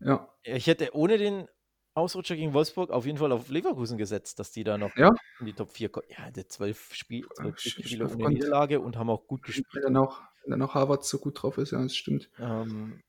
Ja, 0.00 0.28
Ich 0.42 0.66
hätte 0.66 0.94
ohne 0.94 1.18
den 1.18 1.48
Ausrutscher 1.94 2.34
gegen 2.36 2.54
Wolfsburg 2.54 2.90
auf 2.90 3.06
jeden 3.06 3.18
Fall 3.18 3.30
auf 3.32 3.48
Leverkusen 3.48 3.98
gesetzt, 3.98 4.38
dass 4.38 4.50
die 4.50 4.64
da 4.64 4.78
noch 4.78 4.96
ja, 4.96 5.10
in 5.38 5.46
die 5.46 5.52
Top 5.52 5.70
4 5.70 5.88
kommen. 5.90 6.06
Ja, 6.08 6.30
der 6.30 6.48
zwölf, 6.48 6.92
Spiel, 6.94 7.26
zwölf 7.34 7.56
Sch- 7.56 7.86
Spiele 7.86 8.08
ohne 8.08 8.28
Niederlage 8.30 8.80
und 8.80 8.96
haben 8.96 9.10
auch 9.10 9.26
gut 9.26 9.42
wenn 9.42 9.46
gespielt. 9.46 9.84
dann 9.84 9.96
auch, 9.96 10.20
wenn 10.42 10.50
dann 10.52 10.62
auch 10.62 10.74
Harvard 10.74 11.04
so 11.04 11.18
gut 11.18 11.40
drauf 11.42 11.58
ist, 11.58 11.70
ja, 11.70 11.82
das 11.82 11.94
stimmt. 11.94 12.30
Ähm, 12.38 13.00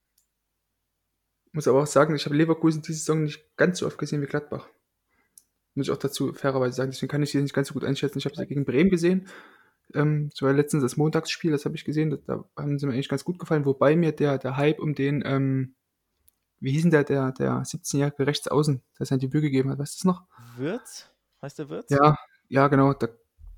Muss 1.53 1.67
aber 1.67 1.81
auch 1.83 1.87
sagen, 1.87 2.15
ich 2.15 2.25
habe 2.25 2.35
Leverkusen 2.35 2.81
diese 2.81 2.99
Saison 2.99 3.23
nicht 3.23 3.55
ganz 3.57 3.79
so 3.79 3.87
oft 3.87 3.97
gesehen 3.97 4.21
wie 4.21 4.27
Gladbach. 4.27 4.67
Muss 5.75 5.87
ich 5.87 5.91
auch 5.91 5.97
dazu 5.97 6.33
fairerweise 6.33 6.75
sagen, 6.75 6.91
deswegen 6.91 7.11
kann 7.11 7.21
ich 7.21 7.31
sie 7.31 7.41
nicht 7.41 7.53
ganz 7.53 7.67
so 7.67 7.73
gut 7.73 7.83
einschätzen. 7.83 8.17
Ich 8.17 8.25
habe 8.25 8.35
sie 8.35 8.47
gegen 8.47 8.65
Bremen 8.65 8.89
gesehen. 8.89 9.27
Ähm, 9.93 10.29
das 10.29 10.41
war 10.41 10.53
letztens 10.53 10.83
das 10.83 10.97
Montagsspiel, 10.97 11.51
das 11.51 11.65
habe 11.65 11.75
ich 11.75 11.85
gesehen. 11.85 12.09
Da, 12.09 12.17
da 12.25 12.45
haben 12.57 12.79
sie 12.79 12.87
mir 12.87 12.93
eigentlich 12.93 13.09
ganz 13.09 13.23
gut 13.23 13.39
gefallen, 13.39 13.65
wobei 13.65 13.95
mir 13.95 14.11
der, 14.11 14.37
der 14.37 14.57
Hype 14.57 14.79
um 14.79 14.95
den, 14.95 15.21
ähm, 15.25 15.75
wie 16.59 16.71
hieß 16.71 16.83
denn 16.83 16.91
der, 16.91 17.03
der, 17.03 17.31
der 17.33 17.61
17-jährige 17.61 18.25
Rechtsaußen, 18.25 18.81
der 18.97 19.05
sein 19.05 19.19
Debüt 19.19 19.41
gegeben 19.41 19.69
hat, 19.69 19.77
weißt 19.77 19.95
du 19.95 19.97
das 19.99 20.05
noch? 20.05 20.23
Wirtz? 20.57 21.11
Heißt 21.41 21.59
der 21.59 21.69
Wirtz? 21.69 21.91
Ja, 21.91 22.17
ja, 22.47 22.67
genau. 22.67 22.93
Da, 22.93 23.07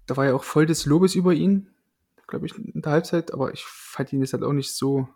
da 0.07 0.17
war 0.17 0.25
ja 0.25 0.33
auch 0.33 0.43
voll 0.43 0.65
des 0.65 0.85
Lobes 0.85 1.15
über 1.15 1.33
ihn. 1.33 1.69
glaube 2.27 2.45
ich, 2.45 2.57
in 2.57 2.81
der 2.81 2.91
Halbzeit, 2.91 3.33
aber 3.33 3.53
ich 3.53 3.63
fand 3.63 4.11
ihn 4.11 4.19
jetzt 4.19 4.33
halt 4.33 4.43
auch 4.43 4.53
nicht 4.53 4.73
so 4.73 5.07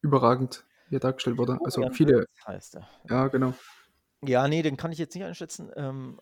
überragend, 0.00 0.64
wie 0.88 0.96
er 0.96 1.00
dargestellt 1.00 1.38
wurde. 1.38 1.58
Also 1.64 1.82
Florian 1.82 1.94
viele, 1.94 2.26
ja, 3.08 3.28
genau. 3.28 3.54
Ja, 4.26 4.48
nee, 4.48 4.62
den 4.62 4.76
kann 4.76 4.92
ich 4.92 4.98
jetzt 4.98 5.14
nicht 5.14 5.24
einschätzen. 5.24 5.70
Ähm, 5.76 6.20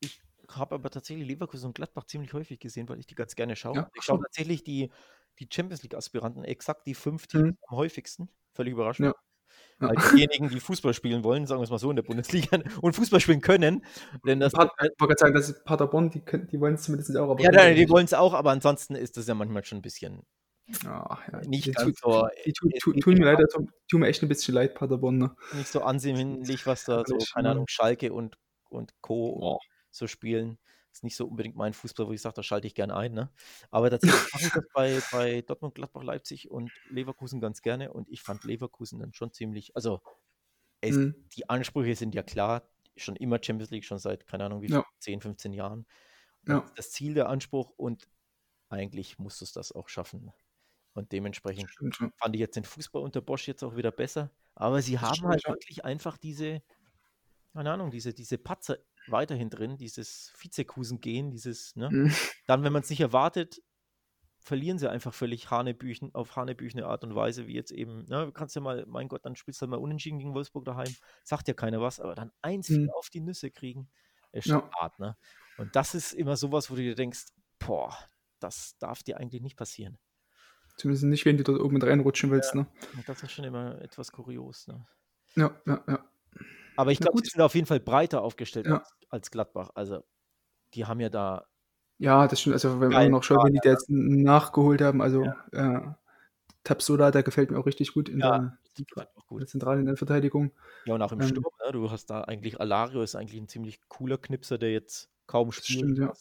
ich 0.00 0.20
habe 0.48 0.74
aber 0.76 0.90
tatsächlich 0.90 1.26
Leverkusen 1.26 1.66
und 1.66 1.74
Gladbach 1.74 2.04
ziemlich 2.04 2.32
häufig 2.32 2.58
gesehen, 2.60 2.88
weil 2.88 2.98
ich 3.00 3.06
die 3.06 3.14
ganz 3.14 3.34
gerne 3.34 3.56
schaue. 3.56 3.76
Ja, 3.76 3.90
ich 3.94 4.02
schaue 4.02 4.20
tatsächlich 4.20 4.64
die, 4.64 4.90
die 5.38 5.48
Champions 5.52 5.82
League-Aspiranten, 5.82 6.44
exakt 6.44 6.86
die 6.86 6.94
fünf 6.94 7.26
Teams 7.26 7.44
Mhm. 7.52 7.58
am 7.68 7.76
häufigsten. 7.76 8.28
Völlig 8.54 8.72
überraschend. 8.72 9.06
Ja. 9.08 9.14
Ja. 9.80 9.88
Weil 9.88 9.96
diejenigen, 10.14 10.48
die 10.50 10.60
Fußball 10.60 10.92
spielen 10.92 11.24
wollen, 11.24 11.46
sagen 11.46 11.60
wir 11.60 11.64
es 11.64 11.70
mal 11.70 11.78
so 11.78 11.88
in 11.90 11.96
der 11.96 12.02
Bundesliga 12.02 12.58
und 12.82 12.94
Fußball 12.94 13.18
spielen 13.20 13.40
können, 13.40 13.84
denn 14.26 14.40
das 14.40 14.52
Pat- 14.52 14.70
Ich 14.78 14.82
wollte 15.00 15.14
gerade 15.14 15.18
sagen, 15.18 15.34
das 15.34 15.48
ist 15.48 15.64
Paderborn, 15.64 16.10
die, 16.10 16.20
können- 16.20 16.46
die 16.48 16.60
wollen 16.60 16.74
es 16.74 16.82
zumindest 16.82 17.16
auch, 17.16 17.38
ja, 17.40 17.50
nein, 17.50 17.74
die 17.74 17.88
wollen 17.88 18.04
es 18.04 18.12
auch, 18.14 18.34
aber 18.34 18.50
ansonsten 18.50 18.94
ist 18.94 19.16
das 19.16 19.26
ja 19.26 19.34
manchmal 19.34 19.64
schon 19.64 19.78
ein 19.78 19.82
bisschen 19.82 20.22
Ja, 20.84 21.18
ja, 21.32 21.40
nicht 21.46 21.66
die, 21.66 21.72
ganz 21.72 21.86
tut, 21.86 21.98
so, 21.98 22.28
die 22.44 22.52
tut, 22.52 22.72
geht 22.72 23.02
tun 23.02 23.14
mir 23.14 23.24
leider, 23.24 23.46
tun 23.48 23.70
tun 23.90 24.00
mir 24.00 24.08
echt 24.08 24.22
ein 24.22 24.28
bisschen 24.28 24.54
leid, 24.54 24.74
Paderborn. 24.74 25.16
Ne? 25.18 25.34
nicht 25.54 25.68
so 25.68 25.80
ansehnlich, 25.82 26.66
was 26.66 26.84
da 26.84 27.04
so, 27.06 27.16
keine 27.32 27.48
ja. 27.48 27.52
Ahnung, 27.52 27.66
Schalke 27.68 28.12
und, 28.12 28.36
und 28.68 28.92
Co. 29.00 29.38
Boah. 29.38 29.58
so 29.90 30.06
spielen. 30.06 30.58
Ist 30.92 31.04
nicht 31.04 31.16
so 31.16 31.26
unbedingt 31.26 31.54
mein 31.56 31.72
Fußball, 31.74 32.06
wo 32.08 32.12
ich 32.12 32.20
sage, 32.20 32.34
da 32.34 32.42
schalte 32.42 32.66
ich 32.66 32.74
gern 32.74 32.90
ein. 32.90 33.12
Ne? 33.12 33.30
Aber 33.70 33.88
tatsächlich 33.90 34.32
mache 34.32 34.42
ich 34.44 34.52
das 34.52 34.64
bei, 34.74 35.00
bei 35.12 35.42
Dortmund, 35.42 35.74
Gladbach, 35.74 36.02
Leipzig 36.02 36.50
und 36.50 36.70
Leverkusen 36.90 37.40
ganz 37.40 37.62
gerne. 37.62 37.92
Und 37.92 38.08
ich 38.08 38.22
fand 38.22 38.44
Leverkusen 38.44 38.98
dann 38.98 39.12
schon 39.12 39.32
ziemlich, 39.32 39.74
also 39.76 40.00
es, 40.80 40.96
Mhm. 40.96 41.14
die 41.36 41.48
Ansprüche 41.48 41.94
sind 41.96 42.14
ja 42.14 42.22
klar, 42.22 42.68
schon 42.96 43.16
immer 43.16 43.38
Champions 43.42 43.70
League, 43.70 43.84
schon 43.84 43.98
seit, 43.98 44.26
keine 44.26 44.44
Ahnung, 44.44 44.60
wie 44.62 44.66
viel, 44.68 44.76
Ja. 44.76 44.84
10, 44.98 45.20
15 45.20 45.52
Jahren. 45.52 45.86
Ja. 46.46 46.64
Das 46.76 46.90
Ziel 46.90 47.14
der 47.14 47.28
Anspruch 47.28 47.70
und 47.76 48.08
eigentlich 48.70 49.18
musst 49.18 49.40
du 49.40 49.44
es 49.44 49.52
das 49.52 49.72
auch 49.72 49.88
schaffen. 49.88 50.32
Und 50.98 51.12
dementsprechend 51.12 51.70
Stimmt, 51.70 52.12
fand 52.16 52.34
ich 52.34 52.40
jetzt 52.40 52.56
den 52.56 52.64
Fußball 52.64 53.02
unter 53.02 53.20
Bosch 53.20 53.48
jetzt 53.48 53.62
auch 53.62 53.76
wieder 53.76 53.92
besser. 53.92 54.32
Aber 54.54 54.82
sie 54.82 54.98
haben 54.98 55.22
stimmt, 55.22 55.28
halt 55.28 55.46
ja. 55.46 55.54
wirklich 55.54 55.84
einfach 55.84 56.18
diese, 56.18 56.62
keine 57.54 57.72
Ahnung, 57.72 57.90
diese, 57.90 58.14
diese 58.14 58.38
Patzer 58.38 58.78
weiterhin 59.06 59.50
drin, 59.50 59.76
dieses 59.78 60.32
Vizekusen-Gehen, 60.38 61.30
dieses, 61.30 61.76
ne? 61.76 61.96
Mhm. 61.96 62.14
Dann, 62.46 62.64
wenn 62.64 62.72
man 62.72 62.82
es 62.82 62.90
nicht 62.90 63.00
erwartet, 63.00 63.62
verlieren 64.40 64.78
sie 64.78 64.90
einfach 64.90 65.14
völlig 65.14 65.50
Hanebüchen, 65.50 66.14
auf 66.14 66.36
Hanebüchene 66.36 66.86
Art 66.86 67.04
und 67.04 67.14
Weise, 67.14 67.46
wie 67.46 67.54
jetzt 67.54 67.72
eben, 67.72 68.04
ne, 68.06 68.26
du 68.26 68.32
kannst 68.32 68.54
ja 68.56 68.62
mal, 68.62 68.86
mein 68.86 69.08
Gott, 69.08 69.24
dann 69.26 69.36
spielst 69.36 69.60
du 69.60 69.64
halt 69.64 69.70
mal 69.72 69.78
unentschieden 69.78 70.18
gegen 70.18 70.34
Wolfsburg 70.34 70.64
daheim, 70.64 70.96
sagt 71.24 71.48
ja 71.48 71.54
keiner 71.54 71.80
was, 71.80 72.00
aber 72.00 72.14
dann 72.14 72.32
1-4 72.42 72.78
Mhm. 72.86 72.90
auf 72.96 73.10
die 73.10 73.20
Nüsse 73.20 73.50
kriegen, 73.50 73.90
ist 74.32 74.48
schon 74.48 74.62
Ja. 74.62 74.70
hart, 74.80 74.98
ne? 74.98 75.16
Und 75.56 75.76
das 75.76 75.94
ist 75.94 76.12
immer 76.12 76.36
sowas, 76.36 76.70
wo 76.70 76.76
du 76.76 76.82
dir 76.82 76.94
denkst, 76.94 77.26
boah, 77.58 77.96
das 78.40 78.76
darf 78.78 79.02
dir 79.02 79.18
eigentlich 79.18 79.42
nicht 79.42 79.56
passieren. 79.56 79.98
Zumindest 80.78 81.04
nicht, 81.04 81.24
wenn 81.26 81.36
du 81.36 81.44
dort 81.44 81.60
oben 81.60 81.82
reinrutschen 81.82 82.30
willst. 82.30 82.54
Ne? 82.54 82.66
Und 82.96 83.08
das 83.08 83.22
ist 83.22 83.32
schon 83.32 83.44
immer 83.44 83.80
etwas 83.82 84.10
kurios, 84.12 84.66
ne? 84.66 84.86
Ja, 85.36 85.50
ja, 85.66 85.84
ja. 85.86 86.04
Aber 86.76 86.92
ich 86.92 87.00
glaube, 87.00 87.20
die 87.22 87.28
sind 87.28 87.42
auf 87.42 87.54
jeden 87.54 87.66
Fall 87.66 87.80
breiter 87.80 88.22
aufgestellt 88.22 88.66
Ja. 88.66 88.78
als, 88.78 88.90
als 89.10 89.30
Gladbach. 89.30 89.70
Also, 89.74 90.04
die 90.74 90.86
haben 90.86 91.00
ja 91.00 91.08
da, 91.08 91.46
Ja, 91.98 92.28
das 92.28 92.40
stimmt. 92.40 92.54
Also, 92.54 92.80
wenn 92.80 92.92
man 92.92 93.10
noch 93.10 93.24
schaut, 93.24 93.44
wenn 93.44 93.54
die 93.54 93.60
da 93.62 93.70
jetzt 93.70 93.90
nachgeholt 93.90 94.80
haben, 94.80 95.02
also 95.02 95.24
äh, 95.52 95.80
Tapsoda, 96.64 97.10
der 97.10 97.22
gefällt 97.22 97.50
mir 97.50 97.58
auch 97.58 97.66
richtig 97.66 97.92
gut 97.94 98.08
in, 98.08 98.20
Ja, 98.20 98.38
der, 98.38 98.58
die 98.76 98.86
auch 99.16 99.26
gut. 99.26 99.40
der 99.40 99.48
Zentralen 99.48 99.80
in 99.80 99.86
der 99.86 99.96
Verteidigung. 99.96 100.52
Ja, 100.84 100.94
und 100.94 101.02
auch 101.02 101.12
im 101.12 101.20
Ähm, 101.20 101.28
Sturm, 101.28 101.52
ne? 101.64 101.72
Du 101.72 101.90
hast 101.90 102.06
da 102.06 102.22
eigentlich, 102.22 102.60
Alario 102.60 103.02
ist 103.02 103.14
eigentlich 103.16 103.40
ein 103.40 103.48
ziemlich 103.48 103.80
cooler 103.88 104.18
Knipser, 104.18 104.58
der 104.58 104.72
jetzt 104.72 105.10
kaum 105.26 105.52
spielt. 105.52 105.80
stimmt, 105.80 105.98
ja. 105.98 106.12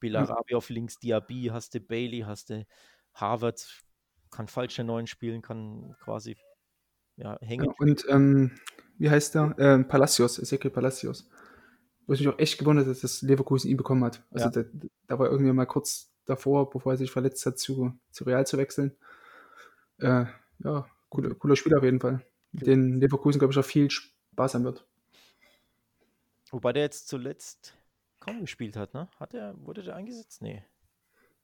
Belarabi 0.00 0.54
auf 0.54 0.70
links, 0.70 0.98
Diaby, 0.98 1.50
hast 1.52 1.74
du 1.74 1.80
Bailey, 1.80 2.20
hast 2.20 2.50
du 2.50 2.66
Harvard, 3.14 3.82
kann 4.30 4.48
falsche 4.48 4.84
Neun 4.84 5.06
spielen, 5.06 5.42
kann 5.42 5.96
quasi 6.00 6.36
ja, 7.16 7.38
hängen. 7.40 7.66
Ja, 7.66 7.72
und 7.78 8.06
ähm, 8.08 8.52
wie 8.98 9.10
heißt 9.10 9.34
der? 9.34 9.54
Ähm, 9.58 9.88
Palacios, 9.88 10.38
Ezequiel 10.38 10.70
Palacios. 10.70 11.28
Wo 12.06 12.14
ich 12.14 12.20
mich 12.20 12.28
auch 12.28 12.38
echt 12.38 12.58
gewundert 12.58 12.88
dass 12.88 13.00
das 13.00 13.22
Leverkusen 13.22 13.70
ihn 13.70 13.76
bekommen 13.76 14.04
hat. 14.04 14.24
Also 14.30 14.46
Ja. 14.46 14.62
da, 14.62 14.88
da 15.06 15.18
war 15.18 15.30
irgendwie 15.30 15.52
mal 15.52 15.66
kurz 15.66 16.12
davor, 16.24 16.70
bevor 16.70 16.92
er 16.92 16.98
sich 16.98 17.10
verletzt 17.10 17.44
hat, 17.46 17.58
zu, 17.58 17.98
zu 18.10 18.24
Real 18.24 18.46
zu 18.46 18.58
wechseln. 18.58 18.96
Äh, 19.98 20.24
ja, 20.64 20.86
cooler, 21.08 21.34
cooler 21.34 21.56
Spieler 21.56 21.78
auf 21.78 21.84
jeden 21.84 22.00
Fall. 22.00 22.24
Mit 22.52 22.66
den 22.66 23.00
Leverkusen, 23.00 23.38
glaube 23.38 23.52
ich, 23.52 23.58
auch 23.58 23.64
viel 23.64 23.90
Spaß 23.90 24.54
haben 24.54 24.64
wird. 24.64 24.86
Wobei 26.50 26.72
der 26.72 26.82
jetzt 26.82 27.06
zuletzt 27.08 27.76
kaum 28.18 28.40
gespielt 28.40 28.76
hat, 28.76 28.92
ne? 28.92 29.08
Hat 29.18 29.34
er, 29.34 29.54
wurde 29.64 29.82
der 29.82 29.94
eingesetzt? 29.94 30.42
Nee. 30.42 30.64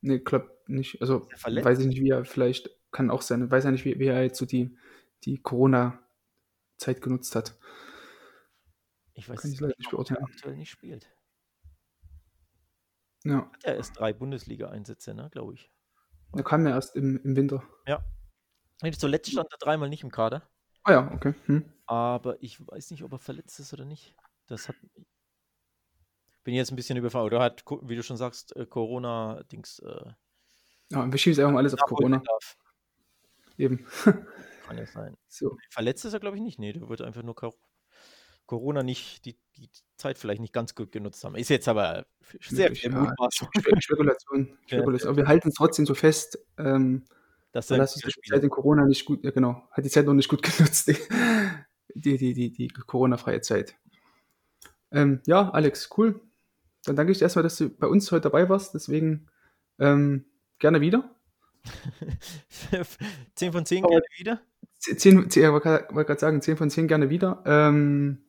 Nee, 0.01 0.21
klappt 0.21 0.69
nicht. 0.69 1.01
Also 1.01 1.29
er 1.33 1.65
weiß 1.65 1.81
ich 1.81 1.87
nicht, 1.87 2.01
wie 2.01 2.11
er 2.11 2.25
vielleicht, 2.25 2.71
kann 2.93 3.11
auch 3.11 3.23
sein, 3.23 3.51
weiß 3.51 3.65
ja 3.65 3.71
nicht, 3.71 3.85
wie, 3.85 3.99
wie 3.99 4.07
er 4.07 4.23
jetzt 4.23 4.39
so 4.39 4.47
die, 4.47 4.77
die 5.25 5.39
Corona-Zeit 5.43 7.01
genutzt 7.03 7.35
hat. 7.35 7.59
Ich 9.15 9.29
weiß 9.29 9.41
Kann 9.43 9.53
ich 9.53 9.61
nicht, 9.61 9.79
der 9.81 9.91
beurteilen. 9.91 10.25
aktuell 10.25 10.57
nicht 10.57 10.71
spielt. 10.71 11.11
Ja, 13.25 13.51
Hat 13.53 13.65
er 13.65 13.77
erst 13.77 13.99
drei 13.99 14.13
Bundesliga-Einsätze, 14.13 15.15
ne, 15.15 15.29
glaube 15.33 15.55
ich. 15.55 15.71
er 16.35 16.45
kam 16.45 16.65
ja 16.67 16.73
erst 16.73 16.95
im, 16.97 17.19
im 17.25 17.35
Winter. 17.35 17.63
Nee, 18.83 18.93
Zuletzt 18.93 19.31
stand 19.33 19.49
er 19.51 19.59
dreimal 19.59 19.89
nicht 19.89 20.03
im 20.05 20.11
Kader, 20.11 20.49
Ah 20.85 20.93
ja, 20.93 21.13
okay. 21.13 21.35
Hm. 21.47 21.65
aber 21.87 22.41
ich 22.43 22.65
weiß 22.65 22.91
nicht, 22.93 23.03
ob 23.03 23.11
er 23.13 23.19
verletzt 23.19 23.59
ist 23.59 23.73
oder 23.73 23.85
nicht. 23.87 24.15
Das 24.47 24.69
hat. 24.69 24.77
Bin 26.47 26.55
jetzt 26.55 26.71
ein 26.71 26.77
bisschen 26.77 26.97
überfahren. 26.97 27.27
Oder 27.27 27.41
hat, 27.41 27.65
wie 27.83 27.97
du 27.97 28.05
schon 28.05 28.17
sagst, 28.17 28.55
äh, 28.55 28.67
Corona-Dings. 28.67 29.81
Äh, 29.81 30.11
Ja, 30.93 31.11
wir 31.11 31.19
schieben 31.19 31.33
es 31.33 31.41
einfach 31.41 31.51
mal 31.53 31.59
alles 31.59 31.75
auf 31.75 31.81
Corona. 31.81 32.19
Darf. 32.25 32.57
Eben. 33.59 33.85
Kann 34.67 34.79
ja 34.79 34.87
sein. 34.87 35.17
so. 35.27 35.57
Verletzt 35.71 36.05
ist 36.05 36.13
er, 36.13 36.21
glaube 36.21 36.37
ich, 36.37 36.43
nicht. 36.45 36.61
Nee, 36.61 36.73
der 36.73 36.89
wird 36.89 37.03
einfach 37.03 37.25
nur 37.25 37.35
Cor- 37.35 37.57
Corona 38.47 38.85
nicht, 38.85 39.25
die, 39.25 39.37
die 39.57 39.69
Zeit 39.97 40.19
vielleicht 40.19 40.41
nicht 40.41 40.53
ganz 40.53 40.77
gut 40.77 40.93
genutzt 40.93 41.25
haben. 41.25 41.35
Ist 41.35 41.49
jetzt 41.51 41.67
aber 41.67 42.07
sehr 42.41 42.73
viel 42.77 42.93
ja. 42.93 42.97
Mutmaßung, 43.01 43.49
Spe- 43.59 43.83
Spekulation. 43.83 44.57
Spekulation. 44.67 45.09
Aber 45.09 45.17
wir 45.17 45.27
halten 45.27 45.49
es 45.49 45.55
trotzdem 45.55 45.85
so 45.85 45.95
fest, 45.97 46.39
ähm, 46.59 47.07
er 47.53 47.61
das 47.79 47.97
ist 47.97 48.05
wieder 48.07 48.13
die 48.25 48.31
Zeit 48.31 48.43
in 48.45 48.51
Corona 48.51 48.85
nicht 48.85 49.05
gut, 49.05 49.25
ja 49.25 49.33
genau, 49.33 49.67
hat 49.73 49.85
die 49.85 49.89
Zeit 49.91 50.07
noch 50.07 50.15
nicht 50.15 50.29
gut 50.29 50.43
genutzt, 50.59 50.87
die, 51.95 52.17
die, 52.19 52.35
die, 52.35 52.53
die 52.53 52.69
Corona-freie 52.69 53.41
Zeit. 53.41 53.75
Ähm, 54.93 55.23
ja, 55.27 55.51
Alex, 55.51 55.91
cool. 55.97 56.21
Dann 56.87 56.97
danke 56.97 57.13
ich 57.13 57.19
dir 57.19 57.25
erstmal, 57.25 57.43
dass 57.43 57.57
du 57.57 57.69
bei 57.69 57.87
uns 57.87 58.11
heute 58.13 58.23
dabei 58.23 58.49
warst. 58.49 58.75
Deswegen 58.75 59.27
ähm, 59.79 60.25
gerne 60.59 60.81
wieder. 60.81 61.11
10 63.35 63.53
von 63.53 63.67
10 63.67 63.85
Aber- 63.85 63.91
gerne 63.91 64.07
wieder. 64.19 64.41
Zehn, 64.79 64.99
zehn, 64.99 65.43
ich 65.45 65.53
wollte 65.53 66.05
gerade 66.05 66.21
sagen, 66.21 66.41
10 66.43 66.57
von 66.57 66.71
10 66.71 66.87
gerne 66.87 67.11
wieder. 67.11 67.43
Ähm, 67.47 68.25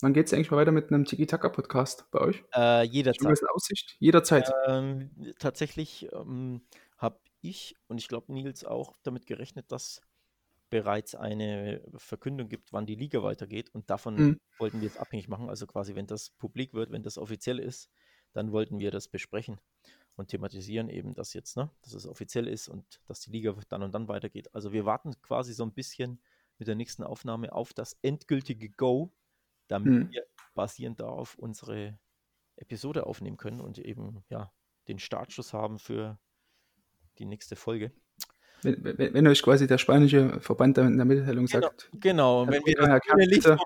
wann 0.00 0.12
geht 0.14 0.26
es 0.26 0.32
eigentlich 0.32 0.50
mal 0.50 0.56
weiter 0.56 0.72
mit 0.72 0.90
einem 0.90 1.04
Tiki-Taka-Podcast 1.04 2.10
bei 2.10 2.20
euch? 2.20 2.42
Äh, 2.54 2.84
jederzeit. 2.84 3.38
Aussicht? 3.54 3.96
Jederzeit. 4.00 4.50
Ähm, 4.66 5.10
tatsächlich 5.38 6.08
ähm, 6.12 6.62
habe 6.96 7.18
ich 7.40 7.76
und 7.88 7.98
ich 7.98 8.08
glaube 8.08 8.32
Nils 8.32 8.64
auch 8.64 8.96
damit 9.02 9.26
gerechnet, 9.26 9.70
dass 9.70 10.00
bereits 10.72 11.14
eine 11.14 11.84
Verkündung 11.98 12.48
gibt, 12.48 12.72
wann 12.72 12.86
die 12.86 12.94
Liga 12.96 13.22
weitergeht. 13.22 13.70
Und 13.74 13.90
davon 13.90 14.24
Mhm. 14.24 14.38
wollten 14.58 14.80
wir 14.80 14.88
es 14.88 14.96
abhängig 14.96 15.28
machen. 15.28 15.50
Also 15.50 15.66
quasi, 15.66 15.94
wenn 15.94 16.06
das 16.06 16.30
publik 16.30 16.72
wird, 16.74 16.90
wenn 16.90 17.02
das 17.02 17.18
offiziell 17.18 17.58
ist, 17.58 17.90
dann 18.32 18.52
wollten 18.52 18.80
wir 18.80 18.90
das 18.90 19.08
besprechen 19.08 19.60
und 20.16 20.28
thematisieren 20.28 20.88
eben, 20.88 21.14
dass 21.14 21.34
jetzt, 21.34 21.56
ne, 21.58 21.70
dass 21.82 21.94
es 21.94 22.06
offiziell 22.06 22.48
ist 22.48 22.68
und 22.68 23.02
dass 23.06 23.20
die 23.20 23.30
Liga 23.32 23.54
dann 23.68 23.82
und 23.82 23.92
dann 23.94 24.08
weitergeht. 24.08 24.54
Also 24.54 24.72
wir 24.72 24.86
warten 24.86 25.20
quasi 25.22 25.52
so 25.54 25.64
ein 25.64 25.74
bisschen 25.74 26.22
mit 26.58 26.68
der 26.68 26.76
nächsten 26.76 27.02
Aufnahme 27.04 27.52
auf 27.52 27.74
das 27.74 27.98
endgültige 28.02 28.70
Go, 28.70 29.14
damit 29.68 29.92
Mhm. 29.92 30.12
wir 30.12 30.24
basierend 30.54 31.00
darauf 31.00 31.36
unsere 31.36 31.98
Episode 32.56 33.06
aufnehmen 33.06 33.36
können 33.38 33.60
und 33.60 33.78
eben 33.78 34.24
ja 34.30 34.52
den 34.88 34.98
Startschuss 34.98 35.52
haben 35.54 35.78
für 35.78 36.20
die 37.18 37.24
nächste 37.26 37.56
Folge. 37.56 37.92
Wenn, 38.62 38.84
wenn, 38.84 39.14
wenn 39.14 39.26
euch 39.26 39.42
quasi 39.42 39.66
der 39.66 39.78
spanische 39.78 40.40
Verband 40.40 40.78
in 40.78 40.96
der 40.96 41.04
Mitteilung 41.04 41.46
Genau. 41.46 41.66
sagt, 41.66 41.90
Genau, 41.94 42.46
wenn 42.48 42.64
wir 42.64 42.74
das 42.76 43.00
grüne 43.00 43.24
Licht 43.26 43.44
Kapp, 43.44 43.58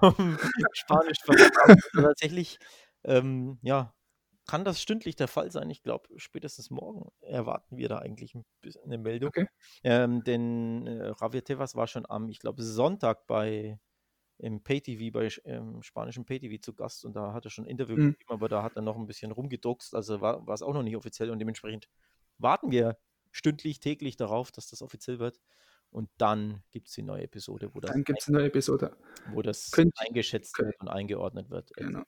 vom, 0.00 0.14
vom 0.14 0.38
Spanisch 0.72 1.18
haben, 1.26 1.80
tatsächlich, 1.94 2.58
ähm, 3.04 3.58
ja, 3.62 3.94
kann 4.46 4.64
das 4.64 4.80
stündlich 4.80 5.16
der 5.16 5.28
Fall 5.28 5.50
sein. 5.50 5.70
Ich 5.70 5.82
glaube, 5.82 6.08
spätestens 6.16 6.70
morgen 6.70 7.10
erwarten 7.20 7.78
wir 7.78 7.88
da 7.88 7.98
eigentlich 7.98 8.34
eine 8.84 8.98
Meldung. 8.98 9.28
Okay. 9.28 9.46
Ähm, 9.82 10.22
denn 10.22 10.86
äh, 10.86 11.12
Javier 11.20 11.42
Tebas 11.44 11.74
war 11.74 11.86
schon 11.86 12.04
am, 12.08 12.28
ich 12.28 12.40
glaube, 12.40 12.62
Sonntag 12.62 13.26
bei 13.26 13.78
im 14.38 14.62
Pay-TV, 14.62 15.12
bei 15.12 15.28
ähm, 15.44 15.82
spanischen 15.82 16.24
Pay-TV 16.26 16.60
zu 16.60 16.74
Gast 16.74 17.04
und 17.04 17.14
da 17.14 17.32
hat 17.32 17.44
er 17.44 17.50
schon 17.50 17.64
ein 17.64 17.70
Interview 17.70 17.96
Mhm. 17.96 18.12
gegeben, 18.12 18.30
aber 18.30 18.48
da 18.48 18.62
hat 18.62 18.76
er 18.76 18.82
noch 18.82 18.96
ein 18.96 19.06
bisschen 19.06 19.30
rumgedruckst, 19.32 19.94
also 19.94 20.20
war 20.20 20.46
es 20.48 20.62
auch 20.62 20.74
noch 20.74 20.82
nicht 20.82 20.96
offiziell 20.96 21.30
und 21.30 21.38
dementsprechend 21.38 21.88
warten 22.38 22.70
wir 22.72 22.98
stündlich, 23.34 23.80
täglich 23.80 24.16
darauf, 24.16 24.52
dass 24.52 24.68
das 24.70 24.80
offiziell 24.80 25.18
wird 25.18 25.40
und 25.90 26.08
dann 26.18 26.62
gibt 26.70 26.88
es 26.88 26.94
die 26.94 27.02
neue 27.02 27.22
Episode, 27.24 27.70
wo 27.74 27.80
das, 27.80 27.90
dann 27.90 28.04
gibt 28.04 28.20
es 28.22 28.28
eine 28.28 28.38
neue 28.38 28.46
Episode. 28.46 28.96
wo 29.32 29.42
das 29.42 29.70
Könnt- 29.72 29.92
eingeschätzt 29.98 30.58
wird 30.58 30.74
und 30.80 30.88
eingeordnet 30.88 31.50
wird. 31.50 31.72
Genau. 31.76 32.02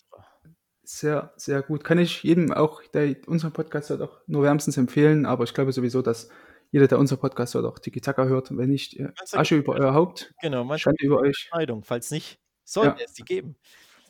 Sehr, 0.83 1.33
sehr 1.37 1.63
gut. 1.63 1.83
Kann 1.83 1.99
ich 1.99 2.23
jedem 2.23 2.53
auch, 2.53 2.81
der 2.95 3.17
unseren 3.27 3.53
Podcast 3.53 3.91
hört, 3.91 4.03
auch 4.03 4.21
nur 4.29 4.45
wärmstens 4.45 4.77
empfehlen. 4.77 5.27
Aber 5.27 5.43
ich 5.43 5.53
glaube 5.53 5.73
sowieso, 5.73 6.01
dass 6.01 6.29
jeder, 6.71 6.87
der 6.87 7.01
unseren 7.01 7.19
Podcast 7.19 7.55
hört, 7.55 7.65
auch 7.65 7.81
Tiki 7.81 8.01
Taka 8.01 8.27
hört. 8.27 8.57
Wenn 8.57 8.71
nicht, 8.71 8.97
äh, 8.97 9.09
Asche 9.33 9.57
über 9.57 9.75
euer 9.75 9.95
Haupt. 9.95 10.33
Genau, 10.41 10.63
man 10.65 10.79
Schande 10.79 11.05
über 11.05 11.19
euch. 11.19 11.49
Entscheidung. 11.51 11.83
Falls 11.83 12.13
nicht, 12.13 12.39
sollte 12.65 13.01
Ja. 13.01 13.05
es 13.05 13.15
die 13.15 13.25
geben. 13.25 13.57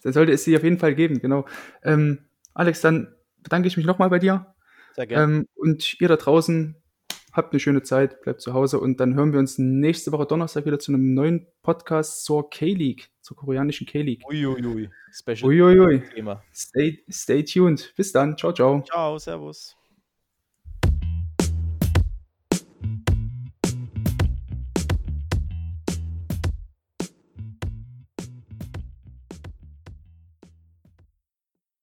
Dann 0.02 0.12
sollte 0.12 0.32
es 0.32 0.44
sie 0.44 0.54
auf 0.54 0.62
jeden 0.64 0.78
Fall 0.78 0.94
geben, 0.94 1.18
genau. 1.20 1.46
Ähm, 1.82 2.26
Alex, 2.52 2.82
dann 2.82 3.14
bedanke 3.42 3.68
ich 3.68 3.76
mich 3.78 3.86
nochmal 3.86 4.10
bei 4.10 4.18
dir. 4.18 4.54
Sehr 4.94 5.06
gerne. 5.06 5.32
Ähm, 5.32 5.48
und 5.54 5.98
ihr 6.00 6.08
da 6.08 6.16
draußen, 6.16 6.76
habt 7.36 7.52
eine 7.52 7.60
schöne 7.60 7.82
Zeit, 7.82 8.22
bleibt 8.22 8.40
zu 8.40 8.54
Hause 8.54 8.80
und 8.80 8.98
dann 8.98 9.14
hören 9.14 9.32
wir 9.32 9.38
uns 9.38 9.58
nächste 9.58 10.12
Woche 10.12 10.26
Donnerstag 10.26 10.66
wieder 10.66 10.78
zu 10.78 10.92
einem 10.92 11.14
neuen 11.14 11.46
Podcast 11.62 12.24
zur 12.24 12.48
K-League, 12.50 13.10
zur 13.20 13.36
koreanischen 13.36 13.86
K-League. 13.86 14.22
Uiuiui. 14.28 14.88
Special 15.12 15.44
Uiuiui. 15.44 16.02
Thema. 16.14 16.42
Stay, 16.52 17.04
stay 17.10 17.44
tuned. 17.44 17.92
Bis 17.96 18.12
dann. 18.12 18.36
Ciao, 18.36 18.52
ciao. 18.52 18.82
Ciao, 18.82 19.18
Servus. 19.18 19.75